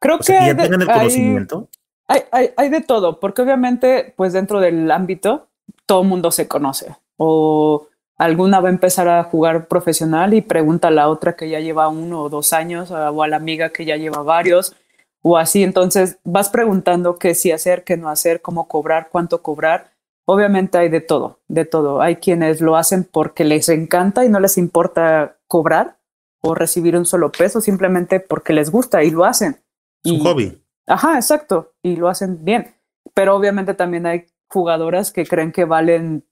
[0.00, 1.70] Creo que, ya tengan el conocimiento.
[2.08, 5.48] Hay, hay, hay, de todo, porque obviamente, pues dentro del ámbito,
[5.86, 6.94] todo el mundo se conoce.
[7.16, 11.60] O alguna va a empezar a jugar profesional y pregunta a la otra que ya
[11.60, 14.74] lleva uno o dos años o a la amiga que ya lleva varios
[15.22, 15.62] o así.
[15.62, 19.90] Entonces vas preguntando qué sí hacer, qué no hacer, cómo cobrar, cuánto cobrar.
[20.26, 22.00] Obviamente hay de todo, de todo.
[22.00, 25.96] Hay quienes lo hacen porque les encanta y no les importa cobrar
[26.40, 29.56] o recibir un solo peso, simplemente porque les gusta y lo hacen.
[30.02, 30.62] Su hobby.
[30.86, 31.72] Ajá, exacto.
[31.82, 32.74] Y lo hacen bien.
[33.14, 36.24] Pero obviamente también hay jugadoras que creen que valen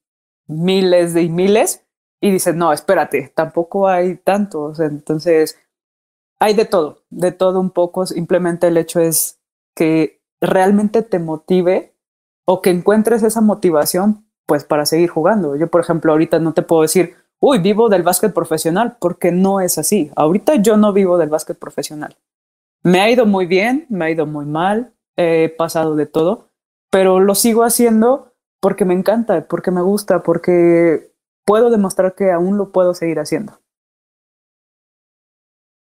[0.46, 1.84] miles de miles
[2.20, 4.78] y dices, no, espérate, tampoco hay tantos.
[4.80, 5.58] Entonces,
[6.38, 8.06] hay de todo, de todo un poco.
[8.06, 9.40] Simplemente el hecho es
[9.74, 11.94] que realmente te motive
[12.44, 15.56] o que encuentres esa motivación pues para seguir jugando.
[15.56, 19.60] Yo, por ejemplo, ahorita no te puedo decir, uy, vivo del básquet profesional, porque no
[19.60, 20.10] es así.
[20.14, 22.16] Ahorita yo no vivo del básquet profesional.
[22.82, 26.48] Me ha ido muy bien, me ha ido muy mal, he pasado de todo,
[26.90, 28.31] pero lo sigo haciendo
[28.62, 31.12] porque me encanta, porque me gusta, porque
[31.44, 33.60] puedo demostrar que aún lo puedo seguir haciendo.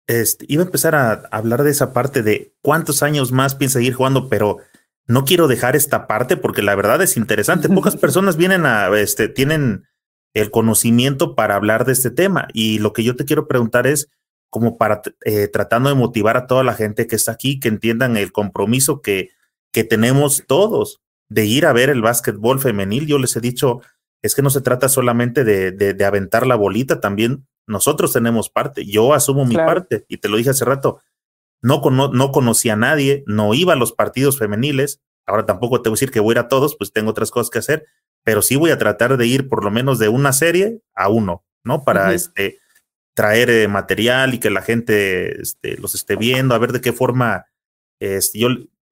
[0.06, 3.92] Este, iba a empezar a hablar de esa parte de cuántos años más piensa seguir
[3.92, 4.56] jugando, pero
[5.06, 7.68] no quiero dejar esta parte porque la verdad es interesante.
[7.68, 9.84] Pocas personas vienen a, este, tienen
[10.32, 14.08] el conocimiento para hablar de este tema y lo que yo te quiero preguntar es
[14.48, 18.16] como para eh, tratando de motivar a toda la gente que está aquí, que entiendan
[18.16, 19.30] el compromiso que,
[19.70, 23.06] que tenemos todos de ir a ver el básquetbol femenil.
[23.06, 23.80] Yo les he dicho,
[24.20, 28.84] es que no se trata solamente de, de, aventar la bolita, también nosotros tenemos parte.
[28.84, 31.00] Yo asumo mi parte y te lo dije hace rato.
[31.62, 35.00] No, no conocí a nadie, no iba a los partidos femeniles.
[35.26, 37.30] Ahora tampoco te voy a decir que voy a ir a todos, pues tengo otras
[37.30, 37.86] cosas que hacer,
[38.24, 41.44] pero sí voy a tratar de ir por lo menos de una serie a uno,
[41.62, 41.84] ¿no?
[41.84, 42.58] Para este,
[43.14, 46.92] traer eh, material y que la gente este, los esté viendo, a ver de qué
[46.92, 47.46] forma
[48.00, 48.48] este, yo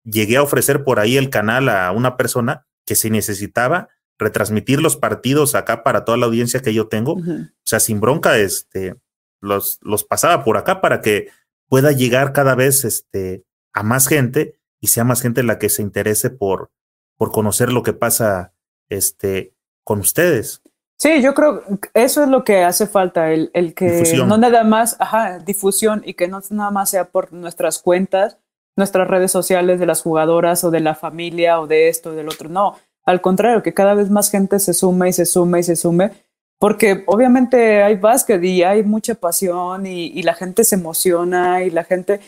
[0.06, 3.88] llegué a ofrecer por ahí el canal a una persona que si necesitaba
[4.18, 8.38] retransmitir los partidos acá para toda la audiencia que yo tengo, o sea, sin bronca,
[8.38, 8.96] este,
[9.40, 11.28] los, los pasaba por acá para que
[11.68, 15.82] pueda llegar cada vez este, a más gente y sea más gente la que se
[15.82, 16.70] interese por,
[17.18, 18.54] por conocer lo que pasa
[18.88, 19.52] este,
[19.84, 20.62] con ustedes.
[20.98, 24.64] Sí, yo creo que eso es lo que hace falta, el, el que no nada
[24.64, 28.38] más, ajá, difusión y que no nada más sea por nuestras cuentas,
[28.76, 32.28] nuestras redes sociales de las jugadoras o de la familia o de esto o del
[32.28, 32.48] otro.
[32.48, 35.76] No, al contrario, que cada vez más gente se sume y se sume y se
[35.76, 36.12] sume,
[36.58, 41.70] porque obviamente hay básquet y hay mucha pasión y, y la gente se emociona y
[41.70, 42.20] la gente,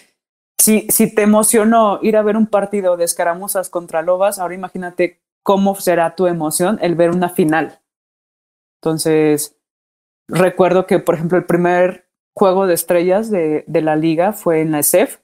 [0.58, 5.20] si, si te emocionó ir a ver un partido de escaramuzas contra lobas, ahora imagínate
[5.42, 7.80] cómo será tu emoción el ver una final
[8.80, 9.56] entonces,
[10.28, 14.70] recuerdo que, por ejemplo, el primer juego de estrellas de, de la liga fue en
[14.72, 15.18] la ESEF.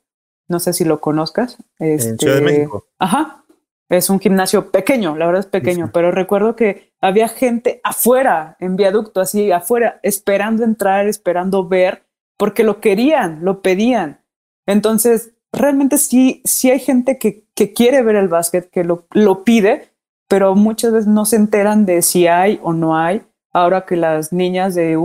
[0.49, 1.59] No sé si lo conozcas.
[1.79, 2.87] Este, en Ciudad de México.
[2.99, 3.45] Ajá.
[3.91, 8.77] Es un gimnasio pequeño, la verdad es pequeño, pero recuerdo que había gente afuera, en
[8.77, 12.03] viaducto, así afuera, esperando entrar, esperando ver,
[12.39, 14.21] porque lo querían, lo pedían.
[14.67, 19.45] Entonces, realmente sí, sí hay gente que, que quiere ver el básquet, que lo, lo
[19.45, 19.91] pide,
[20.29, 23.23] pero muchas veces no se enteran de si hay o no hay
[23.55, 24.99] ahora que las niñas de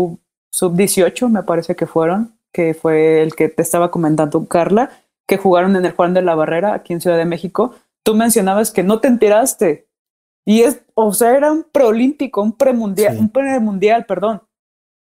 [0.51, 4.89] sub 18, me parece que fueron, que fue el que te estaba comentando Carla,
[5.29, 8.71] que jugaron en el Juan de la Barrera aquí en Ciudad de México, tú mencionabas
[8.71, 9.87] que no te enteraste.
[10.45, 14.41] Y es, o sea, era un preolímpico, un premundial, un premundial, perdón.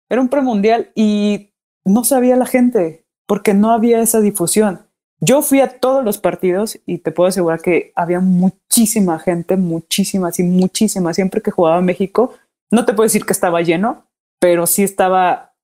[0.08, 1.52] Era un premundial y
[1.84, 4.86] no sabía la gente porque no había esa difusión.
[5.20, 10.32] Yo fui a todos los partidos y te puedo asegurar que había muchísima gente, muchísima,
[10.32, 11.12] sí, muchísima.
[11.12, 12.32] Siempre que jugaba México,
[12.70, 14.06] no te puedo decir que estaba lleno,
[14.40, 15.54] pero sí estaba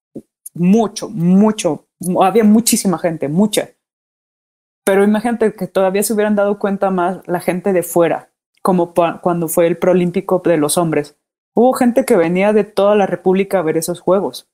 [0.53, 1.87] mucho, mucho,
[2.21, 3.71] había muchísima gente, mucha.
[4.85, 8.31] Pero imagínate que todavía se hubieran dado cuenta más la gente de fuera,
[8.63, 11.19] como cuando fue el Prolímpico de los hombres.
[11.55, 14.49] Hubo gente que venía de toda la República a ver esos juegos.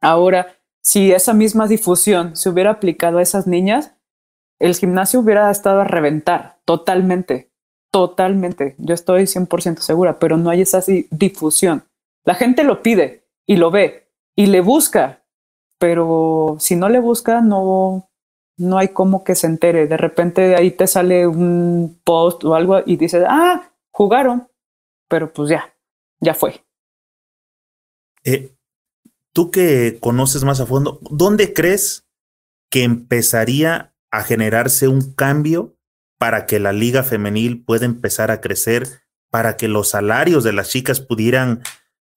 [0.00, 3.94] Ahora, si esa misma difusión se hubiera aplicado a esas niñas,
[4.58, 7.50] el gimnasio hubiera estado a reventar totalmente.
[7.92, 10.80] Totalmente, yo estoy 100% segura, pero no hay esa
[11.10, 11.84] difusión.
[12.24, 15.24] La gente lo pide y lo ve y le busca,
[15.78, 18.08] pero si no le busca, no,
[18.62, 19.86] no hay como que se entere.
[19.86, 24.48] De repente ahí te sale un post o algo y dices, ah, jugaron,
[25.08, 25.74] pero pues ya,
[26.20, 26.64] ya fue.
[28.24, 28.54] Eh,
[29.32, 32.06] Tú que conoces más a fondo, ¿dónde crees
[32.70, 35.74] que empezaría a generarse un cambio
[36.18, 38.86] para que la liga femenil pueda empezar a crecer,
[39.30, 41.62] para que los salarios de las chicas pudieran,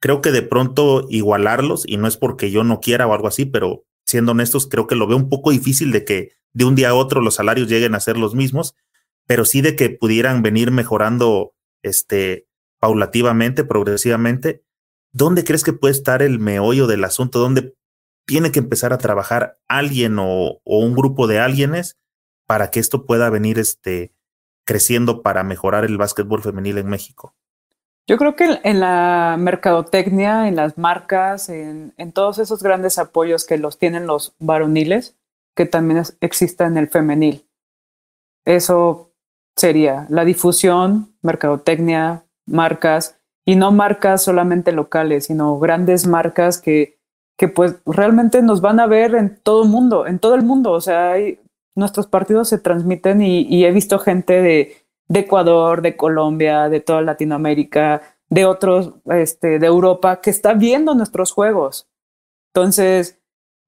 [0.01, 3.45] creo que de pronto igualarlos, y no es porque yo no quiera o algo así,
[3.45, 6.89] pero siendo honestos, creo que lo veo un poco difícil de que de un día
[6.89, 8.75] a otro los salarios lleguen a ser los mismos,
[9.27, 11.53] pero sí de que pudieran venir mejorando
[11.83, 12.47] este
[12.79, 14.63] paulativamente, progresivamente.
[15.11, 17.39] ¿Dónde crees que puede estar el meollo del asunto?
[17.39, 17.75] ¿Dónde
[18.25, 21.97] tiene que empezar a trabajar alguien o, o un grupo de alguienes
[22.45, 24.13] para que esto pueda venir este,
[24.65, 27.35] creciendo para mejorar el básquetbol femenil en México?
[28.07, 33.57] Yo creo que en la mercadotecnia, en las marcas, en, todos esos grandes apoyos que
[33.57, 35.17] los tienen los varoniles,
[35.55, 37.47] que también exista en el femenil.
[38.45, 39.11] Eso
[39.55, 46.99] sería la difusión, mercadotecnia, marcas, y no marcas solamente locales, sino grandes marcas que,
[47.37, 50.71] que pues realmente nos van a ver en todo el mundo, en todo el mundo.
[50.71, 51.39] O sea, hay,
[51.75, 58.01] nuestros partidos se transmiten y, he visto gente de, Ecuador, de Colombia, de toda Latinoamérica,
[58.29, 61.87] de otros, este, de Europa, que está viendo nuestros juegos.
[62.53, 63.19] Entonces,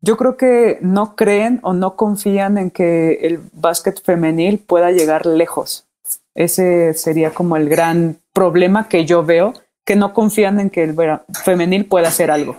[0.02, 5.26] yo creo que no creen o no confían en que el básquet femenil pueda llegar
[5.26, 5.88] lejos.
[6.36, 9.54] Ese sería como el gran problema que yo veo,
[9.86, 10.96] que no confían en que el
[11.44, 12.58] femenil pueda hacer algo.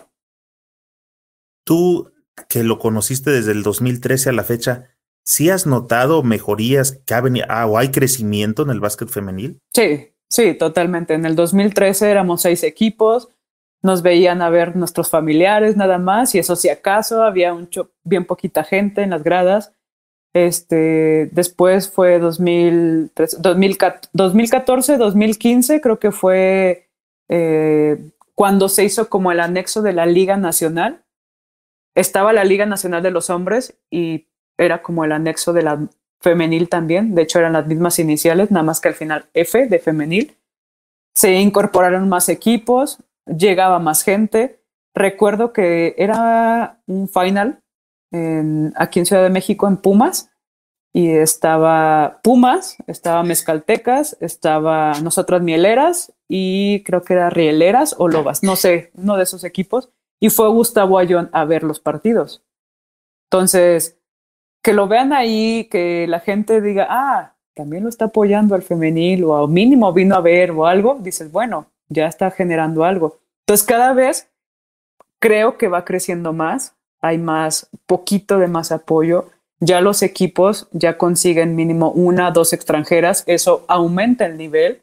[1.64, 2.10] Tú,
[2.48, 4.88] que lo conociste desde el 2013 a la fecha,
[5.28, 9.60] ¿sí has notado mejorías que ha venido, ah, o hay crecimiento en el básquet femenil?
[9.74, 11.12] Sí, sí, totalmente.
[11.12, 13.28] En el 2013 éramos seis equipos,
[13.82, 17.68] nos veían a ver nuestros familiares nada más, y eso si acaso había un
[18.05, 19.74] bien poquita gente en las gradas.
[20.32, 26.88] Este, después fue 2014, 2015, creo que fue
[27.28, 27.98] eh,
[28.34, 31.05] cuando se hizo como el anexo de la Liga Nacional.
[31.94, 34.28] Estaba la Liga Nacional de los Hombres y
[34.59, 35.89] era como el anexo de la
[36.20, 39.78] femenil también, de hecho eran las mismas iniciales, nada más que al final F de
[39.78, 40.36] femenil.
[41.14, 44.60] Se incorporaron más equipos, llegaba más gente.
[44.94, 47.62] Recuerdo que era un final
[48.74, 50.30] aquí en Ciudad de México en Pumas
[50.93, 58.43] y estaba Pumas, estaba Mezcaltecas, estaba nosotras Mieleras y creo que era Rieleras o Lobas,
[58.43, 59.90] no sé, uno de esos equipos.
[60.20, 62.43] Y fue Gustavo Ayón a ver los partidos.
[63.30, 63.98] Entonces,
[64.62, 69.24] que lo vean ahí, que la gente diga, ah, también lo está apoyando al femenil
[69.24, 73.18] o mínimo vino a ver o algo, dices, bueno, ya está generando algo.
[73.40, 74.28] Entonces cada vez
[75.18, 79.30] creo que va creciendo más, hay más, poquito de más apoyo.
[79.60, 84.82] Ya los equipos ya consiguen mínimo una, dos extranjeras, eso aumenta el nivel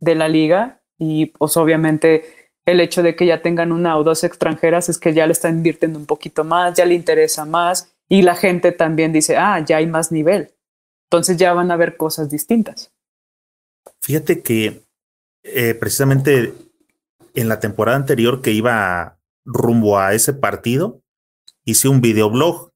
[0.00, 2.24] de la liga y pues obviamente
[2.66, 5.56] el hecho de que ya tengan una o dos extranjeras es que ya le están
[5.56, 9.78] invirtiendo un poquito más, ya le interesa más y la gente también dice, ah, ya
[9.78, 10.54] hay más nivel.
[11.10, 12.92] Entonces ya van a ver cosas distintas.
[14.00, 14.82] Fíjate que
[15.42, 16.54] eh, precisamente
[17.34, 21.02] en la temporada anterior que iba rumbo a ese partido,
[21.64, 22.72] hice un videoblog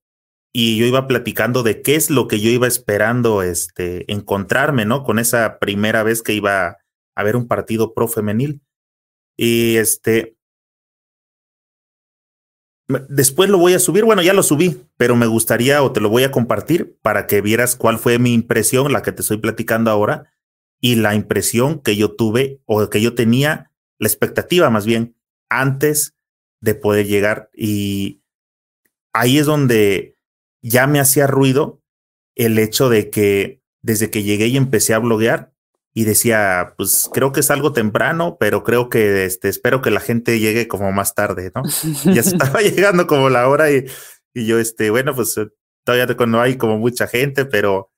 [0.52, 5.04] y yo iba platicando de qué es lo que yo iba esperando este, encontrarme, ¿no?
[5.04, 6.78] Con esa primera vez que iba
[7.14, 8.60] a ver un partido pro femenil.
[9.36, 10.36] Y este,
[13.08, 16.08] después lo voy a subir, bueno, ya lo subí, pero me gustaría o te lo
[16.08, 19.90] voy a compartir para que vieras cuál fue mi impresión, la que te estoy platicando
[19.90, 20.32] ahora,
[20.80, 25.16] y la impresión que yo tuve o que yo tenía, la expectativa más bien,
[25.48, 26.14] antes
[26.60, 27.50] de poder llegar.
[27.52, 28.22] Y
[29.12, 30.16] ahí es donde
[30.62, 31.82] ya me hacía ruido
[32.36, 35.52] el hecho de que desde que llegué y empecé a bloguear
[35.98, 39.98] y decía, pues creo que es algo temprano, pero creo que este, espero que la
[39.98, 41.64] gente llegue como más tarde, ¿no?
[42.04, 43.84] ya estaba llegando como la hora y,
[44.32, 45.48] y yo, este, bueno, pues eh,
[45.82, 47.90] todavía no hay como mucha gente, pero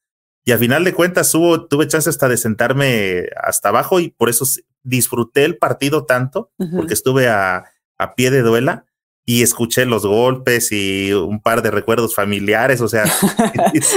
[0.46, 4.30] y al final de cuentas hubo, tuve chance hasta de sentarme hasta abajo y por
[4.30, 4.46] eso
[4.82, 7.66] disfruté el partido tanto, porque estuve a,
[7.98, 8.86] a pie de duela
[9.26, 13.04] y escuché los golpes y un par de recuerdos familiares, o sea,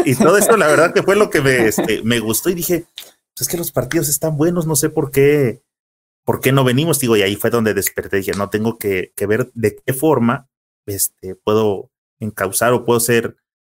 [0.05, 2.85] y, todo esto la verdad que fue lo que me, este, me gustó y dije,
[3.33, 5.63] pues es que los partidos están buenos, no sé por qué,
[6.23, 9.25] por qué no venimos, digo, y ahí fue donde desperté, dije, no tengo que, que
[9.25, 10.49] ver de qué forma
[10.85, 13.37] este, puedo encauzar o puedo ser,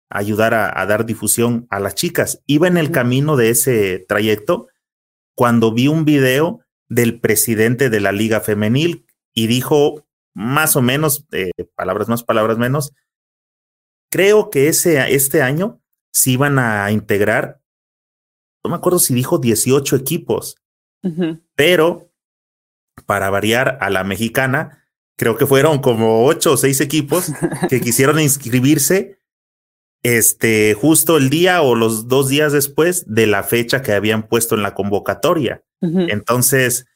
[0.09, 2.43] ayudar a, a, dar difusión a las chicas.
[2.45, 4.67] Iba en el camino de ese trayecto
[5.35, 10.05] cuando vi un video del presidente de la Liga Femenil y dijo
[10.35, 12.93] más o menos, eh, palabras más, palabras menos,
[14.11, 17.61] creo que ese, este año se iban a integrar,
[18.65, 20.57] no me acuerdo si dijo 18 equipos,
[21.55, 22.11] pero
[23.05, 27.31] para variar a la mexicana, creo que fueron como ocho o seis equipos
[27.69, 29.19] que quisieron inscribirse
[30.01, 34.55] este, justo el día o los dos días después de la fecha que habían puesto
[34.55, 35.63] en la convocatoria.
[35.81, 36.87] Entonces,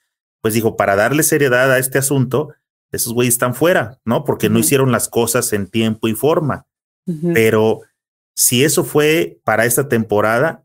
[0.41, 2.55] pues dijo, para darle seriedad a este asunto,
[2.91, 4.23] esos güeyes están fuera, ¿no?
[4.23, 6.65] Porque no hicieron las cosas en tiempo y forma.
[7.35, 7.81] Pero
[8.35, 10.63] si eso fue para esta temporada,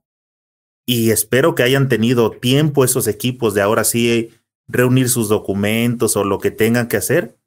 [0.86, 4.30] y espero que hayan tenido tiempo esos equipos de ahora sí
[4.68, 7.38] reunir sus documentos o lo que tengan que hacer,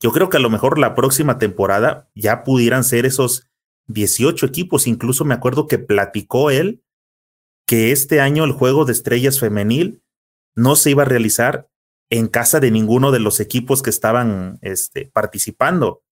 [0.00, 3.48] yo creo que a lo mejor la próxima temporada ya pudieran ser esos
[3.88, 4.86] 18 equipos.
[4.86, 6.82] Incluso me acuerdo que platicó él
[7.66, 10.02] que este año el juego de estrellas femenil
[10.56, 11.68] no se iba a realizar
[12.08, 16.02] en casa de ninguno de los equipos que estaban este, participando,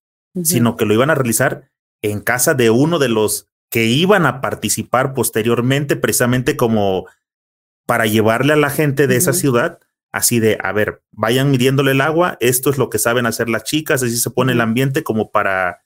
[0.45, 1.73] sino que lo iban a realizar
[2.03, 7.07] en casa de uno de los que iban a participar posteriormente, precisamente como
[7.87, 9.79] para llevarle a la gente de esa ciudad,
[10.13, 13.65] así de, a ver, vayan midiéndole el agua, esto es lo que saben hacer las
[13.65, 15.83] chicas, así se pone el ambiente como para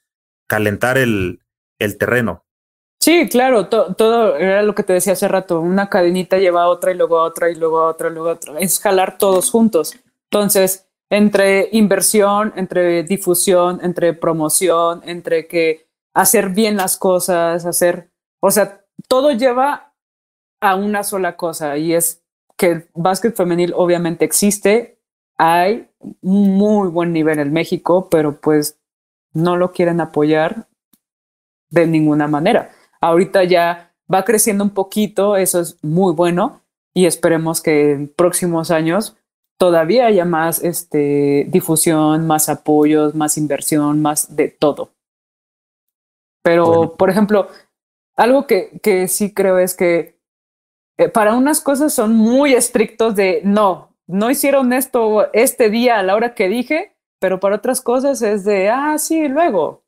[0.49, 1.41] calentar el,
[1.79, 2.45] el terreno.
[3.01, 6.93] Sí, claro, todo era lo que te decía hace rato, una cadenita lleva a otra
[6.93, 9.51] y luego a otra y luego a otra y luego a otra, es jalar todos
[9.51, 9.97] juntos.
[10.31, 18.11] Entonces, entre inversión, entre difusión, entre promoción, entre que hacer bien las cosas, hacer,
[18.41, 19.95] o sea, todo lleva
[20.61, 22.23] a una sola cosa y es
[22.57, 24.99] que el básquet femenil obviamente existe,
[25.37, 25.89] hay
[26.21, 28.79] un muy buen nivel en México, pero pues
[29.33, 30.69] no lo quieren apoyar
[31.71, 32.71] de ninguna manera.
[33.01, 36.61] Ahorita ya va creciendo un poquito, eso es muy bueno
[36.95, 39.17] y esperemos que en próximos años
[39.57, 44.91] todavía haya más este, difusión, más apoyos, más inversión, más de todo.
[46.43, 47.49] Pero, por ejemplo,
[48.17, 50.19] algo que, que sí creo es que
[50.99, 56.03] eh, para unas cosas son muy estrictos de no, no hicieron esto este día a
[56.03, 59.85] la hora que dije, pero para otras cosas es de, ah, sí, luego.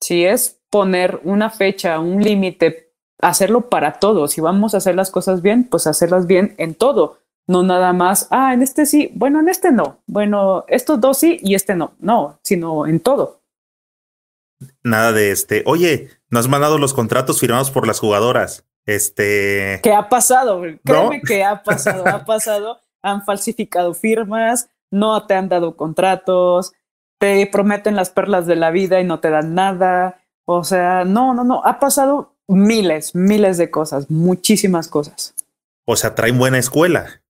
[0.00, 4.32] Si es poner una fecha, un límite, hacerlo para todos.
[4.32, 7.18] Si vamos a hacer las cosas bien, pues hacerlas bien en todo.
[7.46, 9.98] No nada más, ah, en este sí, bueno, en este no.
[10.06, 11.92] Bueno, estos dos sí y este no.
[11.98, 13.40] No, sino en todo.
[14.82, 18.64] Nada de este, oye, nos has mandado los contratos firmados por las jugadoras.
[18.86, 19.80] Este.
[19.82, 20.62] ¿Qué ha pasado?
[20.84, 22.80] Créeme que ha pasado, ha pasado.
[23.02, 26.72] Han falsificado firmas, no te han dado contratos,
[27.18, 30.20] te prometen las perlas de la vida y no te dan nada.
[30.44, 35.34] O sea, no, no, no, ha pasado miles, miles de cosas, muchísimas cosas.
[35.84, 37.22] O sea, traen buena escuela.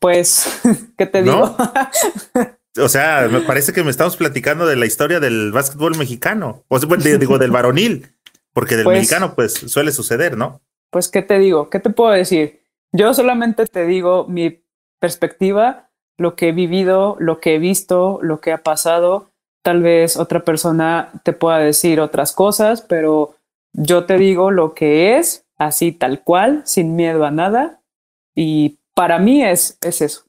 [0.00, 0.60] Pues,
[0.98, 1.56] ¿qué te digo?
[2.78, 6.78] o sea, me parece que me estamos platicando de la historia del básquetbol mexicano, o
[6.78, 8.12] sea, digo, del varonil,
[8.52, 10.60] porque del pues mexicano pues suele suceder, ¿no?
[10.90, 11.70] Pues, ¿qué te digo?
[11.70, 12.62] ¿Qué te puedo decir?
[12.92, 14.62] Yo solamente te digo mi
[14.98, 19.30] perspectiva, lo que he vivido, lo que he visto, lo que ha pasado.
[19.62, 23.36] Tal vez otra persona te pueda decir otras cosas, pero
[23.72, 27.80] yo te digo lo que es, así tal cual, sin miedo a nada.
[28.34, 30.24] Y para mí es, es eso.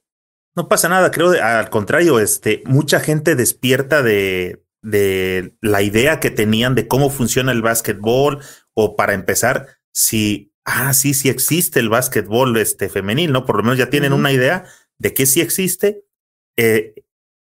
[0.56, 6.32] No pasa nada, creo al contrario, este, mucha gente despierta de, de la idea que
[6.32, 8.40] tenían de cómo funciona el básquetbol
[8.74, 13.46] o para empezar, si, ah, sí, sí existe el básquetbol este, femenil, ¿no?
[13.46, 14.66] Por lo menos ya tienen una idea
[14.98, 16.04] de que sí existe.
[16.58, 16.96] Eh,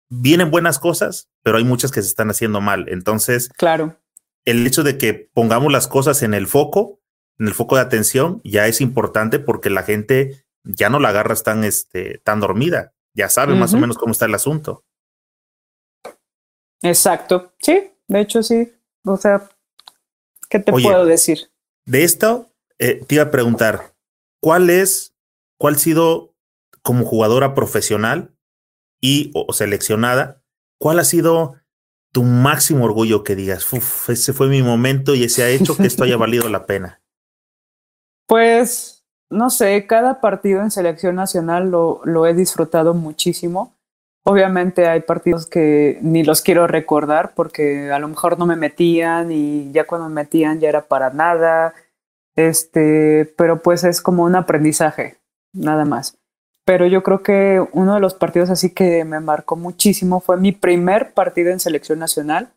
[0.08, 2.86] vienen buenas cosas, pero hay muchas que se están haciendo mal.
[2.88, 4.00] Entonces, claro.
[4.44, 7.00] El hecho de que pongamos las cosas en el foco,
[7.38, 11.42] en el foco de atención, ya es importante porque la gente ya no la agarras
[11.42, 14.84] tan, este, tan dormida, ya sabe más o menos cómo está el asunto.
[16.82, 18.72] Exacto, sí, de hecho sí,
[19.04, 19.48] o sea,
[20.48, 21.50] ¿qué te puedo decir?
[21.86, 23.94] De esto eh, te iba a preguntar,
[24.40, 25.14] ¿cuál es,
[25.58, 26.34] cuál ha sido
[26.82, 28.36] como jugadora profesional
[29.00, 30.42] y o seleccionada,
[30.78, 31.56] cuál ha sido
[32.12, 33.66] tu máximo orgullo que digas,
[34.08, 37.00] ese fue mi momento y ese ha hecho que esto haya valido la pena?
[38.26, 43.74] Pues no sé, cada partido en selección nacional lo, lo he disfrutado muchísimo.
[44.24, 49.30] Obviamente hay partidos que ni los quiero recordar porque a lo mejor no me metían
[49.30, 51.74] y ya cuando me metían ya era para nada.
[52.36, 55.18] Este, pero pues es como un aprendizaje,
[55.52, 56.16] nada más.
[56.64, 60.52] Pero yo creo que uno de los partidos así que me marcó muchísimo fue mi
[60.52, 62.50] primer partido en selección nacional.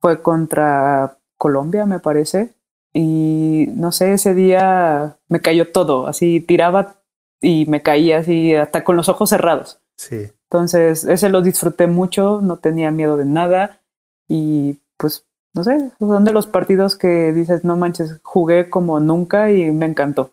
[0.00, 2.52] Fue contra Colombia, me parece
[2.92, 7.02] y no sé, ese día me cayó todo, así tiraba
[7.40, 9.80] y me caía así hasta con los ojos cerrados.
[9.96, 10.32] Sí.
[10.50, 13.82] Entonces, ese lo disfruté mucho, no tenía miedo de nada
[14.28, 19.50] y pues, no sé, son de los partidos que dices, no manches, jugué como nunca
[19.50, 20.32] y me encantó.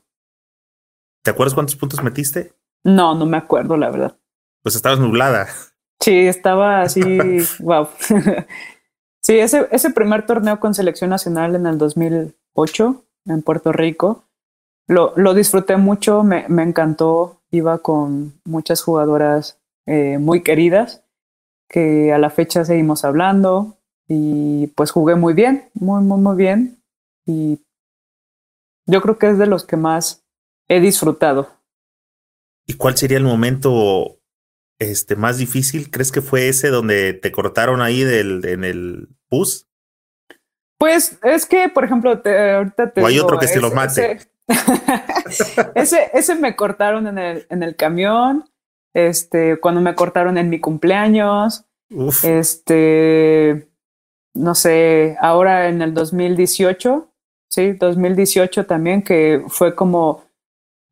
[1.23, 2.53] ¿Te acuerdas cuántos puntos metiste?
[2.84, 4.18] No, no me acuerdo, la verdad.
[4.61, 5.48] Pues estabas nublada.
[5.99, 7.02] Sí, estaba así,
[7.60, 7.88] wow.
[9.22, 12.36] sí, ese, ese primer torneo con selección nacional en el 2000,
[13.26, 14.23] en Puerto Rico.
[14.88, 17.41] Lo, lo disfruté mucho, me, me, encantó.
[17.52, 21.03] Iba con muchas jugadoras eh, muy queridas
[21.69, 23.77] que a la fecha seguimos hablando
[24.07, 26.84] y pues jugué muy bien, muy, muy, muy bien.
[27.26, 27.60] Y
[28.86, 30.26] yo creo que es de los que más
[30.68, 31.49] he disfrutado.
[32.68, 34.19] ¿Y cuál sería el momento
[34.80, 35.90] este, más difícil?
[35.91, 39.68] ¿Crees que fue ese donde te cortaron ahí del, en el bus?
[40.77, 43.02] Pues es que, por ejemplo, te, ahorita te.
[43.02, 44.19] O hay otro que se lo mate.
[45.73, 48.47] Ese, ese, me cortaron en el, en el camión.
[48.93, 51.65] Este, cuando me cortaron en mi cumpleaños.
[52.23, 53.68] Este,
[54.35, 57.11] no sé, ahora en el 2018,
[57.49, 60.23] sí, 2018 también, que fue como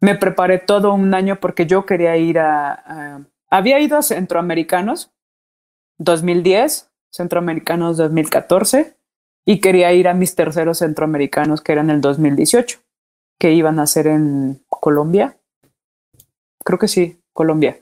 [0.02, 5.12] me preparé todo un año porque yo quería ir a, a había ido a Centroamericanos
[5.98, 8.98] 2010, Centroamericanos 2014
[9.46, 12.80] y quería ir a mis terceros centroamericanos que eran el 2018,
[13.40, 15.38] que iban a ser en Colombia.
[16.64, 17.78] Creo que sí, Colombia.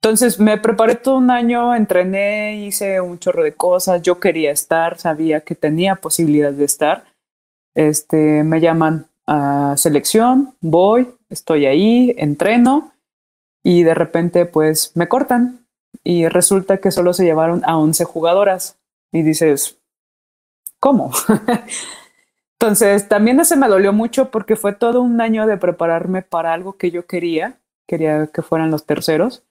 [0.00, 4.98] Entonces me preparé todo un año, entrené, hice un chorro de cosas, yo quería estar,
[4.98, 7.04] sabía que tenía posibilidad de estar.
[7.74, 12.92] Este, me llaman a selección, voy, estoy ahí, entreno
[13.64, 15.66] y de repente pues me cortan
[16.04, 18.78] y resulta que solo se llevaron a 11 jugadoras
[19.12, 19.75] y dices,
[20.80, 21.12] ¿cómo?
[22.58, 26.78] Entonces, también ese me dolió mucho porque fue todo un año de prepararme para algo
[26.78, 29.42] que yo quería, quería que fueran los terceros,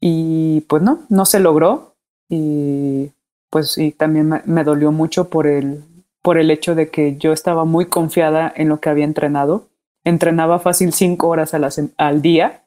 [0.00, 1.96] y pues no, no se logró,
[2.28, 3.10] y
[3.50, 5.82] pues sí, también me, dolió mucho por el,
[6.22, 9.68] por el hecho de que yo estaba muy confiada en lo que había entrenado,
[10.04, 11.54] entrenaba fácil cinco horas
[11.96, 12.64] al día,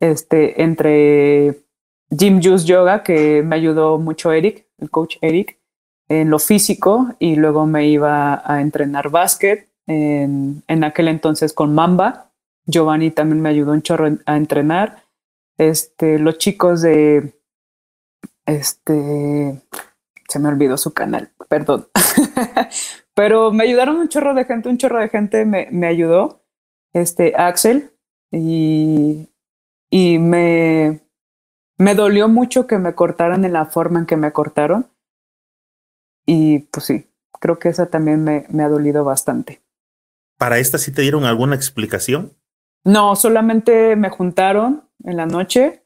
[0.00, 1.60] este, entre
[2.10, 5.59] Gym Juice Yoga, que me ayudó mucho Eric, el coach Eric,
[6.10, 11.72] en lo físico y luego me iba a entrenar básquet en, en aquel entonces con
[11.72, 12.32] Mamba.
[12.66, 15.04] Giovanni también me ayudó un chorro a entrenar.
[15.56, 17.32] Este, los chicos de
[18.44, 19.62] este
[20.28, 21.86] se me olvidó su canal, perdón.
[23.14, 26.42] Pero me ayudaron un chorro de gente, un chorro de gente me, me ayudó.
[26.92, 27.92] Este Axel
[28.32, 29.28] y,
[29.90, 31.02] y me,
[31.78, 34.90] me dolió mucho que me cortaran en la forma en que me cortaron
[36.26, 37.06] y pues sí,
[37.40, 39.60] creo que esa también me, me ha dolido bastante.
[40.38, 42.32] ¿Para esta sí te dieron alguna explicación?
[42.84, 45.82] No, solamente me juntaron en la noche,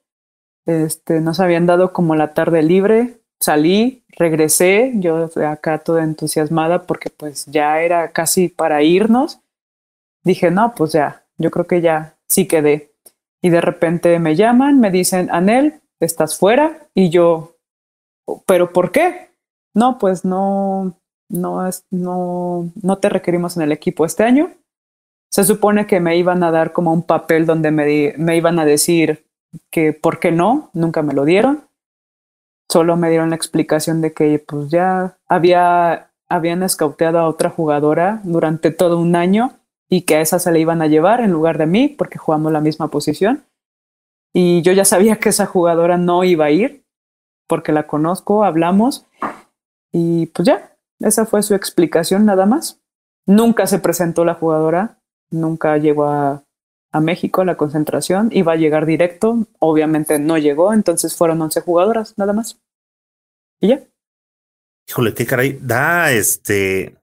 [0.67, 7.11] este, nos habían dado como la tarde libre, salí, regresé, yo acá toda entusiasmada porque
[7.11, 9.41] pues ya era casi para irnos.
[10.23, 12.93] Dije, no, pues ya, yo creo que ya sí quedé.
[13.43, 16.89] Y de repente me llaman, me dicen, Anel, estás fuera.
[16.95, 17.59] Y yo,
[18.47, 19.29] ¿pero por qué?
[19.75, 20.95] No, pues no,
[21.29, 24.53] no, es, no, no te requerimos en el equipo este año.
[25.31, 29.27] Se supone que me iban a dar como un papel donde me, iban a decir
[29.71, 31.65] que por qué no, nunca me lo dieron.
[32.71, 38.21] Solo me dieron la explicación de que pues ya había, habían escauteado a otra jugadora
[38.23, 41.59] durante todo un año y que a esa se le iban a llevar en lugar
[41.59, 43.45] de mí porque jugamos la misma posición.
[44.33, 46.85] Y yo ya sabía que esa jugadora no iba a ir
[47.49, 49.07] porque la conozco, hablamos
[49.97, 52.81] y pues ya, esa fue su explicación nada más.
[53.27, 54.99] Nunca se presentó la jugadora,
[55.31, 56.45] nunca llegó a,
[56.91, 61.61] a México a la concentración, iba a llegar directo, obviamente no llegó, entonces fueron 11
[61.61, 62.61] jugadoras nada más.
[63.61, 63.85] Y ya.
[64.89, 66.97] Híjole, qué caray, da este,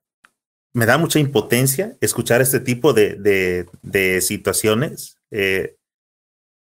[0.73, 3.15] me da mucha impotencia escuchar este tipo de,
[3.81, 5.77] de, situaciones, eh,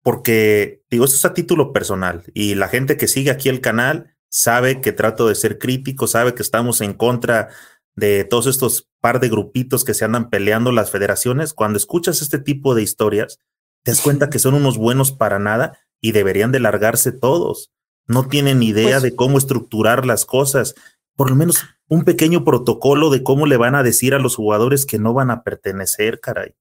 [0.05, 4.12] porque digo, esto es a título personal y la gente que sigue aquí el canal
[4.33, 7.51] sabe que trato de ser crítico, sabe que estamos en contra
[7.95, 11.53] de todos estos par de grupitos que se andan peleando las federaciones.
[11.53, 13.39] Cuando escuchas este tipo de historias,
[13.83, 17.73] te das cuenta que son unos buenos para nada y deberían de largarse todos.
[18.07, 20.75] No tienen idea pues, de cómo estructurar las cosas
[21.17, 24.87] por lo menos un pequeño protocolo de cómo le van a decir a los jugadores
[24.87, 26.55] que no van a pertenecer, caray.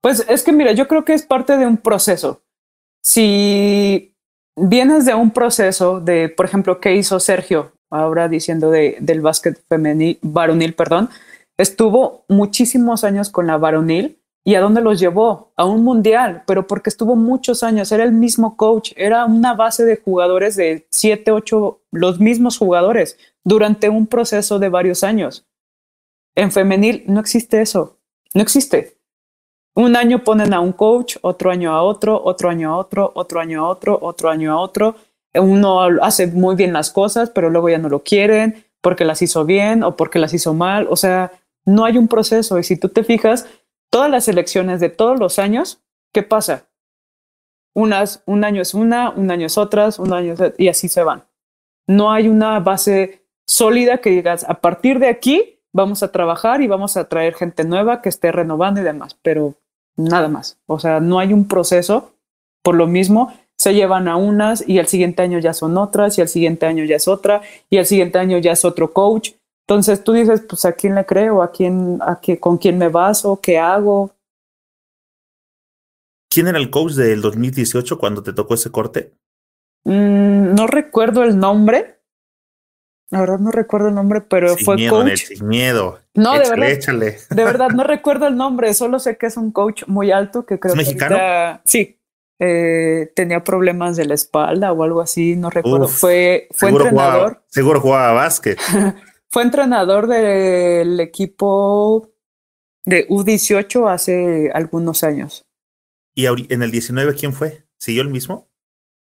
[0.00, 2.44] Pues es que mira, yo creo que es parte de un proceso.
[3.02, 4.13] Si
[4.56, 7.72] vienes de un proceso de, por ejemplo, ¿qué hizo Sergio?
[7.90, 11.10] Ahora diciendo de, del básquet femenil, varonil, perdón,
[11.56, 15.52] estuvo muchísimos años con la varonil ¿Y a dónde los llevó?
[15.56, 19.86] A un mundial, pero porque estuvo muchos años, era el mismo coach, era una base
[19.86, 25.46] de jugadores de siete, ocho, los mismos jugadores durante un proceso de varios años.
[26.34, 27.98] En femenil no existe eso,
[28.34, 28.98] no existe.
[29.76, 33.40] Un año ponen a un coach, otro año a otro, otro año a otro, otro
[33.40, 34.94] año a otro, otro año a otro.
[35.34, 39.44] Uno hace muy bien las cosas, pero luego ya no lo quieren porque las hizo
[39.44, 40.86] bien o porque las hizo mal.
[40.90, 41.32] O sea,
[41.64, 42.58] no hay un proceso.
[42.58, 43.46] Y si tú te fijas,
[43.90, 45.82] todas las elecciones de todos los años,
[46.12, 46.68] ¿qué pasa?
[47.74, 51.02] Unas, un año es una, un año es otras, un año es, y así se
[51.02, 51.24] van.
[51.88, 56.68] No hay una base sólida que digas, a partir de aquí vamos a trabajar y
[56.68, 59.56] vamos a traer gente nueva que esté renovando y demás, pero
[59.96, 60.58] nada más.
[60.66, 62.12] O sea, no hay un proceso.
[62.62, 66.20] Por lo mismo, se llevan a unas y el siguiente año ya son otras y
[66.22, 69.32] el siguiente año ya es otra y el siguiente año ya es otro coach
[69.66, 72.88] entonces tú dices, pues a quién le creo, a quién, a qué, con quién me
[72.88, 74.10] baso, qué hago.
[76.28, 79.14] ¿Quién era el coach del 2018 cuando te tocó ese corte?
[79.84, 81.93] Mm, no recuerdo el nombre.
[83.10, 85.26] La verdad no recuerdo el nombre, pero fue miedo, coach.
[85.26, 86.00] sin miedo.
[86.14, 86.70] No, de verdad.
[86.70, 87.18] Échale.
[87.30, 90.58] De verdad no recuerdo el nombre, solo sé que es un coach muy alto que
[90.58, 91.16] creo ¿Es mexicano?
[91.16, 92.00] que sí.
[92.40, 95.86] Eh, tenía problemas de la espalda o algo así, no recuerdo.
[95.86, 97.20] Uf, fue fue seguro entrenador.
[97.20, 98.58] Jugaba, seguro jugaba básquet.
[99.30, 102.12] Fue entrenador del equipo
[102.84, 105.44] de U18 hace algunos años.
[106.14, 107.66] ¿Y en el 19 quién fue?
[107.76, 108.48] ¿Siguió el mismo?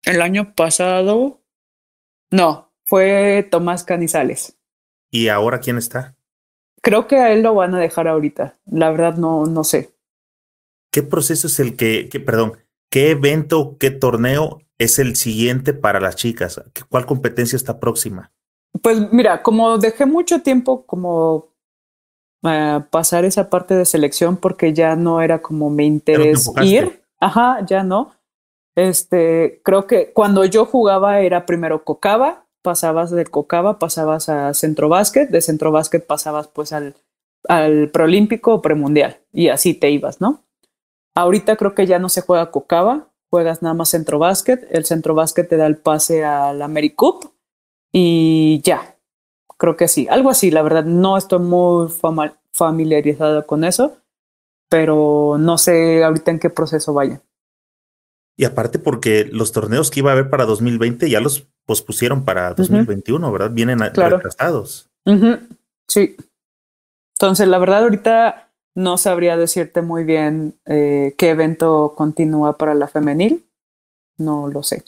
[0.03, 1.45] El año pasado,
[2.33, 4.57] no, fue Tomás Canizales.
[5.11, 6.17] ¿Y ahora quién está?
[6.83, 8.59] Creo que a él lo van a dejar ahorita.
[8.67, 9.91] La verdad no, no sé.
[10.93, 12.53] ¿Qué proceso es el que, que, perdón,
[12.91, 16.63] qué evento, qué torneo es el siguiente para las chicas?
[16.89, 18.33] ¿Cuál competencia está próxima?
[18.83, 21.49] Pues mira, como dejé mucho tiempo como
[22.43, 27.65] uh, pasar esa parte de selección porque ya no era como mi interés ir, ajá,
[27.67, 28.13] ya no.
[28.77, 34.89] Este, creo que cuando yo jugaba era primero Cocaba, pasabas del Cocaba, pasabas a Centro
[34.89, 36.97] Básquet, de Centro Básquet pasabas pues al,
[37.49, 40.43] al preolímpico o premundial y así te ibas, ¿no?
[41.15, 45.15] Ahorita creo que ya no se juega Cocaba, juegas nada más Centro Básquet, el Centro
[45.15, 47.27] Básquet te da el pase al AmeriCup
[47.93, 48.97] y ya,
[49.57, 51.89] creo que sí, algo así, la verdad, no estoy muy
[52.51, 53.99] familiarizado con eso,
[54.69, 57.23] pero no sé ahorita en qué proceso vaya.
[58.37, 62.55] Y aparte porque los torneos que iba a haber para 2020 ya los pospusieron para
[62.55, 63.33] 2021, uh -huh.
[63.33, 63.51] ¿verdad?
[63.53, 64.17] Vienen claro.
[64.17, 64.89] retrasados.
[65.05, 65.49] Uh -huh.
[65.89, 66.17] Sí.
[67.19, 72.89] Entonces, la verdad, ahorita no sabría decirte muy bien eh, qué evento continúa para la
[72.89, 73.47] femenil.
[74.19, 74.85] No lo sé.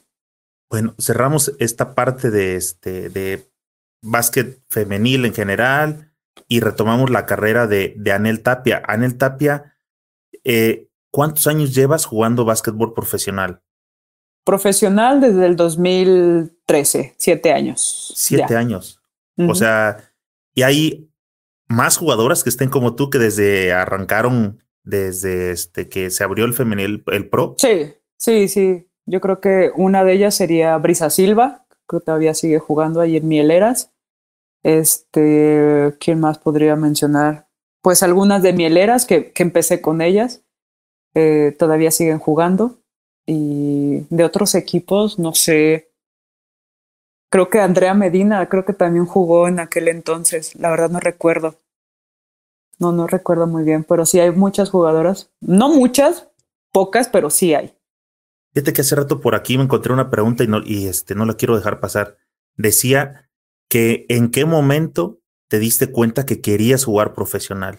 [0.70, 3.50] Bueno, cerramos esta parte de este de
[4.02, 6.09] básquet femenil en general,
[6.46, 8.82] y retomamos la carrera de, de Anel Tapia.
[8.86, 9.76] Anel Tapia,
[10.44, 13.62] eh, ¿cuántos años llevas jugando básquetbol profesional?
[14.48, 18.14] Profesional desde el 2013, siete años.
[18.16, 18.98] Siete años.
[19.36, 19.98] O sea,
[20.54, 21.10] y hay
[21.68, 26.54] más jugadoras que estén como tú que desde arrancaron, desde este que se abrió el
[26.54, 27.56] femenil, el pro.
[27.58, 28.88] Sí, sí, sí.
[29.04, 33.28] Yo creo que una de ellas sería Brisa Silva, que todavía sigue jugando ahí en
[33.28, 33.92] Mieleras.
[34.62, 37.48] Este, ¿quién más podría mencionar?
[37.82, 40.42] Pues algunas de Mieleras que, que empecé con ellas,
[41.12, 42.77] eh, todavía siguen jugando.
[43.30, 45.92] Y de otros equipos, no sé.
[47.30, 50.56] Creo que Andrea Medina, creo que también jugó en aquel entonces.
[50.56, 51.60] La verdad no recuerdo.
[52.78, 55.30] No, no recuerdo muy bien, pero sí hay muchas jugadoras.
[55.42, 56.30] No muchas,
[56.72, 57.76] pocas, pero sí hay.
[58.55, 61.26] Fíjate que hace rato por aquí me encontré una pregunta y, no, y este, no
[61.26, 62.16] la quiero dejar pasar.
[62.56, 63.28] Decía
[63.68, 67.78] que en qué momento te diste cuenta que querías jugar profesional.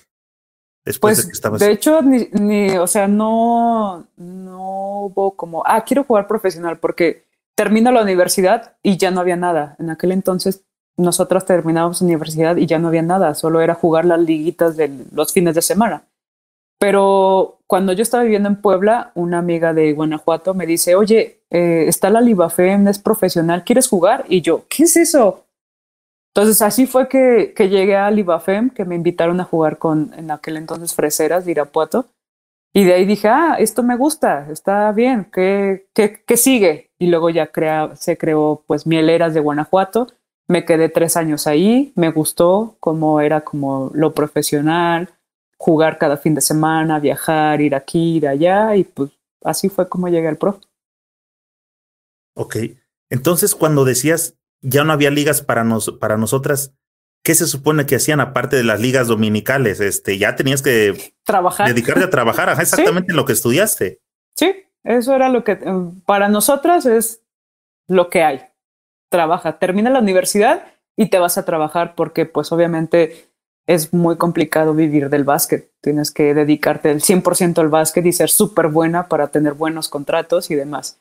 [0.85, 1.59] Después de pues, que estabas.
[1.59, 7.25] De hecho, ni, ni, o sea, no, no hubo como, ah, quiero jugar profesional porque
[7.55, 9.75] termino la universidad y ya no había nada.
[9.79, 10.63] En aquel entonces
[10.99, 15.33] nosotros terminamos universidad y ya no había nada, solo era jugar las liguitas de los
[15.33, 16.03] fines de semana.
[16.77, 21.85] Pero cuando yo estaba viviendo en Puebla, una amiga de Guanajuato me dice, oye, eh,
[21.87, 24.25] está la Libafem, es profesional, ¿quieres jugar?
[24.29, 25.45] Y yo, ¿qué es eso?
[26.33, 30.31] Entonces así fue que, que llegué a Libafem, que me invitaron a jugar con en
[30.31, 32.05] aquel entonces Freseras de Irapuato.
[32.71, 36.91] Y de ahí dije, ah, esto me gusta, está bien, ¿qué, qué, qué sigue?
[36.99, 37.49] Y luego ya
[37.95, 40.07] se creó pues Mieleras de Guanajuato.
[40.47, 45.09] Me quedé tres años ahí, me gustó cómo era como lo profesional,
[45.57, 49.11] jugar cada fin de semana, viajar, ir aquí, ir allá, y pues
[49.43, 50.59] así fue como llegué al pro.
[52.35, 52.55] Ok,
[53.09, 56.73] entonces cuando decías ya no había ligas para, nos, para nosotras.
[57.23, 59.79] ¿Qué se supone que hacían aparte de las ligas dominicales?
[59.79, 61.67] Este, ya tenías que trabajar.
[61.67, 63.99] dedicarte a trabajar, exactamente en lo que estudiaste.
[64.35, 64.53] Sí,
[64.83, 65.59] eso era lo que eh,
[66.05, 67.21] para nosotras es
[67.87, 68.41] lo que hay.
[69.09, 70.63] Trabaja, termina la universidad
[70.95, 73.29] y te vas a trabajar porque pues obviamente
[73.67, 75.71] es muy complicado vivir del básquet.
[75.81, 80.49] Tienes que dedicarte el 100% al básquet y ser súper buena para tener buenos contratos
[80.51, 80.99] y demás.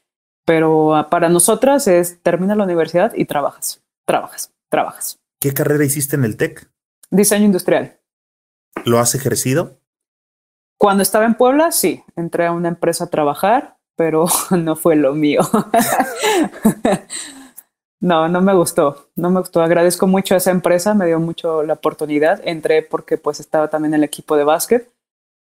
[0.48, 5.18] Pero ah, para nosotras es termina la universidad y trabajas, trabajas, trabajas.
[5.38, 6.70] ¿Qué carrera hiciste en el TEC?
[7.10, 8.00] Diseño industrial.
[8.86, 9.78] ¿Lo has ejercido?
[10.78, 14.24] Cuando estaba en Puebla, sí, entré a una empresa a trabajar, pero
[14.58, 15.42] no fue lo mío.
[18.00, 19.60] no, no me gustó, no me gustó.
[19.60, 22.40] Agradezco mucho a esa empresa, me dio mucho la oportunidad.
[22.42, 24.90] Entré porque pues estaba también en el equipo de básquet,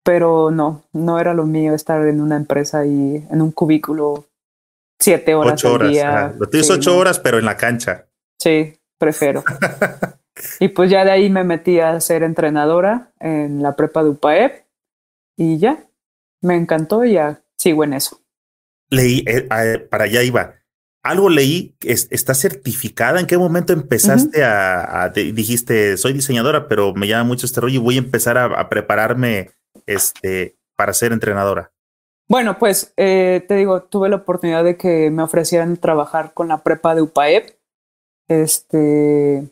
[0.03, 4.25] pero no, no era lo mío estar en una empresa y en un cubículo
[4.99, 6.35] siete horas ocho horas, día.
[6.39, 8.07] Lo tienes ocho horas, pero en la cancha.
[8.39, 9.45] Sí, prefiero.
[10.61, 14.67] y pues ya de ahí me metí a ser entrenadora en la prepa de UPAEP
[15.37, 15.85] y ya,
[16.41, 18.23] me encantó y ya sigo en eso.
[18.91, 20.55] Leí, eh, eh, para allá iba.
[21.03, 23.21] Algo leí, está certificada.
[23.21, 27.83] ¿En qué momento empezaste a, dijiste, soy diseñadora, pero me llama mucho este rollo y
[27.83, 29.51] voy a empezar a, a prepararme
[29.87, 31.73] este, para ser entrenadora?
[32.29, 36.63] Bueno, pues eh, te digo, tuve la oportunidad de que me ofrecieran trabajar con la
[36.63, 37.51] prepa de UPAEP.
[38.29, 39.49] Este,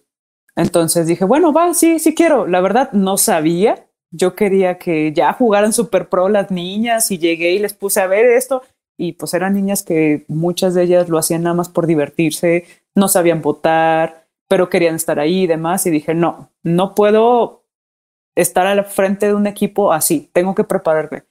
[0.56, 2.46] entonces dije, bueno, va, sí, sí quiero.
[2.46, 3.86] La verdad, no sabía.
[4.10, 8.06] Yo quería que ya jugaran Super Pro las niñas y llegué y les puse a
[8.08, 8.62] ver esto.
[8.96, 12.64] Y pues eran niñas que muchas de ellas lo hacían nada más por divertirse,
[12.94, 15.86] no sabían votar, pero querían estar ahí y demás.
[15.86, 17.64] Y dije, no, no puedo
[18.36, 21.24] estar al frente de un equipo así, tengo que prepararme.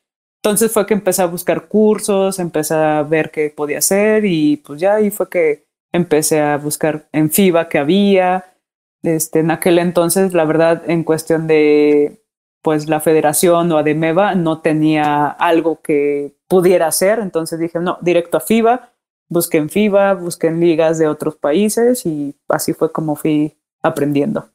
[0.46, 4.78] Entonces fue que empecé a buscar cursos, empecé a ver qué podía hacer y pues
[4.82, 5.64] ya ahí fue que
[5.94, 8.58] empecé a buscar en FIBA que había.
[9.04, 12.26] Este, en aquel entonces, la verdad, en cuestión de
[12.62, 18.36] pues la federación o ADEMEVA no tenía algo que pudiera hacer, entonces dije, no, directo
[18.36, 18.94] a FIBA,
[19.30, 24.50] busqué en FIBA, busqué en ligas de otros países y así fue como fui aprendiendo.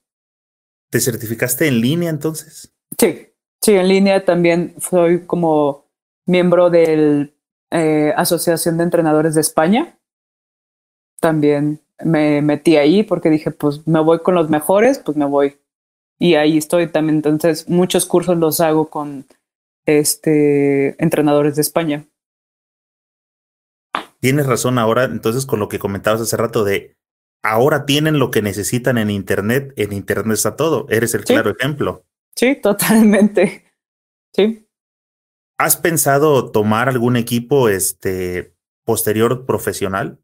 [0.90, 2.74] ¿Te certificaste en línea entonces?
[2.98, 3.27] Sí,
[3.60, 5.84] Sí, en línea también soy como
[6.26, 7.32] miembro de
[7.70, 9.98] eh, Asociación de Entrenadores de España.
[11.20, 15.58] También me metí ahí porque dije, pues me voy con los mejores, pues me voy.
[16.18, 17.16] Y ahí estoy también.
[17.16, 19.26] Entonces, muchos cursos los hago con
[19.86, 22.04] este entrenadores de España.
[24.20, 26.96] Tienes razón ahora, entonces, con lo que comentabas hace rato de
[27.42, 30.86] ahora tienen lo que necesitan en Internet, en Internet está todo.
[30.90, 32.04] Eres el claro ejemplo.
[32.38, 33.64] Sí, totalmente.
[34.32, 34.64] Sí.
[35.58, 38.54] ¿Has pensado tomar algún equipo este
[38.84, 40.20] posterior profesional?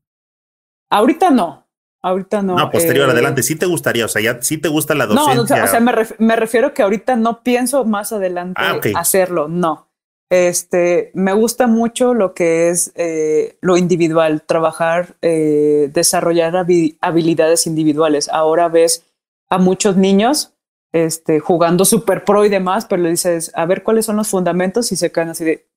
[0.91, 1.67] Ahorita no,
[2.03, 2.57] ahorita no.
[2.57, 5.35] No, posterior, eh, adelante, sí te gustaría, o sea, ya sí te gusta la docencia.
[5.35, 9.89] No, o sea, me, me, refiero que ahorita no pienso más adelante ah, hacerlo, no.
[10.31, 16.55] Este, me gusta mucho lo que es eh, lo individual, trabajar, eh, desarrollar
[17.01, 18.29] habilidades individuales.
[18.29, 19.05] Ahora ves
[19.51, 20.54] a muchos niños
[20.95, 24.93] este, jugando super pro y demás, pero le dices, a ver cuáles son los fundamentos
[24.93, 25.69] y se quedan así de,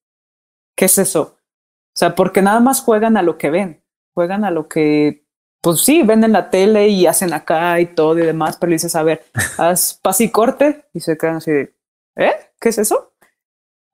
[0.76, 1.39] ¿qué es eso?
[1.41, 3.84] O sea, porque nada más juegan a lo que ven,
[4.14, 5.26] juegan a lo que,
[5.60, 8.76] pues sí, ven en la tele y hacen acá y todo y demás, pero le
[8.76, 9.26] dices, a ver,
[9.57, 11.76] haz pas y corte y se quedan así de,
[12.15, 12.35] ¿eh?
[12.60, 13.14] ¿Qué es eso?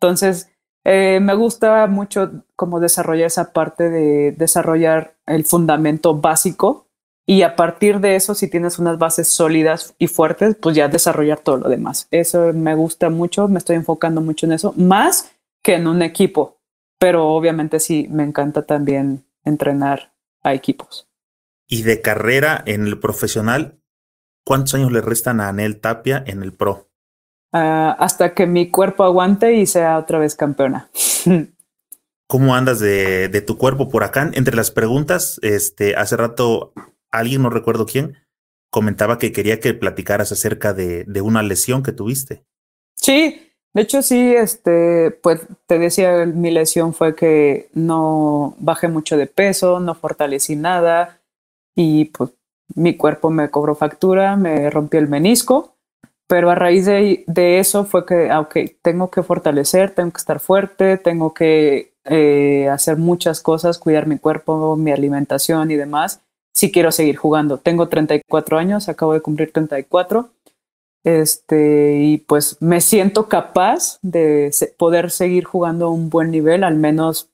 [0.01, 0.51] Entonces,
[0.83, 6.89] eh, me gusta mucho como desarrollar esa parte de desarrollar el fundamento básico
[7.25, 11.39] y a partir de eso, si tienes unas bases sólidas y fuertes, pues ya desarrollar
[11.39, 12.07] todo lo demás.
[12.11, 15.31] Eso me gusta mucho, me estoy enfocando mucho en eso, más
[15.63, 16.59] que en un equipo,
[16.99, 20.13] pero obviamente sí, me encanta también entrenar
[20.43, 21.07] a equipos.
[21.67, 23.79] Y de carrera en el profesional,
[24.45, 26.89] ¿cuántos años le restan a Anel Tapia en el pro?
[27.53, 30.89] Uh, hasta que mi cuerpo aguante y sea otra vez campeona.
[32.27, 34.29] ¿Cómo andas de, de, tu cuerpo por acá?
[34.33, 36.73] Entre las preguntas, este, hace rato
[37.19, 38.17] alguien, no recuerdo quién,
[38.69, 42.43] comentaba que quería que platicaras acerca de, de una lesión que tuviste.
[42.95, 49.17] Sí, de hecho sí, este, pues te decía, mi lesión fue que no bajé mucho
[49.17, 51.19] de peso, no fortalecí nada
[51.75, 52.31] y pues
[52.75, 55.73] mi cuerpo me cobró factura, me rompió el menisco
[56.27, 60.39] pero a raíz de, eso fue que, ah, ok, tengo que fortalecer, tengo que estar
[60.39, 66.21] fuerte, tengo que eh, hacer muchas cosas, cuidar mi cuerpo, mi alimentación y demás,
[66.53, 67.57] si quiero seguir jugando.
[67.57, 70.29] Tengo 34 años, acabo de cumplir 34.
[71.03, 76.75] Este, y pues me siento capaz de poder seguir jugando a un buen nivel, al
[76.75, 77.29] menos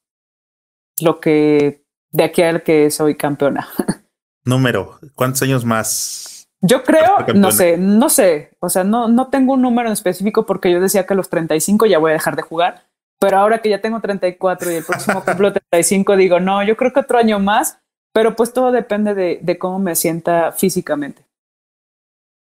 [1.00, 3.68] lo que de aquí al que soy campeona.
[4.46, 6.30] Número, ¿cuántos años más
[6.62, 10.46] yo creo, no sé, no sé, o sea, no, no tengo un número en específico
[10.46, 12.84] porque yo decía que a los 35 ya voy a dejar de jugar,
[13.18, 16.92] pero ahora que ya tengo 34 y el próximo cumplo 35, digo, no, yo creo
[16.92, 17.79] que otro año más,
[18.14, 21.26] pero pues todo depende de, de cómo me sienta físicamente.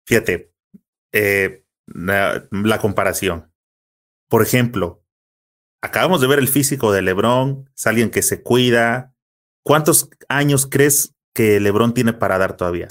[0.07, 0.53] Fíjate,
[1.12, 3.51] eh, la, la, comparación.
[4.28, 5.03] Por ejemplo,
[5.82, 9.15] acabamos de ver el físico de Lebron, es alguien que se cuida.
[9.65, 12.89] ¿Cuántos años crees que Lebron tiene para dar todavía?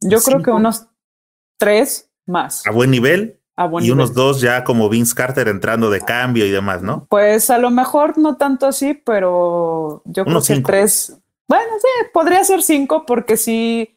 [0.00, 0.86] Yo creo que unos
[1.58, 2.66] tres más.
[2.66, 3.40] A buen nivel.
[3.80, 7.06] y unos dos ya como Vince Carter entrando de cambio y demás, ¿no?
[7.08, 11.18] Pues a lo mejor no tanto así, pero yo creo que tres.
[11.48, 13.96] Bueno, sí, podría ser cinco porque sí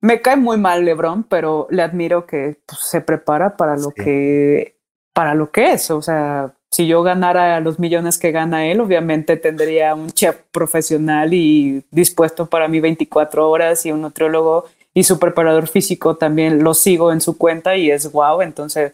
[0.00, 4.76] me cae muy mal LeBron, pero le admiro que pues, se prepara para lo que
[5.12, 5.90] para lo que es.
[5.90, 11.34] O sea, si yo ganara los millones que gana él, obviamente tendría un chef profesional
[11.34, 16.74] y dispuesto para mí 24 horas y un nutriólogo y su preparador físico también lo
[16.74, 18.42] sigo en su cuenta y es wow.
[18.42, 18.92] Entonces,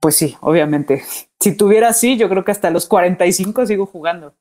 [0.00, 1.02] pues sí, obviamente.
[1.42, 4.34] Si tuviera así, yo creo que hasta los 45 sigo jugando.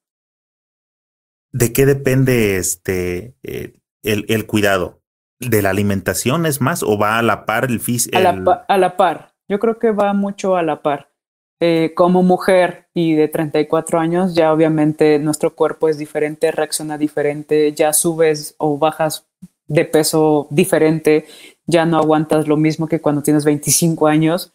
[1.51, 3.73] ¿De qué depende este eh,
[4.03, 5.01] el, el, cuidado?
[5.39, 8.17] ¿De la alimentación es más o va a la par el físico?
[8.17, 9.33] A, la, a la par.
[9.47, 11.09] Yo creo que va mucho a la par.
[11.61, 17.73] Eh, como mujer y de 34 años, ya obviamente nuestro cuerpo es diferente, reacciona diferente,
[17.73, 19.27] ya subes o bajas
[19.67, 21.25] de peso diferente,
[21.65, 24.53] ya no aguantas lo mismo que cuando tienes 25 años,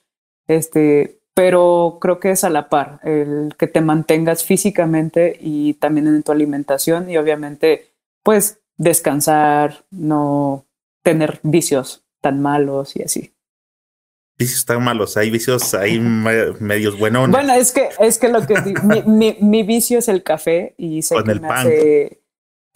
[0.48, 6.06] este, pero creo que es a la par, el que te mantengas físicamente y también
[6.06, 7.90] en tu alimentación y obviamente
[8.22, 10.64] pues descansar, no
[11.02, 13.32] tener vicios tan malos y así.
[14.36, 17.30] Vicios tan malos, hay vicios, hay medios buenos.
[17.30, 18.56] Bueno, es que es que lo que
[19.06, 22.20] mi, mi, vicio es el café y sé que me hace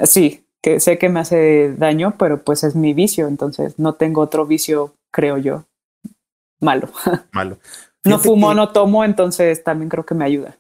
[0.05, 4.21] sí, que sé que me hace daño, pero pues es mi vicio, entonces no tengo
[4.21, 5.65] otro vicio, creo yo,
[6.61, 6.91] malo.
[7.33, 7.59] Malo.
[8.09, 10.59] No fumo, no tomo, entonces también creo que me ayuda.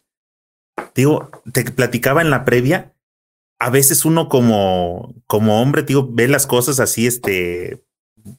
[0.95, 2.95] Digo, te platicaba en la previa,
[3.59, 7.85] a veces uno como, como hombre, digo, ve las cosas así, este,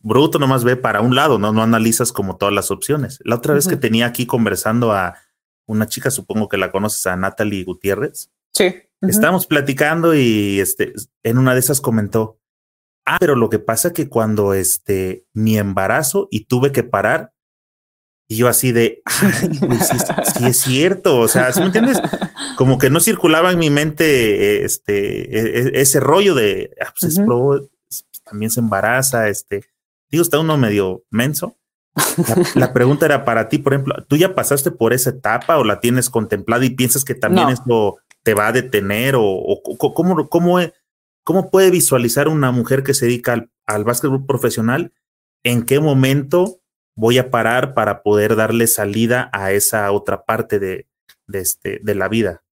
[0.02, 1.52] bruto nomás ve para un lado, ¿no?
[1.52, 3.20] No analizas como todas las opciones.
[3.24, 5.16] La otra vez que tenía aquí conversando a
[5.66, 8.32] una chica, supongo que la conoces, a Natalie Gutiérrez.
[8.54, 8.76] Sí.
[9.02, 12.40] Estábamos platicando y este, en una de esas comentó,
[13.06, 17.34] ah, pero lo que pasa que cuando este, mi embarazo y tuve que parar,
[18.32, 19.02] y yo así de,
[20.38, 22.00] sí, es cierto, o sea, ¿sí me entiendes?
[22.58, 27.20] Como que no circulaba en mi mente este, e, e, ese rollo de, ah, pues
[28.24, 29.66] también se embaraza, este,
[30.12, 31.58] digo, está uno medio menso.
[32.54, 35.80] La, pregunta era para ti, por ejemplo, ¿tú ya pasaste por esa etapa o la
[35.80, 39.42] tienes contemplada y piensas que también esto te va a detener o,
[39.80, 40.60] cómo, cómo,
[41.24, 44.94] ¿cómo puede visualizar una mujer que se dedica al, al básquetbol profesional?
[45.44, 46.59] ¿En qué momento
[47.00, 50.86] voy a parar para poder darle salida a esa otra parte de,
[51.32, 52.44] este, de la vida?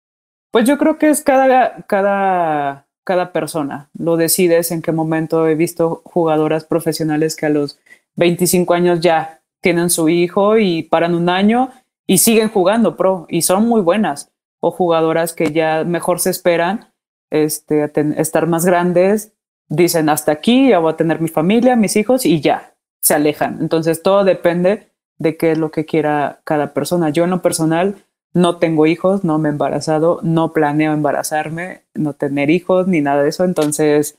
[0.52, 3.90] Pues yo creo que es cada, cada, cada persona.
[3.98, 5.48] Lo decides en qué momento.
[5.48, 7.80] He visto jugadoras profesionales que a los
[8.14, 11.72] 25 años ya tienen su hijo y paran un año
[12.06, 14.30] y siguen jugando pro y son muy buenas.
[14.60, 16.92] O jugadoras que ya mejor se esperan
[17.30, 19.32] este, estar más grandes,
[19.68, 23.58] dicen hasta aquí, ya voy a tener mi familia, mis hijos y ya, se alejan.
[23.60, 27.10] Entonces todo depende de qué es lo que quiera cada persona.
[27.10, 27.96] Yo en lo personal
[28.34, 33.22] no tengo hijos, no me he embarazado, no planeo embarazarme, no tener hijos ni nada
[33.22, 33.44] de eso.
[33.44, 34.18] Entonces,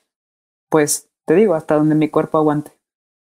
[0.69, 2.76] pues te digo, hasta donde mi cuerpo aguante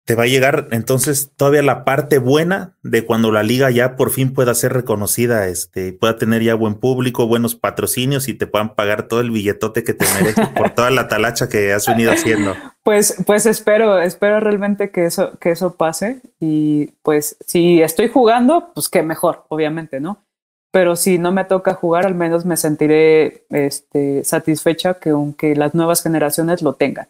[0.04, 4.10] te va a llegar entonces todavía la parte buena de cuando la liga ya por
[4.10, 8.74] fin pueda ser reconocida, este, pueda tener ya buen público, buenos patrocinios y te puedan
[8.74, 12.54] pagar todo el billetote que te mereces por toda la talacha que has venido haciendo.
[12.84, 18.72] Pues, pues espero, espero realmente que eso, que eso pase y pues si estoy jugando,
[18.74, 20.22] pues qué mejor, obviamente, ¿no?
[20.70, 25.74] Pero si no me toca jugar, al menos me sentiré este, satisfecha que aunque las
[25.74, 27.08] nuevas generaciones lo tengan.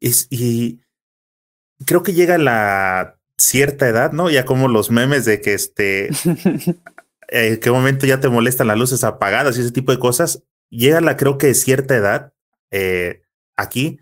[0.00, 0.81] Es, y
[1.84, 4.30] creo que llega la cierta edad, ¿no?
[4.30, 6.10] Ya como los memes de que este,
[7.28, 10.44] en qué momento ya te molestan las luces apagadas y ese tipo de cosas.
[10.70, 12.32] Llega la, creo que cierta edad
[12.70, 13.22] eh,
[13.56, 14.00] aquí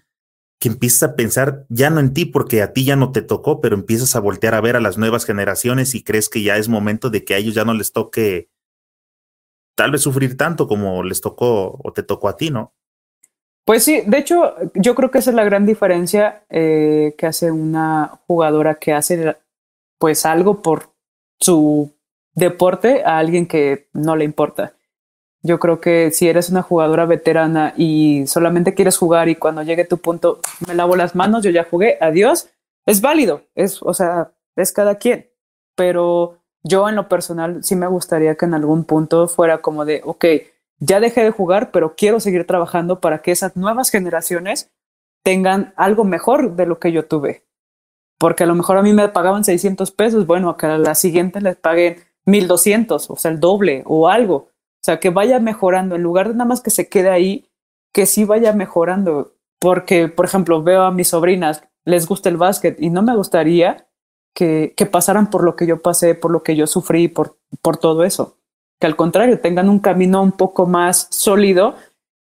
[0.60, 3.60] que empiezas a pensar ya no en ti porque a ti ya no te tocó,
[3.60, 6.68] pero empiezas a voltear a ver a las nuevas generaciones y crees que ya es
[6.68, 8.50] momento de que a ellos ya no les toque
[9.74, 12.74] tal vez sufrir tanto como les tocó o te tocó a ti, ¿no?
[13.70, 17.52] Pues sí, de hecho, yo creo que esa es la gran diferencia eh, que hace
[17.52, 19.36] una jugadora que hace
[19.96, 20.88] pues algo por
[21.38, 21.92] su
[22.34, 24.72] deporte a alguien que no le importa.
[25.42, 29.84] Yo creo que si eres una jugadora veterana y solamente quieres jugar y cuando llegue
[29.84, 32.48] tu punto me lavo las manos, yo ya jugué, adiós,
[32.86, 35.30] es válido, es, o sea, es cada quien.
[35.76, 40.00] Pero yo en lo personal sí me gustaría que en algún punto fuera como de,
[40.04, 40.24] ok,
[40.80, 44.72] ya dejé de jugar, pero quiero seguir trabajando para que esas nuevas generaciones
[45.22, 47.44] tengan algo mejor de lo que yo tuve.
[48.18, 51.40] Porque a lo mejor a mí me pagaban 600 pesos, bueno, que a la siguiente
[51.40, 54.34] les paguen 1200, o sea, el doble o algo.
[54.36, 57.46] O sea, que vaya mejorando, en lugar de nada más que se quede ahí,
[57.92, 59.34] que sí vaya mejorando.
[59.58, 63.86] Porque, por ejemplo, veo a mis sobrinas, les gusta el básquet y no me gustaría
[64.34, 67.76] que, que pasaran por lo que yo pasé, por lo que yo sufrí, por, por
[67.76, 68.39] todo eso
[68.80, 71.76] que al contrario tengan un camino un poco más sólido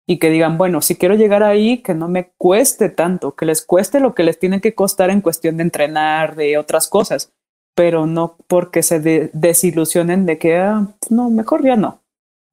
[0.07, 3.65] y que digan, bueno, si quiero llegar ahí, que no me cueste tanto, que les
[3.65, 7.33] cueste lo que les tiene que costar en cuestión de entrenar, de otras cosas,
[7.75, 8.99] pero no porque se
[9.33, 12.03] desilusionen de que, ah, no, mejor ya no.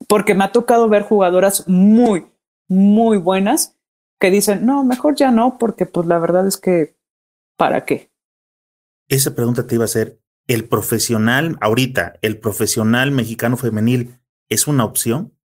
[0.08, 2.26] Porque me ha tocado ver jugadoras muy,
[2.68, 3.76] muy buenas
[4.18, 6.96] que dicen, no, mejor ya no, porque pues la verdad es que,
[7.56, 8.10] ¿para qué?
[9.08, 10.21] Esa pregunta te iba a hacer,
[10.54, 14.18] el profesional, ahorita, el profesional mexicano femenil
[14.48, 15.36] es una opción?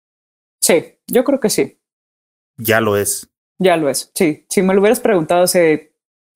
[0.60, 1.80] Sí, yo creo que sí.
[2.56, 3.30] Ya lo es.
[3.58, 4.46] Ya lo es, sí.
[4.48, 5.94] Si me lo hubieras preguntado hace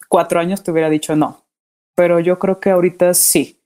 [0.08, 1.46] cuatro años, te hubiera dicho no.
[1.94, 3.62] Pero yo creo que ahorita sí,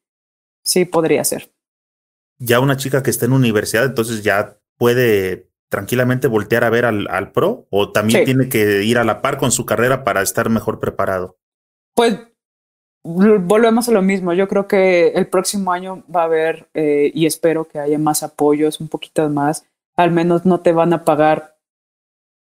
[0.62, 1.52] sí podría ser.
[2.38, 7.08] Ya una chica que está en universidad, entonces ya puede tranquilamente voltear a ver al,
[7.08, 10.48] al pro o también tiene que ir a la par con su carrera para estar
[10.50, 11.38] mejor preparado.
[11.94, 12.18] Pues
[13.04, 14.32] volvemos a lo mismo.
[14.32, 18.22] Yo creo que el próximo año va a haber eh, y espero que haya más
[18.22, 19.66] apoyos, un poquito más.
[19.96, 21.56] Al menos no te van a pagar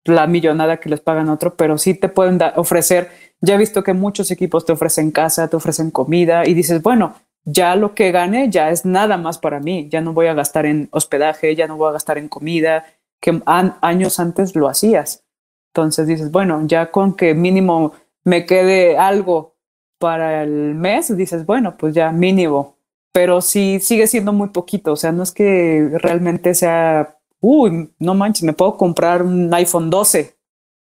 [0.05, 3.09] la millonada que les pagan otro, pero sí te pueden ofrecer.
[3.41, 7.15] Ya he visto que muchos equipos te ofrecen casa, te ofrecen comida y dices, bueno,
[7.45, 9.87] ya lo que gane ya es nada más para mí.
[9.89, 12.85] Ya no voy a gastar en hospedaje, ya no voy a gastar en comida,
[13.21, 15.23] que años antes lo hacías.
[15.73, 17.93] Entonces dices, bueno, ya con que mínimo
[18.23, 19.58] me quede algo
[19.99, 22.77] para el mes, dices, bueno, pues ya mínimo,
[23.11, 28.15] pero sí sigue siendo muy poquito, o sea, no es que realmente sea, uy, no
[28.15, 30.37] manches, me puedo comprar un iPhone 12,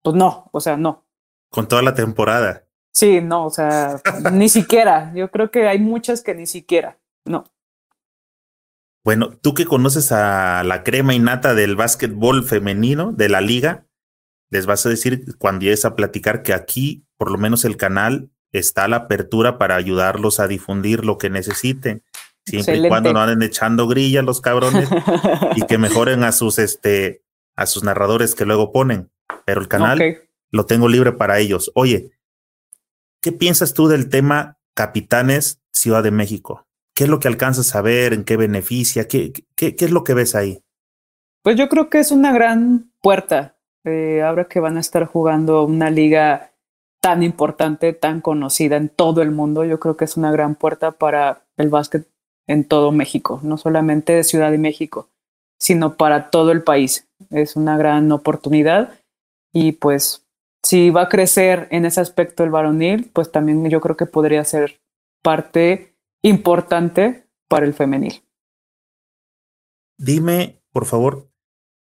[0.04, 1.04] pues no, o sea, no.
[1.50, 2.64] Con toda la temporada.
[2.92, 4.02] Sí, no, o sea,
[4.34, 7.46] ni siquiera, yo creo que hay muchas que ni siquiera, no.
[9.04, 13.86] Bueno, tú que conoces a la crema innata del básquetbol femenino de la liga,
[14.50, 18.32] les vas a decir cuando llegues a platicar que aquí, por lo menos el canal,
[18.58, 22.04] está la apertura para ayudarlos a difundir lo que necesiten,
[22.46, 24.90] siempre y cuando no anden echando grillas los cabrones
[25.56, 27.24] y que mejoren a sus este
[27.56, 29.10] a sus narradores que luego ponen.
[29.46, 30.00] Pero el canal
[30.52, 31.72] lo tengo libre para ellos.
[31.76, 32.12] Oye,
[33.22, 36.66] ¿qué piensas tú del tema Capitanes Ciudad de México?
[36.94, 38.14] ¿Qué es lo que alcanzas a ver?
[38.14, 39.08] ¿En qué beneficia?
[39.08, 40.62] ¿Qué, qué, qué es lo que ves ahí?
[41.44, 43.54] Pues yo creo que es una gran puerta
[43.88, 46.55] Eh, ahora que van a estar jugando una liga
[47.06, 50.90] tan importante, tan conocida en todo el mundo, yo creo que es una gran puerta
[50.90, 52.08] para el básquet
[52.48, 55.08] en todo México, no solamente de Ciudad de México,
[55.60, 57.08] sino para todo el país.
[57.30, 59.00] Es una gran oportunidad
[59.54, 60.26] y pues
[60.64, 64.44] si va a crecer en ese aspecto el varonil, pues también yo creo que podría
[64.44, 64.82] ser
[65.22, 68.24] parte importante para el femenil.
[70.00, 71.30] Dime, por favor,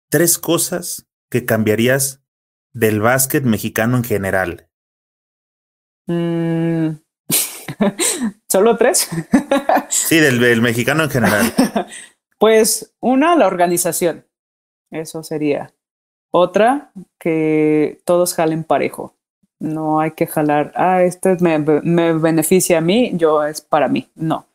[0.10, 2.22] tres cosas que cambiarías
[2.74, 4.65] del básquet mexicano en general.
[6.07, 6.90] Mm.
[8.49, 9.10] ¿Solo tres?
[9.90, 11.53] sí, del, mexicano en general.
[12.40, 14.26] pues una, la organización.
[14.91, 15.73] Eso sería.
[16.32, 19.14] Otra, que todos jalen parejo.
[19.60, 24.10] No hay que jalar, ah, este me, me beneficia a mí, yo es para mí.
[24.14, 24.45] No,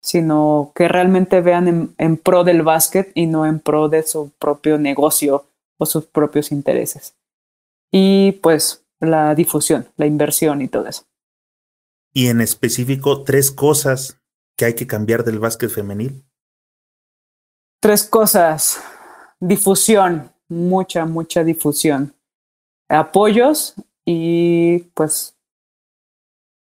[0.00, 4.30] sino que realmente vean en, en pro del básquet y no en pro de su
[4.38, 5.46] propio negocio
[5.78, 7.14] o sus propios intereses.
[7.90, 11.04] Y pues la difusión, la inversión y todo eso.
[12.12, 14.20] Y en específico, tres cosas
[14.56, 16.24] que hay que cambiar del básquet femenil.
[17.80, 18.80] Tres cosas.
[19.40, 22.14] Difusión, mucha, mucha difusión.
[22.88, 23.74] Apoyos
[24.04, 25.36] y pues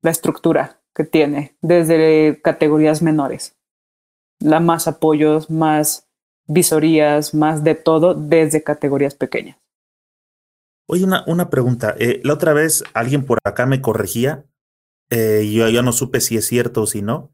[0.01, 3.55] la estructura que tiene desde categorías menores.
[4.39, 6.07] La más apoyos, más
[6.45, 9.57] visorías, más de todo desde categorías pequeñas.
[10.87, 11.95] Oye, una, una pregunta.
[11.97, 14.45] Eh, la otra vez alguien por acá me corregía
[15.15, 17.31] eh, yo ya no supe si es cierto o si no.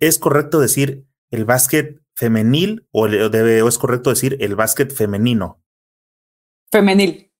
[0.00, 5.62] ¿Es correcto decir el básquet femenil o, debe, o es correcto decir el básquet femenino?
[6.70, 7.30] Femenil.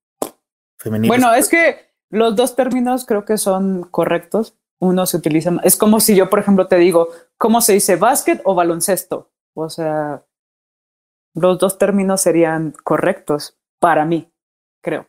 [0.79, 1.09] Femenil.
[1.09, 4.59] Bueno, es, que los dos términos creo que son correctos.
[4.79, 7.09] Uno se utiliza, es como si yo, por ejemplo, te digo,
[7.39, 9.33] ¿cómo se dice básquet o baloncesto?
[9.55, 10.27] O sea,
[11.35, 14.31] los dos términos serían correctos para mí,
[14.83, 15.09] creo.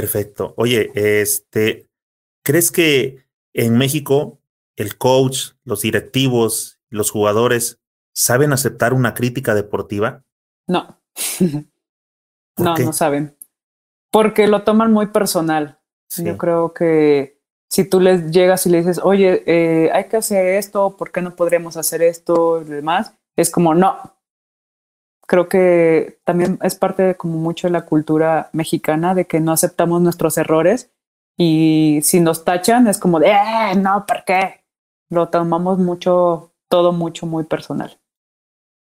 [0.00, 0.54] Perfecto.
[0.56, 1.88] Oye, este,
[2.48, 4.40] ¿Crees que en México
[4.76, 7.78] el coach, los directivos, los jugadores
[8.14, 10.24] saben aceptar una crítica deportiva?
[10.66, 10.98] No.
[12.56, 13.36] no, no saben.
[14.10, 15.78] Porque lo toman muy personal.
[16.16, 17.38] Yo creo que
[17.68, 21.20] si tú les llegas y le dices, oye, eh, hay que hacer esto, ¿por qué
[21.20, 23.12] no podríamos hacer esto y demás?
[23.36, 24.17] Es como, no.
[25.28, 29.52] Creo que también es parte de como mucho de la cultura mexicana de que no
[29.52, 30.90] aceptamos nuestros errores
[31.36, 34.64] y si nos tachan es como de, eh, no, ¿por qué?
[35.10, 38.00] Lo tomamos mucho, todo mucho, muy personal.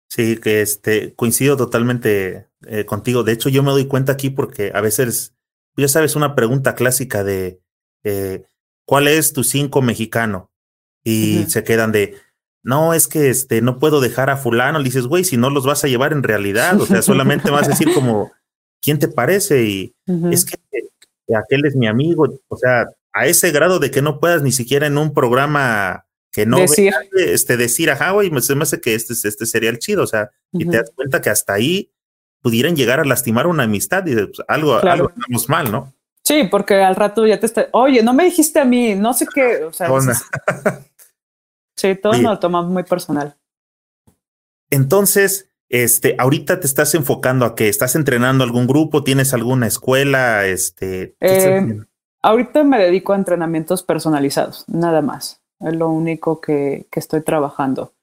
[0.10, 3.24] Sí, que este, coincido totalmente eh, contigo.
[3.24, 5.36] De hecho, yo me doy cuenta aquí porque a veces,
[5.76, 7.62] ya sabes, una pregunta clásica de
[8.04, 8.46] eh,
[8.86, 10.52] ¿cuál es tu cinco mexicano?
[11.04, 12.16] Y se quedan de,
[12.66, 14.80] no, es que este, no puedo dejar a fulano.
[14.80, 17.68] Le dices, güey, si no los vas a llevar en realidad, o sea, solamente vas
[17.68, 18.32] a decir como,
[18.82, 19.64] ¿quién te parece?
[19.66, 19.96] Y
[20.32, 20.58] es que
[21.36, 24.88] aquel es mi amigo, o sea, a ese grado de que no puedas ni siquiera
[24.88, 29.14] en un programa que no decir, este, decir ajá, güey, me, me hace que este,
[29.14, 31.92] este sería el chido, o sea, y te das cuenta que hasta ahí
[32.42, 35.94] pudieran llegar a lastimar una amistad y pues, algo, algo estamos mal, ¿no?
[36.24, 39.28] Sí, porque al rato ya te está, oye, no me dijiste a mí, no sé
[39.34, 39.88] qué, o sea,
[41.76, 43.36] sí, todo nos lo tomamos muy personal.
[44.70, 50.46] Entonces, este, ahorita te estás enfocando a que estás entrenando algún grupo, tienes alguna escuela,
[50.46, 51.16] este.
[51.20, 51.82] Eh,
[52.22, 55.42] ahorita me dedico a entrenamientos personalizados, nada más.
[55.60, 57.94] Es lo único que, que estoy trabajando.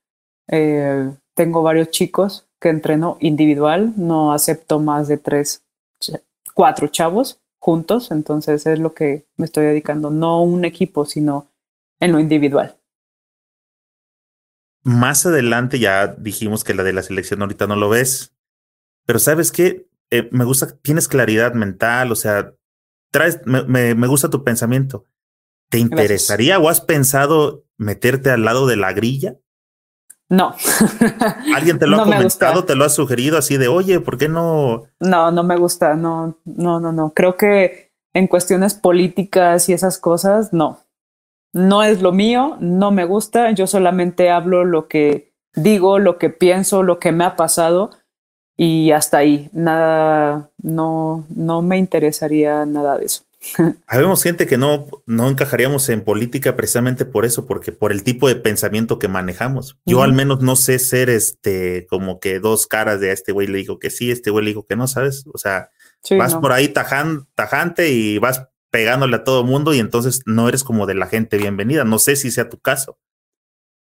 [0.49, 5.65] Eh, tengo varios chicos que entreno individual, no acepto más de tres,
[6.55, 11.47] cuatro chavos juntos, entonces es lo que me estoy dedicando, no un equipo, sino
[12.01, 12.77] en lo individual.
[14.85, 18.35] Más adelante ya dijimos que la de la selección ahorita no lo ves,
[19.07, 22.53] pero sabes qué, eh, me gusta, tienes claridad mental, o sea,
[23.11, 25.07] traes, me, me, gusta tu pensamiento.
[25.71, 29.37] ¿Te interesaría o has pensado meterte al lado de la grilla?
[30.29, 30.55] No.
[31.55, 34.85] ¿Alguien te lo ha comentado, te lo ha sugerido así de, oye, ¿por qué no?
[35.01, 37.13] No, no me gusta, no, no, no, no.
[37.15, 40.82] Creo que en cuestiones políticas y esas cosas, no
[41.53, 46.31] no es lo mío, no me gusta, yo solamente hablo lo que digo, lo que
[46.31, 47.91] pienso, lo que me ha pasado
[48.57, 53.25] y hasta ahí, nada, no, no me interesaría nada de eso.
[53.87, 58.29] Habemos gente que no, no encajaríamos en política precisamente por eso, porque por el tipo
[58.29, 59.79] de pensamiento que manejamos.
[59.85, 63.49] Yo al menos no sé ser este como que dos caras de a este güey
[63.49, 65.25] le digo que sí, este güey le digo que no, ¿sabes?
[65.33, 65.71] O sea,
[66.17, 70.87] vas por ahí tajante y vas pegándole a todo mundo y entonces no eres como
[70.87, 71.85] de la gente bienvenida.
[71.85, 72.97] No sé si sea tu caso.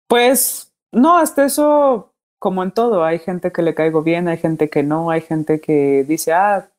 [0.07, 4.69] Pues no, hasta eso, como en todo, hay gente que le caigo bien, hay gente
[4.69, 6.69] que no, hay gente que dice, ah,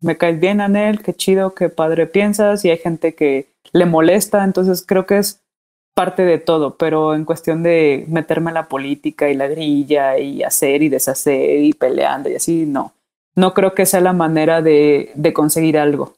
[0.00, 4.44] me caes bien, Anel, qué chido, qué padre piensas, y hay gente que le molesta,
[4.44, 5.40] entonces creo que es
[5.94, 10.42] parte de todo, pero en cuestión de meterme en la política y la grilla y
[10.42, 12.92] hacer y deshacer y peleando y así, no.
[13.34, 16.14] No creo que sea la manera de, de conseguir algo.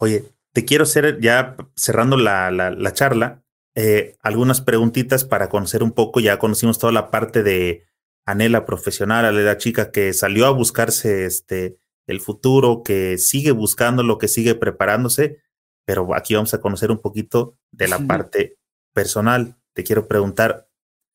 [0.00, 3.42] Oye, te quiero hacer ya cerrando la, la, la charla,
[3.74, 6.20] eh, algunas preguntitas para conocer un poco.
[6.20, 7.86] Ya conocimos toda la parte de
[8.24, 14.16] Anela profesional, la chica que salió a buscarse este, el futuro, que sigue buscando lo
[14.16, 15.42] que sigue preparándose,
[15.84, 18.56] pero aquí vamos a conocer un poquito de la parte
[18.94, 19.56] personal.
[19.74, 20.68] Te quiero preguntar.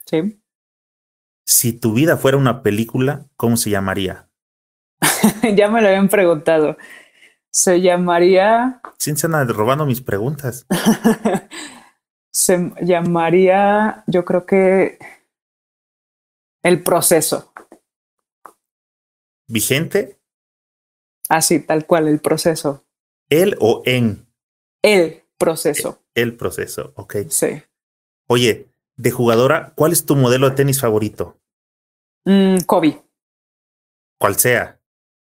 [0.06, 0.40] Sí.
[1.44, 4.30] Si tu vida fuera una película, ¿cómo se llamaría?
[5.56, 6.78] ya me lo habían preguntado.
[7.56, 8.82] Se llamaría.
[8.98, 10.66] Sin se robando mis preguntas.
[12.30, 15.00] se llamaría, yo creo que
[16.64, 17.54] el proceso.
[19.48, 20.20] ¿Vigente?
[21.30, 22.84] Así, tal cual, el proceso.
[23.30, 24.28] ¿El o en?
[24.82, 26.04] El proceso.
[26.14, 27.16] El, proceso, ok.
[27.30, 27.64] Sí.
[28.28, 28.68] Oye,
[28.98, 31.38] de jugadora, ¿cuál es tu modelo de tenis favorito?
[32.26, 33.02] Mm, Kobe.
[34.20, 34.78] Cual sea.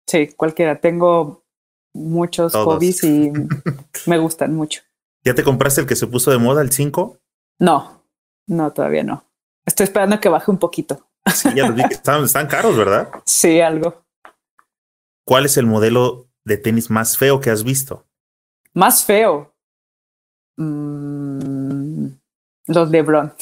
[0.07, 0.81] Sí, cualquiera.
[0.81, 1.41] Tengo
[1.93, 3.33] muchos hobbies y
[4.07, 4.83] me gustan mucho.
[5.25, 7.19] ¿Ya te compraste el que se puso de moda, el 5?
[7.59, 8.05] No,
[8.47, 9.25] no, todavía no.
[9.67, 11.07] Estoy esperando que baje un poquito.
[11.35, 13.11] Sí, ya que están, están caros, ¿verdad?
[13.25, 14.03] Sí, algo.
[15.25, 18.07] ¿Cuál es el modelo de tenis más feo que has visto?
[18.73, 19.55] Más feo.
[20.57, 22.07] Mm,
[22.67, 23.35] los LeBron.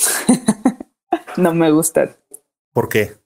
[1.37, 2.17] no me gustan.
[2.73, 3.17] ¿Por qué?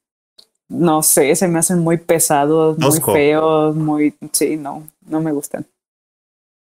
[0.69, 4.17] No sé, se me hacen muy pesados, muy feos, muy...
[4.33, 5.67] Sí, no, no me gustan.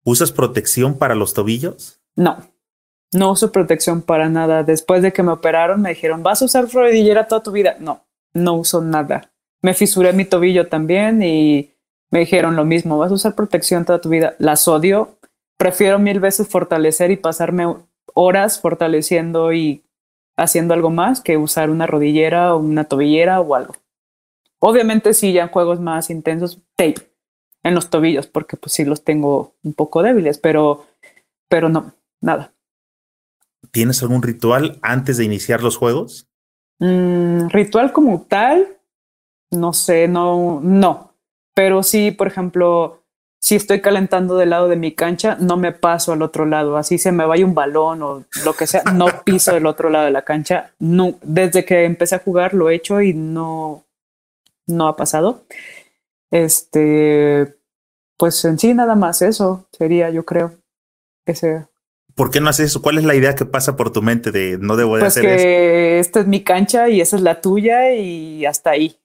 [0.04, 2.00] ¿Usas protección para los tobillos?
[2.16, 2.38] No,
[3.12, 4.62] no uso protección para nada.
[4.62, 7.76] Después de que me operaron, me dijeron, ¿vas a usar rodillera toda tu vida?
[7.78, 9.32] No, no uso nada.
[9.60, 11.74] Me fisuré mi tobillo también y
[12.10, 14.34] me dijeron lo mismo, vas a usar protección toda tu vida.
[14.38, 15.18] Las odio.
[15.56, 17.66] Prefiero mil veces fortalecer y pasarme
[18.14, 19.82] horas fortaleciendo y
[20.36, 23.74] haciendo algo más que usar una rodillera o una tobillera o algo.
[24.60, 27.07] Obviamente sí, ya en juegos más intensos, tape
[27.68, 30.86] en los tobillos, porque pues sí los tengo un poco débiles, pero,
[31.48, 32.52] pero no, nada.
[33.70, 36.28] ¿Tienes algún ritual antes de iniciar los juegos?
[36.78, 38.78] Mm, ritual como tal,
[39.50, 41.14] no sé, no, no.
[41.54, 43.02] Pero sí, por ejemplo,
[43.40, 46.76] si estoy calentando del lado de mi cancha, no me paso al otro lado.
[46.76, 50.06] Así se me vaya un balón o lo que sea, no piso del otro lado
[50.06, 50.72] de la cancha.
[50.78, 53.84] No, desde que empecé a jugar lo he hecho y no,
[54.66, 55.44] no ha pasado.
[56.30, 57.57] Este,
[58.18, 60.52] pues en sí nada más eso sería, yo creo,
[61.24, 61.66] ese.
[62.14, 62.82] ¿Por qué no haces eso?
[62.82, 65.24] ¿Cuál es la idea que pasa por tu mente de no debo de pues hacer
[65.24, 68.98] que Esta es mi cancha y esa es la tuya y hasta ahí.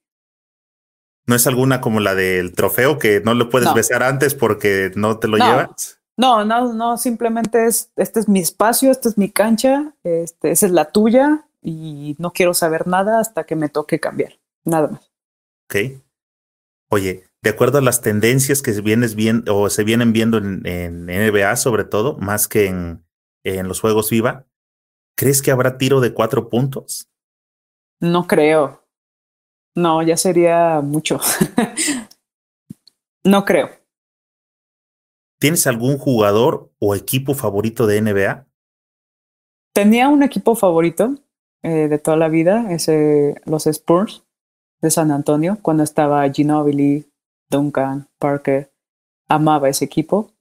[1.28, 5.20] ¿No es alguna como la del trofeo que no lo puedes besar antes porque no
[5.20, 6.00] te lo llevas?
[6.18, 10.66] No, no, no, simplemente es, este es mi espacio, esta es mi cancha, este, esa
[10.66, 15.12] es la tuya y no quiero saber nada hasta que me toque cambiar, nada más.
[15.66, 16.02] Ok.
[16.90, 20.62] Oye, de acuerdo a las tendencias que vienes viendo o se vienen viendo en,
[21.06, 23.06] NBA, sobre todo, más que en,
[23.44, 24.48] en los juegos viva,
[25.18, 27.10] ¿crees que habrá tiro de cuatro puntos?
[28.00, 28.88] No creo.
[29.76, 31.20] No, ya sería mucho.
[33.26, 33.72] no creo.
[35.38, 38.48] ¿Tienes algún jugador o equipo favorito de NBA?
[39.74, 41.16] Tenía un equipo favorito
[41.62, 44.24] eh, de toda la vida, ese, los Spurs
[44.82, 47.10] de San Antonio cuando estaba Ginobili,
[47.50, 48.72] Duncan, Parker.
[49.28, 50.32] Amaba ese equipo.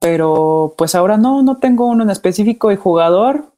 [0.00, 3.52] Pero pues ahora no, no tengo uno en específico y jugador.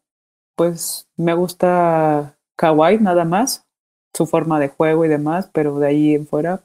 [0.56, 3.66] Pues me gusta Kawhi nada más,
[4.12, 6.65] su forma de juego y demás, pero de ahí en fuera,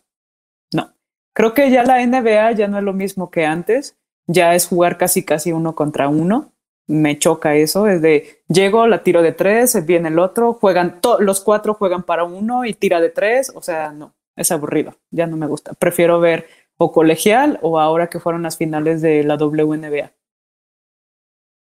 [0.72, 0.94] no.
[1.34, 3.98] Creo que ya la NBA ya no es lo mismo que antes,
[4.28, 6.52] ya es jugar casi casi uno contra uno
[6.90, 11.40] me choca eso, es de llego, la tiro de tres, viene el otro, juegan, los
[11.40, 15.38] cuatro juegan para uno y tira de tres, o sea, no, es aburrido, ya no
[15.38, 15.74] me gusta.
[15.74, 16.48] Prefiero ver
[16.78, 20.14] o colegial o ahora que fueron las finales de la WNBA.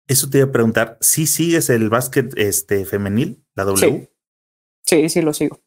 [0.07, 4.09] Eso te iba a preguntar, ¿sí sigues el básquet este, femenil, la W?
[4.85, 5.59] Sí, sí, lo sigo.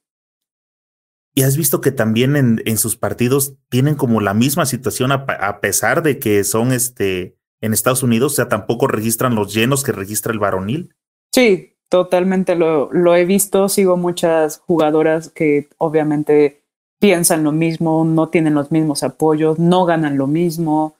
[1.34, 5.26] Y has visto que también en, en sus partidos tienen como la misma situación a,
[5.40, 9.82] a pesar de que son este en Estados Unidos, o sea, tampoco registran los llenos
[9.82, 10.94] que registra el varonil.
[11.32, 13.68] Sí, totalmente lo, lo he visto.
[13.68, 16.62] Sigo muchas jugadoras que obviamente
[16.98, 20.96] piensan lo mismo, no tienen los mismos apoyos, no ganan lo mismo.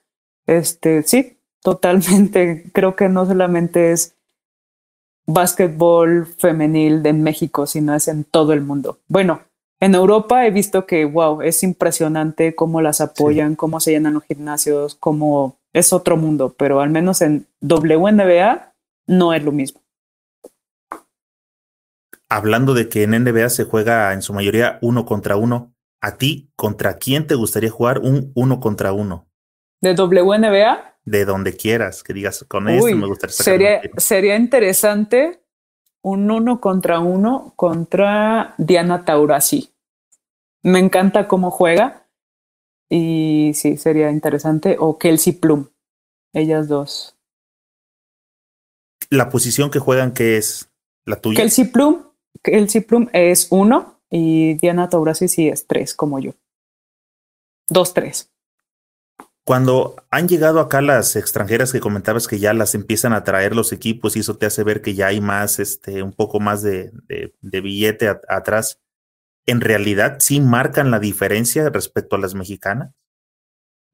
[0.46, 2.70] Este, sí, totalmente.
[2.74, 4.16] Creo que no solamente es
[5.26, 8.98] básquetbol femenil de México, sino es en todo el mundo.
[9.08, 9.40] Bueno,
[9.78, 14.24] En Europa he visto que, wow, es impresionante cómo las apoyan, cómo se llenan los
[14.24, 18.72] gimnasios, cómo es otro mundo, pero al menos en WNBA
[19.06, 19.82] no es lo mismo.
[22.30, 26.50] Hablando de que en NBA se juega en su mayoría uno contra uno, ¿a ti
[26.56, 29.26] contra quién te gustaría jugar un uno contra uno?
[29.80, 30.98] ¿De WNBA?
[31.04, 35.42] De donde quieras, que digas con esto me gustaría sería, sería interesante
[36.02, 39.72] un uno contra uno contra Diana Taurasi.
[40.62, 42.06] Me encanta cómo juega
[42.88, 44.76] y sí, sería interesante.
[44.78, 45.66] O Kelsey Plum,
[46.32, 47.16] ellas dos.
[49.10, 50.70] ¿La posición que juegan qué es
[51.04, 51.36] la tuya?
[51.36, 52.04] Kelsey Plum,
[52.42, 56.32] Kelsey Plum es uno y Diana Taurasi sí es tres, como yo.
[57.68, 58.30] Dos, tres.
[59.44, 63.72] Cuando han llegado acá las extranjeras que comentabas que ya las empiezan a traer los
[63.72, 66.90] equipos y eso te hace ver que ya hay más, este, un poco más de,
[67.06, 68.80] de, billete atrás,
[69.46, 72.92] ¿en realidad sí marcan la diferencia respecto a las mexicanas?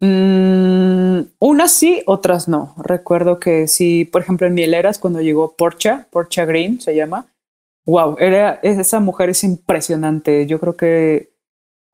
[0.01, 2.75] Mm, unas sí, otras no.
[2.79, 7.27] Recuerdo que sí, por ejemplo, en Mieleras, cuando llegó Porcha, Porcha Green se llama,
[7.87, 10.47] wow, era, esa mujer es impresionante.
[10.47, 11.33] Yo creo que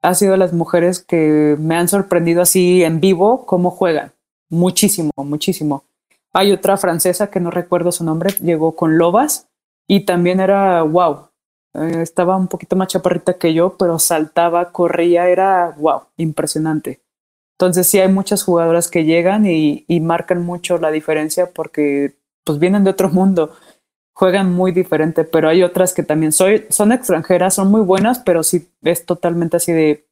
[0.02, 4.12] ha sido las mujeres que me han sorprendido así en vivo cómo juegan.
[4.50, 5.84] Muchísimo, muchísimo.
[6.32, 9.48] Hay otra francesa que no recuerdo su nombre, llegó con Lobas
[9.86, 11.28] y también era wow.
[11.74, 17.00] Eh, estaba un poquito más chaparrita que yo, pero saltaba, corría, era wow, impresionante.
[17.58, 22.58] Entonces sí hay muchas jugadoras que llegan y, y marcan mucho la diferencia porque pues
[22.58, 23.52] vienen de otro mundo
[24.18, 28.42] juegan muy diferente, pero hay otras que también soy, son extranjeras, son muy buenas, pero
[28.42, 30.08] sí es totalmente así de,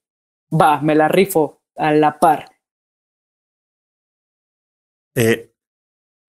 [0.49, 2.53] va, me la rifo a la par.
[5.17, 5.53] Eh,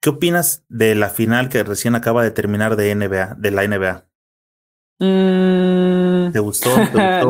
[0.02, 4.06] ¿Qué opinas de la final que recién acaba de terminar de NBA, de la NBA?
[4.98, 6.32] Mm.
[6.32, 6.72] ¿Te gustó?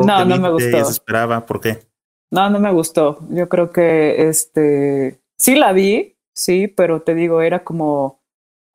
[0.02, 0.84] no, no me gustó.
[0.86, 1.44] ¿Se esperaba?
[1.44, 1.86] ¿Por qué?
[2.30, 3.18] No, no me gustó.
[3.28, 8.17] Yo creo que este sí la vi, sí, pero te digo, era como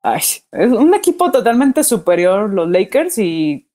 [0.06, 0.20] Ay,
[0.52, 3.70] es un equipo totalmente superior los Lakers y,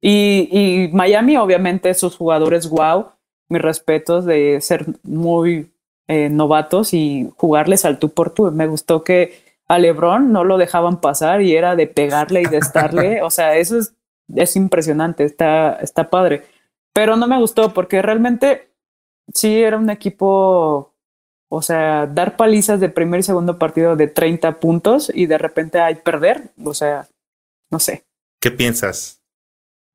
[0.00, 3.06] y, y Miami, obviamente, sus jugadores, wow,
[3.48, 5.72] mis respetos de ser muy
[6.06, 8.52] eh, novatos y jugarles al tú por tú.
[8.52, 12.58] Me gustó que a LeBron no lo dejaban pasar y era de pegarle y de
[12.58, 13.22] estarle.
[13.24, 13.92] o sea, eso es,
[14.36, 16.44] es impresionante, está, está padre.
[16.92, 18.70] Pero no me gustó porque realmente
[19.32, 20.93] sí era un equipo
[21.54, 25.78] o sea, dar palizas de primer y segundo partido de 30 puntos y de repente
[25.78, 27.06] hay perder, o sea,
[27.70, 28.04] no sé.
[28.40, 29.22] ¿Qué piensas?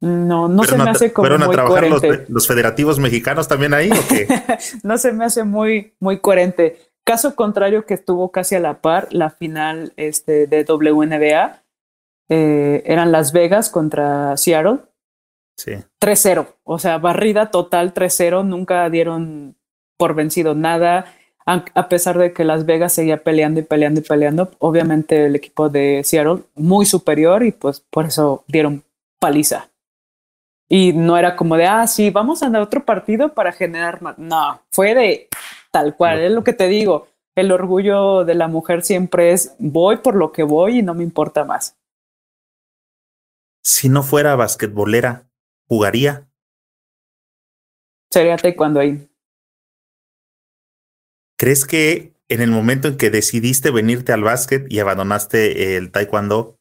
[0.02, 1.90] No, no se me hace como ¿Fueron a trabajar
[2.30, 4.28] Los, federativos mexicanos también ahí o qué?
[4.84, 6.80] no se me hace muy, muy coherente.
[7.04, 11.62] Caso contrario que estuvo casi a la par, la final este, de WNBA,
[12.30, 14.78] eh, eran Las Vegas contra Seattle.
[15.58, 15.74] Sí.
[16.02, 19.58] 3-0, o sea, barrida total 3-0, nunca dieron
[19.98, 21.14] por vencido nada
[21.50, 25.70] a pesar de que Las Vegas seguía peleando y peleando y peleando, obviamente el equipo
[25.70, 28.84] de Seattle muy superior y pues por eso dieron
[29.20, 29.70] paliza.
[30.70, 34.20] Y no era como de, ah, sí, vamos a dar otro partido para generar más.
[34.20, 35.28] No, fue de
[35.72, 37.08] tal cual, es lo que te digo.
[37.36, 41.04] El orgullo de la mujer siempre es, voy por lo que voy y no me
[41.04, 41.76] importa más.
[43.64, 45.28] Si no fuera basquetbolera,
[45.68, 46.28] ¿jugaría?
[48.12, 49.09] Sería taekwondo ahí.
[51.40, 56.58] ¿Crees que en el momento en que decidiste venirte al básquet y abandonaste el taekwondo,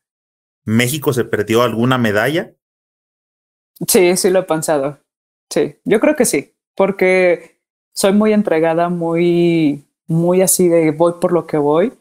[0.64, 2.54] México se perdió alguna medalla?
[3.88, 5.00] Sí, sí lo he pensado.
[5.50, 7.58] Sí, yo creo que sí, porque
[7.92, 11.92] soy muy entregada, muy, muy así de voy por lo que voy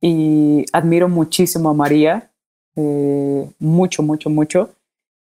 [0.00, 2.32] y admiro muchísimo a María,
[2.74, 4.74] eh, mucho, mucho, mucho.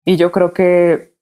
[0.05, 1.15] Y yo creo que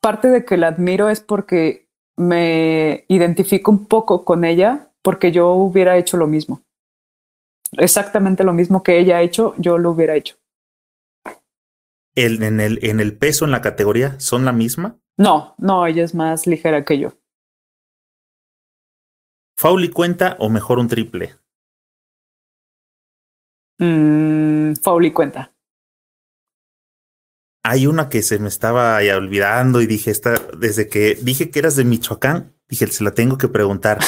[0.00, 1.85] parte de que la admiro es porque
[2.16, 6.62] me identifico un poco con ella porque yo hubiera hecho lo mismo.
[7.72, 10.36] Exactamente lo mismo que ella ha hecho, yo lo hubiera hecho.
[12.14, 14.98] ¿El, en, el, ¿En el peso, en la categoría, son la misma?
[15.18, 17.12] No, no, ella es más ligera que yo.
[19.58, 21.34] ¿Fauli cuenta o mejor un triple?
[23.78, 25.55] Mm, Fauli cuenta
[27.66, 31.74] hay una que se me estaba olvidando y dije, esta, desde que dije que eras
[31.74, 33.98] de Michoacán, dije, se la tengo que preguntar.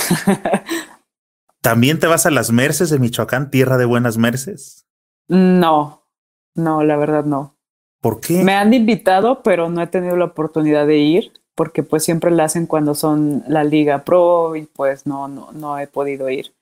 [1.60, 4.86] ¿También te vas a las Merces de Michoacán, tierra de buenas Merces?
[5.26, 6.06] No,
[6.54, 7.56] no, la verdad no.
[8.00, 8.44] ¿Por qué?
[8.44, 12.44] Me han invitado, pero no he tenido la oportunidad de ir porque pues siempre la
[12.44, 16.54] hacen cuando son la Liga Pro y pues no, no, no he podido ir.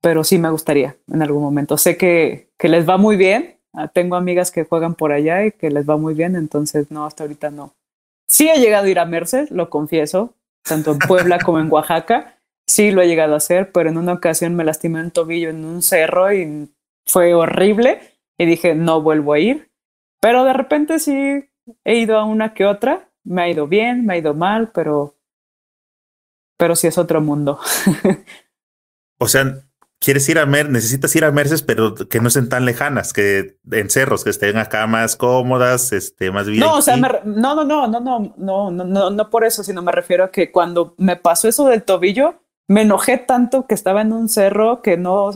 [0.00, 1.78] Pero sí me gustaría en algún momento.
[1.78, 3.55] Sé que, que les va muy bien,
[3.92, 7.24] tengo amigas que juegan por allá y que les va muy bien, entonces no, hasta
[7.24, 7.74] ahorita no,
[8.28, 12.38] Sí he llegado a ir a Merced, lo confieso, tanto en Puebla como en Oaxaca.
[12.66, 15.64] Sí lo he llegado a hacer, pero en una ocasión me lastimé un tobillo en
[15.64, 16.68] un cerro y
[17.06, 18.00] fue horrible
[18.36, 19.70] y dije, no vuelvo a ir.
[20.20, 21.44] Pero de repente sí
[21.84, 25.14] he ido a una que otra, me ha ido bien, me ha ido mal, pero,
[26.56, 27.60] pero sí es otro mundo.
[29.18, 29.62] o sea,
[30.00, 33.56] quieres ir a Merces, necesitas ir a Merces, pero que no estén tan lejanas, que
[33.70, 36.60] en cerros, que estén acá más cómodas, este, más bien.
[36.60, 39.82] No, o sea, me no, no, no, no, no, no, no, no por eso, sino
[39.82, 44.02] me refiero a que cuando me pasó eso del tobillo, me enojé tanto que estaba
[44.02, 45.30] en un cerro que no,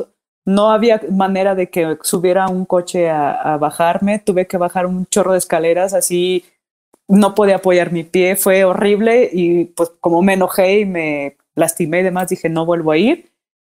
[0.45, 5.07] no había manera de que subiera un coche a, a bajarme, tuve que bajar un
[5.07, 6.45] chorro de escaleras así.
[7.09, 12.01] No podía apoyar mi pie, fue horrible y pues como me enojé y me lastimé
[12.01, 13.30] y demás, dije no vuelvo a ir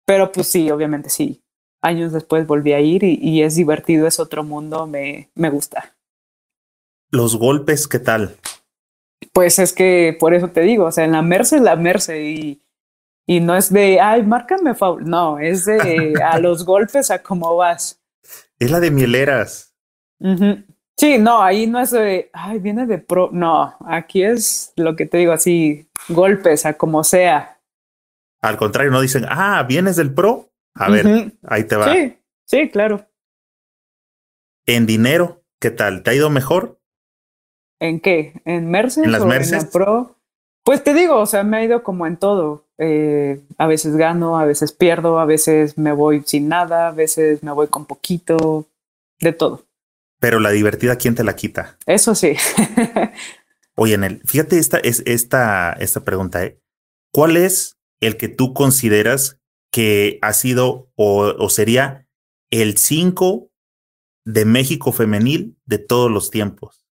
[0.06, 1.44] pero pues sí, obviamente sí.
[1.82, 5.96] Años después volví a ir y, es divertido, es otro mundo, me, me gusta.
[7.10, 8.36] Los golpes, ¿qué tal?
[9.34, 12.24] Pues es que por eso te digo, o sea, en la Merce es la Merce
[12.24, 12.62] y,
[13.26, 15.06] y no es de, ay, márcame favor.
[15.06, 18.00] No, es de a los golpes, a cómo vas.
[18.60, 19.74] Es la de mieleras.
[20.98, 23.30] Sí, no, ahí no es de, ay, viene de pro.
[23.32, 27.60] No, aquí es lo que te digo, así, golpes, a como sea.
[28.42, 30.50] Al contrario, no dicen, ah, vienes del pro.
[30.74, 31.94] A ver, ahí te va.
[31.94, 33.06] Sí, sí, claro.
[34.66, 36.02] En dinero, ¿qué tal?
[36.02, 36.80] ¿Te ha ido mejor?
[37.80, 38.42] ¿En qué?
[38.46, 39.08] ¿En Mercedes?
[39.08, 39.66] ¿En las Mercedes?
[39.66, 40.16] Pro?
[40.64, 42.66] Pues te digo, o sea, me ha ido como en todo.
[42.78, 47.44] Eh, a veces gano, a veces pierdo, a veces me voy sin nada, a veces
[47.44, 48.68] me voy con poquito,
[49.20, 49.66] de todo.
[50.20, 51.78] Pero la divertida, ¿quién te la quita?
[51.86, 52.36] Eso sí.
[53.76, 56.60] Oye, en el, fíjate esta, es, esta, esta pregunta, ¿eh?
[57.12, 59.40] ¿Cuál es el que tú consideras
[59.72, 62.08] que ha sido o, sería
[62.52, 63.50] el 5
[64.26, 66.86] de México femenil de todos los tiempos?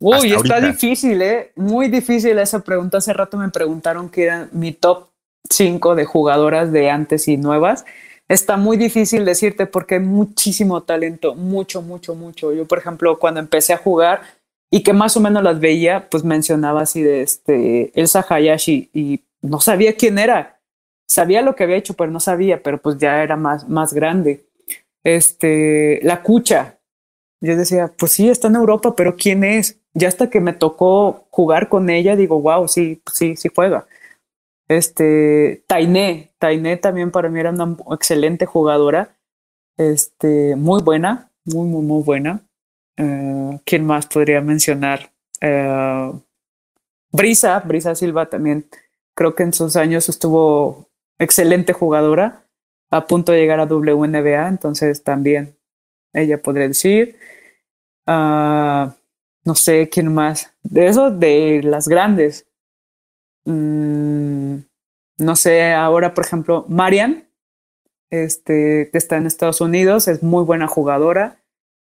[0.00, 1.52] Uy, está difícil, ¿eh?
[1.56, 2.98] Muy difícil esa pregunta.
[2.98, 5.10] Hace rato me preguntaron qué era mi top
[5.50, 7.84] 5 de jugadoras de antes y nuevas.
[8.26, 12.52] Está muy difícil decirte porque hay muchísimo talento, mucho, mucho, mucho.
[12.52, 14.22] Yo, por ejemplo, cuando empecé a jugar
[14.70, 19.24] y que más o menos las veía, pues mencionaba así de este Elsa Hayashi y
[19.42, 20.60] no sabía quién era.
[21.08, 24.46] Sabía lo que había hecho, pero no sabía, pero pues ya era más, más grande.
[25.04, 26.78] Este, la cucha.
[27.42, 29.80] Yo decía, pues sí, está en Europa, pero ¿quién es?
[29.94, 33.86] Ya hasta que me tocó jugar con ella, digo, wow, sí, sí, sí juega.
[34.68, 39.16] Este, Tainé, Tainé también para mí era una excelente jugadora.
[39.76, 42.42] Este, muy buena, muy, muy, muy buena.
[42.96, 45.10] Eh, ¿Quién más podría mencionar?
[45.40, 46.12] Eh,
[47.10, 48.66] Brisa, Brisa Silva también
[49.14, 50.88] Creo que en sus años estuvo
[51.18, 52.44] excelente jugadora,
[52.90, 55.56] a punto de llegar a WNBA, entonces también
[56.12, 57.16] ella podría decir.
[58.06, 58.90] Uh,
[59.44, 60.52] no sé quién más.
[60.62, 62.46] De eso, de las grandes.
[63.44, 64.56] Mm,
[65.18, 67.28] no sé, ahora, por ejemplo, Marian,
[68.10, 71.42] este, que está en Estados Unidos, es muy buena jugadora.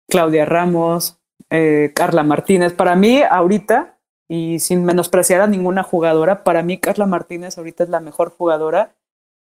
[0.09, 1.19] Claudia Ramos,
[1.51, 2.73] eh, Carla Martínez.
[2.73, 3.99] Para mí, ahorita,
[4.33, 8.97] y sin menospreciar a ninguna jugadora, para mí Carla Martínez ahorita es la mejor jugadora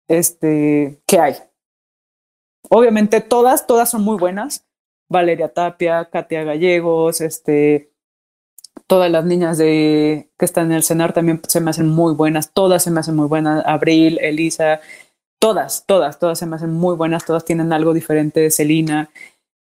[0.08, 1.36] este, que hay.
[2.68, 4.66] Obviamente todas, todas son muy buenas.
[5.08, 7.92] Valeria Tapia, Katia Gallegos, este,
[8.88, 12.52] todas las niñas de, que están en el cenar también se me hacen muy buenas,
[12.52, 14.80] todas se me hacen muy buenas, Abril, Elisa,
[15.38, 19.10] todas, todas, todas se me hacen muy buenas, todas tienen algo diferente de Celina,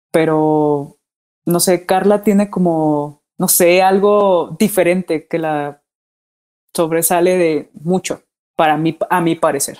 [0.10, 0.98] pero
[1.45, 5.81] no sé, Carla tiene como no sé, algo diferente que la
[6.76, 8.22] sobresale de mucho,
[8.55, 9.80] para mí, a mi parecer.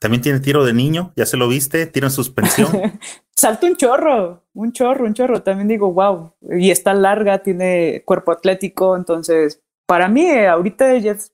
[0.00, 2.70] También tiene tiro de niño, ya se lo viste, tiro en suspensión.
[3.34, 5.42] Salta un chorro, un chorro, un chorro.
[5.42, 11.32] También digo, wow, y está larga, tiene cuerpo atlético, entonces, para mí, ahorita ella es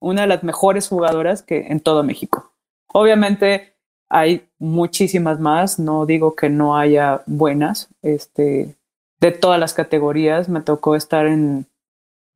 [0.00, 2.52] una de las mejores jugadoras que en todo México.
[2.92, 3.72] Obviamente
[4.10, 8.77] hay muchísimas más, no digo que no haya buenas, este,
[9.20, 10.48] de todas las categorías.
[10.48, 11.66] Me tocó estar en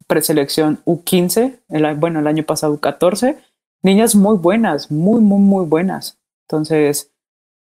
[0.07, 3.39] preselección U15, el, bueno, el año pasado U14.
[3.83, 6.19] Niñas muy buenas, muy, muy, muy buenas.
[6.49, 7.13] Entonces,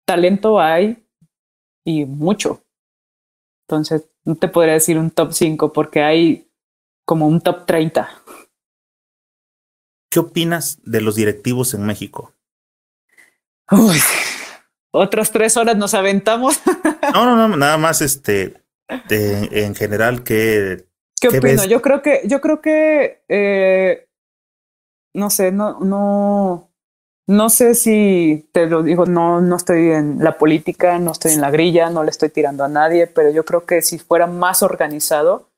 [0.04, 1.04] talento hay
[1.84, 2.62] y mucho.
[3.68, 6.48] Entonces, no te podría decir un top 5 porque hay
[7.04, 8.08] como un top 30.
[10.10, 12.32] ¿Qué opinas de los directivos en México?
[13.70, 13.98] Uy,
[14.92, 16.60] otras tres horas nos aventamos.
[17.12, 20.86] No, no, no, nada más este en general, ¿qué,
[21.20, 21.64] ¿Qué, opino?
[21.64, 24.06] Yo creo que, yo creo que, eh,
[25.14, 26.70] no sé, no, no,
[27.26, 31.40] no sé si te lo digo, no, no estoy en la política, no estoy en
[31.40, 34.62] la grilla, no le estoy tirando a nadie, pero yo creo que si fuera más
[34.62, 35.48] organizado,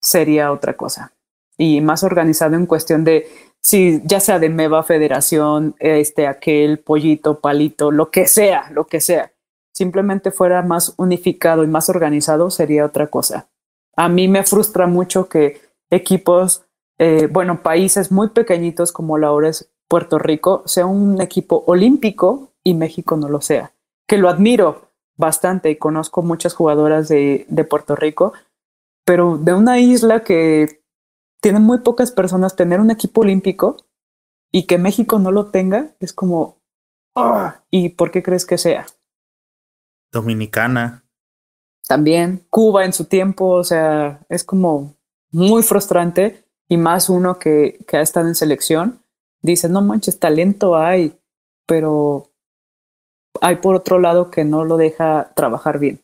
[0.00, 1.12] sería otra cosa.
[1.56, 3.28] y más organizado en cuestión de
[3.60, 9.00] si ya sea de Meva Federación, este, aquel pollito, palito, lo que sea, lo que
[9.00, 9.32] sea,
[9.74, 13.48] simplemente fuera más unificado y más organizado, sería otra cosa.
[13.96, 15.60] A mí me frustra mucho que
[15.90, 16.64] equipos,
[16.98, 22.52] eh, bueno, países muy pequeñitos como la hora es Puerto Rico, sea un equipo olímpico
[22.62, 23.72] y México no lo sea.
[24.08, 28.32] Que lo admiro bastante y conozco muchas jugadoras de, de Puerto Rico,
[29.04, 30.82] pero de una isla que
[31.40, 33.76] tienen muy pocas personas tener un equipo olímpico
[34.52, 36.58] y que México no lo tenga, es como,
[37.16, 38.86] ah, ¿y por qué crees que sea?
[40.14, 41.04] Dominicana.
[41.86, 44.94] También, Cuba en su tiempo, o sea, es como
[45.30, 49.02] muy frustrante y más uno que, que ha estado en selección,
[49.42, 51.18] dice, no manches, talento hay,
[51.66, 52.30] pero
[53.42, 56.00] hay por otro lado que no lo deja trabajar bien.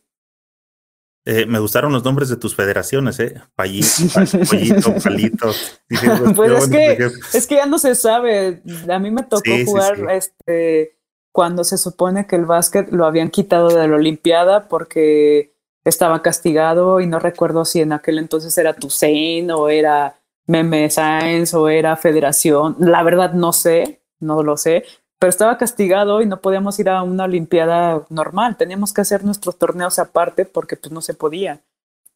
[1.23, 3.39] Eh, me gustaron los nombres de tus federaciones, ¿eh?
[3.55, 3.87] Pallito,
[4.49, 5.51] pollito, palito.
[6.35, 8.61] pues es que, es que ya no se sabe.
[8.89, 10.97] A mí me tocó jugar este
[11.31, 15.53] cuando se supone que el básquet lo habían quitado de la Olimpiada porque
[15.83, 21.55] estaba castigado y no recuerdo si en aquel entonces era Tusein o era Meme Science
[21.55, 22.75] o era Federación.
[22.79, 24.83] La verdad no sé, no lo sé,
[25.19, 29.57] pero estaba castigado y no podíamos ir a una olimpiada normal, teníamos que hacer nuestros
[29.57, 31.61] torneos aparte porque pues no se podía.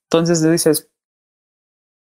[0.10, 0.90] Entonces dices,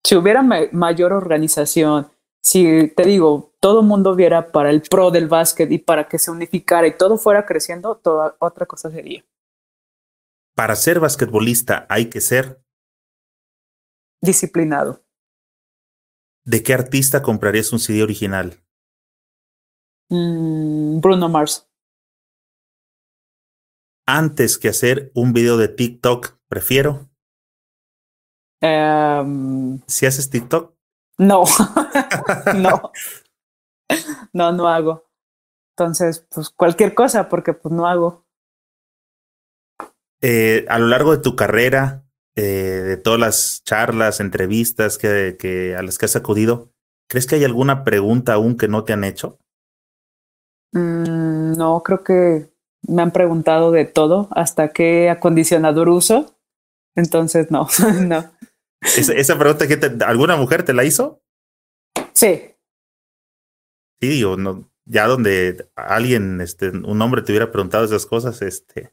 [0.05, 2.09] si hubiera mayor organización,
[2.43, 6.21] si te digo, todo el mundo viera para el pro del básquet y para que
[6.21, 9.25] se unificara y todo fuera creciendo, toda otra cosa sería.
[10.55, 12.63] Para ser basquetbolista hay que ser
[14.23, 15.05] disciplinado.
[16.45, 18.63] ¿De qué artista comprarías un CD original?
[20.11, 21.69] Mm, Bruno Mars.
[24.07, 27.11] Antes que hacer un video de TikTok, prefiero.
[28.63, 30.73] Um, ¿Si haces TikTok?
[31.19, 31.43] No,
[32.55, 32.93] no,
[34.37, 35.09] no, no hago.
[35.77, 38.27] Entonces, pues cualquier cosa, porque pues no hago.
[40.21, 42.05] Eh, a lo largo de tu carrera,
[42.37, 46.71] eh, de todas las charlas, entrevistas que, que, a las que has acudido,
[47.09, 49.39] ¿crees que hay alguna pregunta aún que no te han hecho?
[50.73, 56.39] Mm, no, creo que me han preguntado de todo, hasta qué acondicionador uso.
[56.95, 57.69] Entonces, no,
[58.03, 58.33] no.
[58.83, 61.23] ¿Esa, pregunta que alguna mujer te la hizo?
[62.13, 62.56] Sí.
[64.01, 68.93] Sí, digo, no, ya donde alguien, este, un hombre te hubiera preguntado esas cosas, este,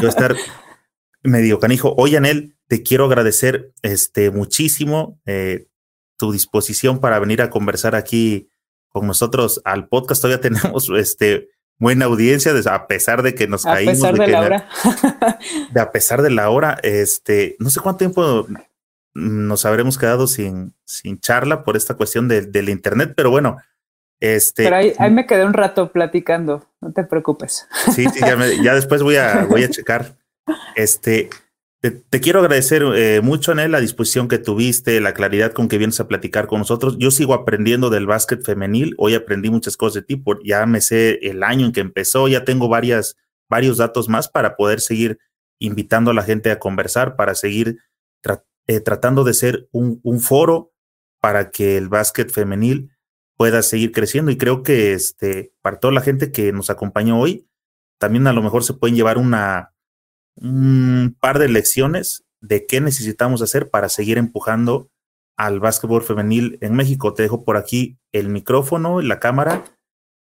[0.00, 0.34] yo estar
[1.22, 1.94] medio canijo.
[1.96, 5.68] Oye, Anel, te quiero agradecer, este, muchísimo eh,
[6.16, 8.48] tu disposición para venir a conversar aquí
[8.88, 10.22] con nosotros al podcast.
[10.22, 14.04] Todavía tenemos este buena audiencia, a pesar de que nos caímos.
[14.04, 14.68] A pesar de, la hora.
[15.72, 18.46] De, a pesar de la hora, este, no sé cuánto tiempo
[19.14, 23.58] nos habremos quedado sin, sin charla por esta cuestión de, del internet, pero bueno.
[24.22, 27.66] Este, pero ahí, ahí, me quedé un rato platicando, no te preocupes.
[27.92, 30.16] Sí, sí ya, ya después voy a, voy a checar.
[30.76, 31.28] Este,
[31.80, 35.98] te, quiero agradecer eh, mucho, en la disposición que tuviste, la claridad con que vienes
[35.98, 36.98] a platicar con nosotros.
[37.00, 38.94] Yo sigo aprendiendo del básquet femenil.
[38.96, 40.14] Hoy aprendí muchas cosas de ti.
[40.14, 42.28] Por, ya me sé el año en que empezó.
[42.28, 43.16] Ya tengo varias,
[43.50, 45.18] varios datos más para poder seguir
[45.58, 47.78] invitando a la gente a conversar, para seguir
[48.68, 50.72] eh, tratando de ser un, un, foro
[51.20, 52.92] para que el básquet femenil
[53.42, 54.30] pueda seguir creciendo.
[54.30, 57.48] Y creo que este, para toda la gente que nos acompañó hoy,
[57.98, 59.74] también a lo mejor se pueden llevar una
[60.36, 64.90] un par de lecciones de qué necesitamos hacer para seguir empujando
[65.36, 67.14] al básquetbol femenil en México.
[67.14, 69.64] Te dejo por aquí el micrófono y la cámara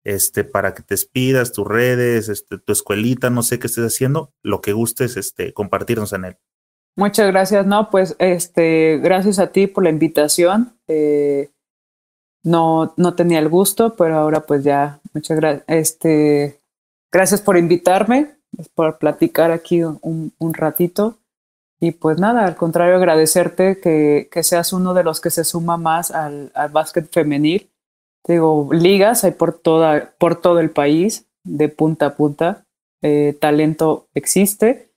[0.04, 4.34] este, para que te despidas, tus redes, este, tu escuelita, no sé qué estés haciendo,
[4.42, 6.38] lo que gustes este, compartirnos en él.
[6.98, 10.76] Muchas gracias, no, pues este, gracias a ti por la invitación.
[10.88, 11.52] Eh,
[12.44, 15.64] no, no tenía el gusto, pero ahora pues ya, muchas gracias.
[15.68, 16.62] Este,
[17.12, 18.36] gracias por invitarme
[18.74, 21.18] por platicar aquí un, un, ratito.
[21.80, 25.78] Y pues nada, al contrario, agradecerte que, que, seas uno de los que se suma
[25.78, 27.72] más al, al básquet femenil.
[28.28, 32.66] Digo, ligas hay por, toda, por todo el país, de punta a punta.
[33.02, 34.92] Eh, talento existe.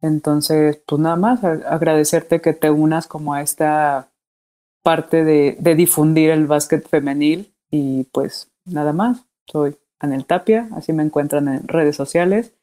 [0.00, 4.09] Entonces, pues nada más, agradecerte que te unas como a esta
[4.82, 7.54] parte de, difundir el básquet femenil.
[7.70, 12.54] Y pues nada más, soy Anel Tapia, así me encuentran en redes sociales.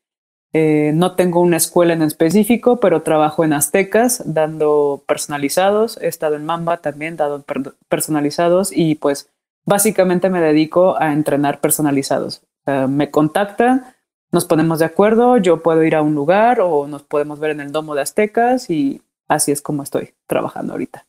[0.53, 5.97] Eh, no tengo una escuela en específico, pero trabajo en Aztecas dando personalizados.
[6.01, 7.45] He estado en Mamba también dando
[7.89, 9.29] personalizados y pues
[9.65, 12.41] básicamente me dedico a entrenar personalizados.
[12.87, 13.85] me contactan,
[14.31, 17.61] nos ponemos de acuerdo, yo puedo ir a un lugar o nos podemos ver en
[17.61, 21.06] el domo de Aztecas y así es como estoy trabajando ahorita.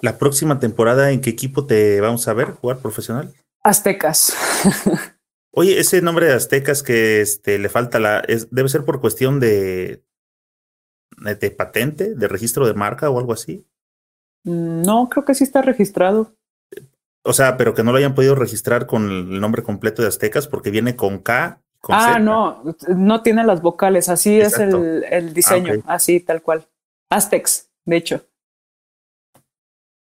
[0.00, 3.32] La próxima temporada, ¿en qué equipo te vamos a ver jugar profesional?
[3.62, 4.34] Aztecas.
[5.52, 8.20] Oye, ese nombre de Aztecas que este, le falta la.
[8.20, 10.02] Es, debe ser por cuestión de.
[11.16, 13.66] de patente, de registro de marca o algo así.
[14.44, 16.34] Mm, no, creo que sí está registrado.
[17.22, 20.46] O sea, pero que no lo hayan podido registrar con el nombre completo de Aztecas
[20.46, 21.62] porque viene con K.
[21.80, 22.18] Con ah, Z.
[22.18, 24.84] no, no tiene las vocales, así Exacto.
[24.84, 25.82] es el, el diseño, ah, okay.
[25.86, 26.66] así tal cual.
[27.10, 28.26] Aztecs, de hecho.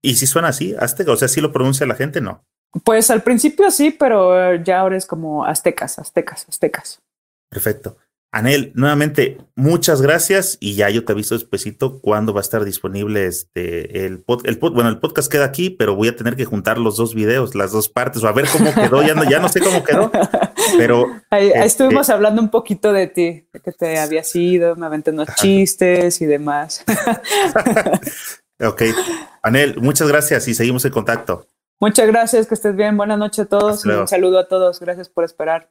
[0.02, 1.12] ¿Y si suena así, Azteca?
[1.12, 2.44] O sea, si lo pronuncia la gente, no.
[2.84, 7.02] Pues al principio sí, pero ya ahora es como aztecas, aztecas, aztecas.
[7.50, 7.96] Perfecto.
[8.34, 13.26] Anel, nuevamente, muchas gracias y ya yo te aviso despacito cuándo va a estar disponible
[13.26, 16.46] este el, pod, el pod, bueno, el podcast queda aquí, pero voy a tener que
[16.46, 19.38] juntar los dos videos, las dos partes, o a ver cómo quedó, ya no, ya
[19.38, 20.10] no sé cómo quedó,
[20.78, 24.86] pero ahí, este, estuvimos hablando un poquito de ti, de que te habías ido, me
[24.86, 26.82] aventé unos chistes y demás.
[28.62, 28.82] ok,
[29.42, 31.46] Anel, muchas gracias y seguimos en contacto.
[31.80, 32.96] Muchas gracias, que estés bien.
[32.96, 33.84] Buenas noches a todos.
[33.84, 34.78] Un saludo a todos.
[34.78, 35.68] Gracias por esperar.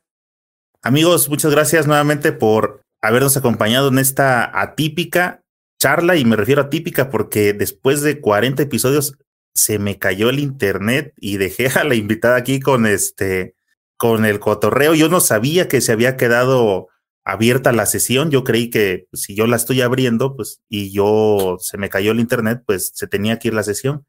[0.82, 5.42] Amigos, muchas gracias nuevamente por habernos acompañado en esta atípica
[5.80, 9.18] charla y me refiero a atípica porque después de 40 episodios
[9.56, 13.56] se me cayó el internet y dejé a la invitada aquí con este
[13.98, 14.95] con el cotorreo.
[14.95, 16.88] Yo no sabía que se había quedado
[17.24, 18.32] abierta la sesión.
[18.32, 22.19] Yo creí que si yo la estoy abriendo, pues y yo se me cayó el
[22.19, 24.06] internet, pues se tenía que ir la sesión.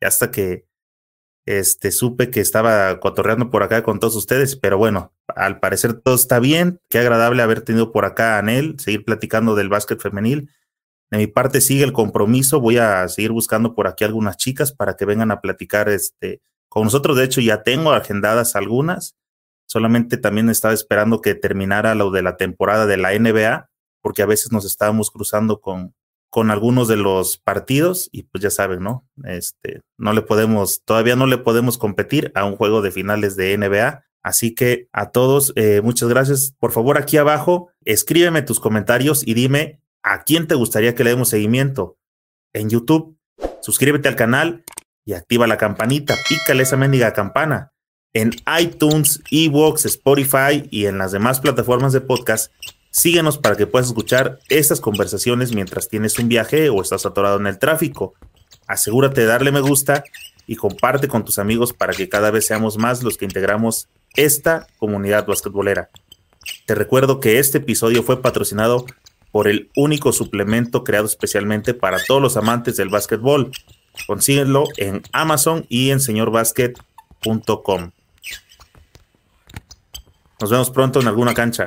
[0.00, 0.66] Hasta que
[1.46, 6.14] este, supe que estaba cotorreando por acá con todos ustedes, pero bueno, al parecer todo
[6.14, 6.80] está bien.
[6.88, 10.50] Qué agradable haber tenido por acá a Anel, seguir platicando del básquet femenil.
[11.10, 14.94] De mi parte sigue el compromiso, voy a seguir buscando por aquí algunas chicas para
[14.96, 17.16] que vengan a platicar este, con nosotros.
[17.16, 19.16] De hecho, ya tengo agendadas algunas.
[19.70, 23.70] Solamente también estaba esperando que terminara lo de la temporada de la NBA,
[24.02, 25.94] porque a veces nos estábamos cruzando con,
[26.28, 29.06] con algunos de los partidos y pues ya saben, ¿no?
[29.22, 33.56] Este, no le podemos, todavía no le podemos competir a un juego de finales de
[33.56, 34.02] NBA.
[34.24, 36.52] Así que a todos, eh, muchas gracias.
[36.58, 41.10] Por favor, aquí abajo, escríbeme tus comentarios y dime a quién te gustaría que le
[41.10, 41.96] demos seguimiento.
[42.52, 43.16] En YouTube,
[43.60, 44.64] suscríbete al canal
[45.04, 47.70] y activa la campanita, pícale esa mendiga campana.
[48.12, 52.50] En iTunes, Evox, Spotify y en las demás plataformas de podcast,
[52.92, 57.46] Síguenos para que puedas escuchar estas conversaciones mientras tienes un viaje o estás atorado en
[57.46, 58.14] el tráfico.
[58.66, 60.02] Asegúrate de darle me gusta
[60.48, 64.66] y comparte con tus amigos para que cada vez seamos más los que integramos esta
[64.78, 65.88] comunidad basquetbolera.
[66.66, 68.86] Te recuerdo que este episodio fue patrocinado
[69.30, 73.52] por el único suplemento creado especialmente para todos los amantes del básquetbol.
[74.08, 77.92] Consíguelo en Amazon y en señorbasket.com.
[80.40, 81.66] Nos vemos pronto en alguna cancha.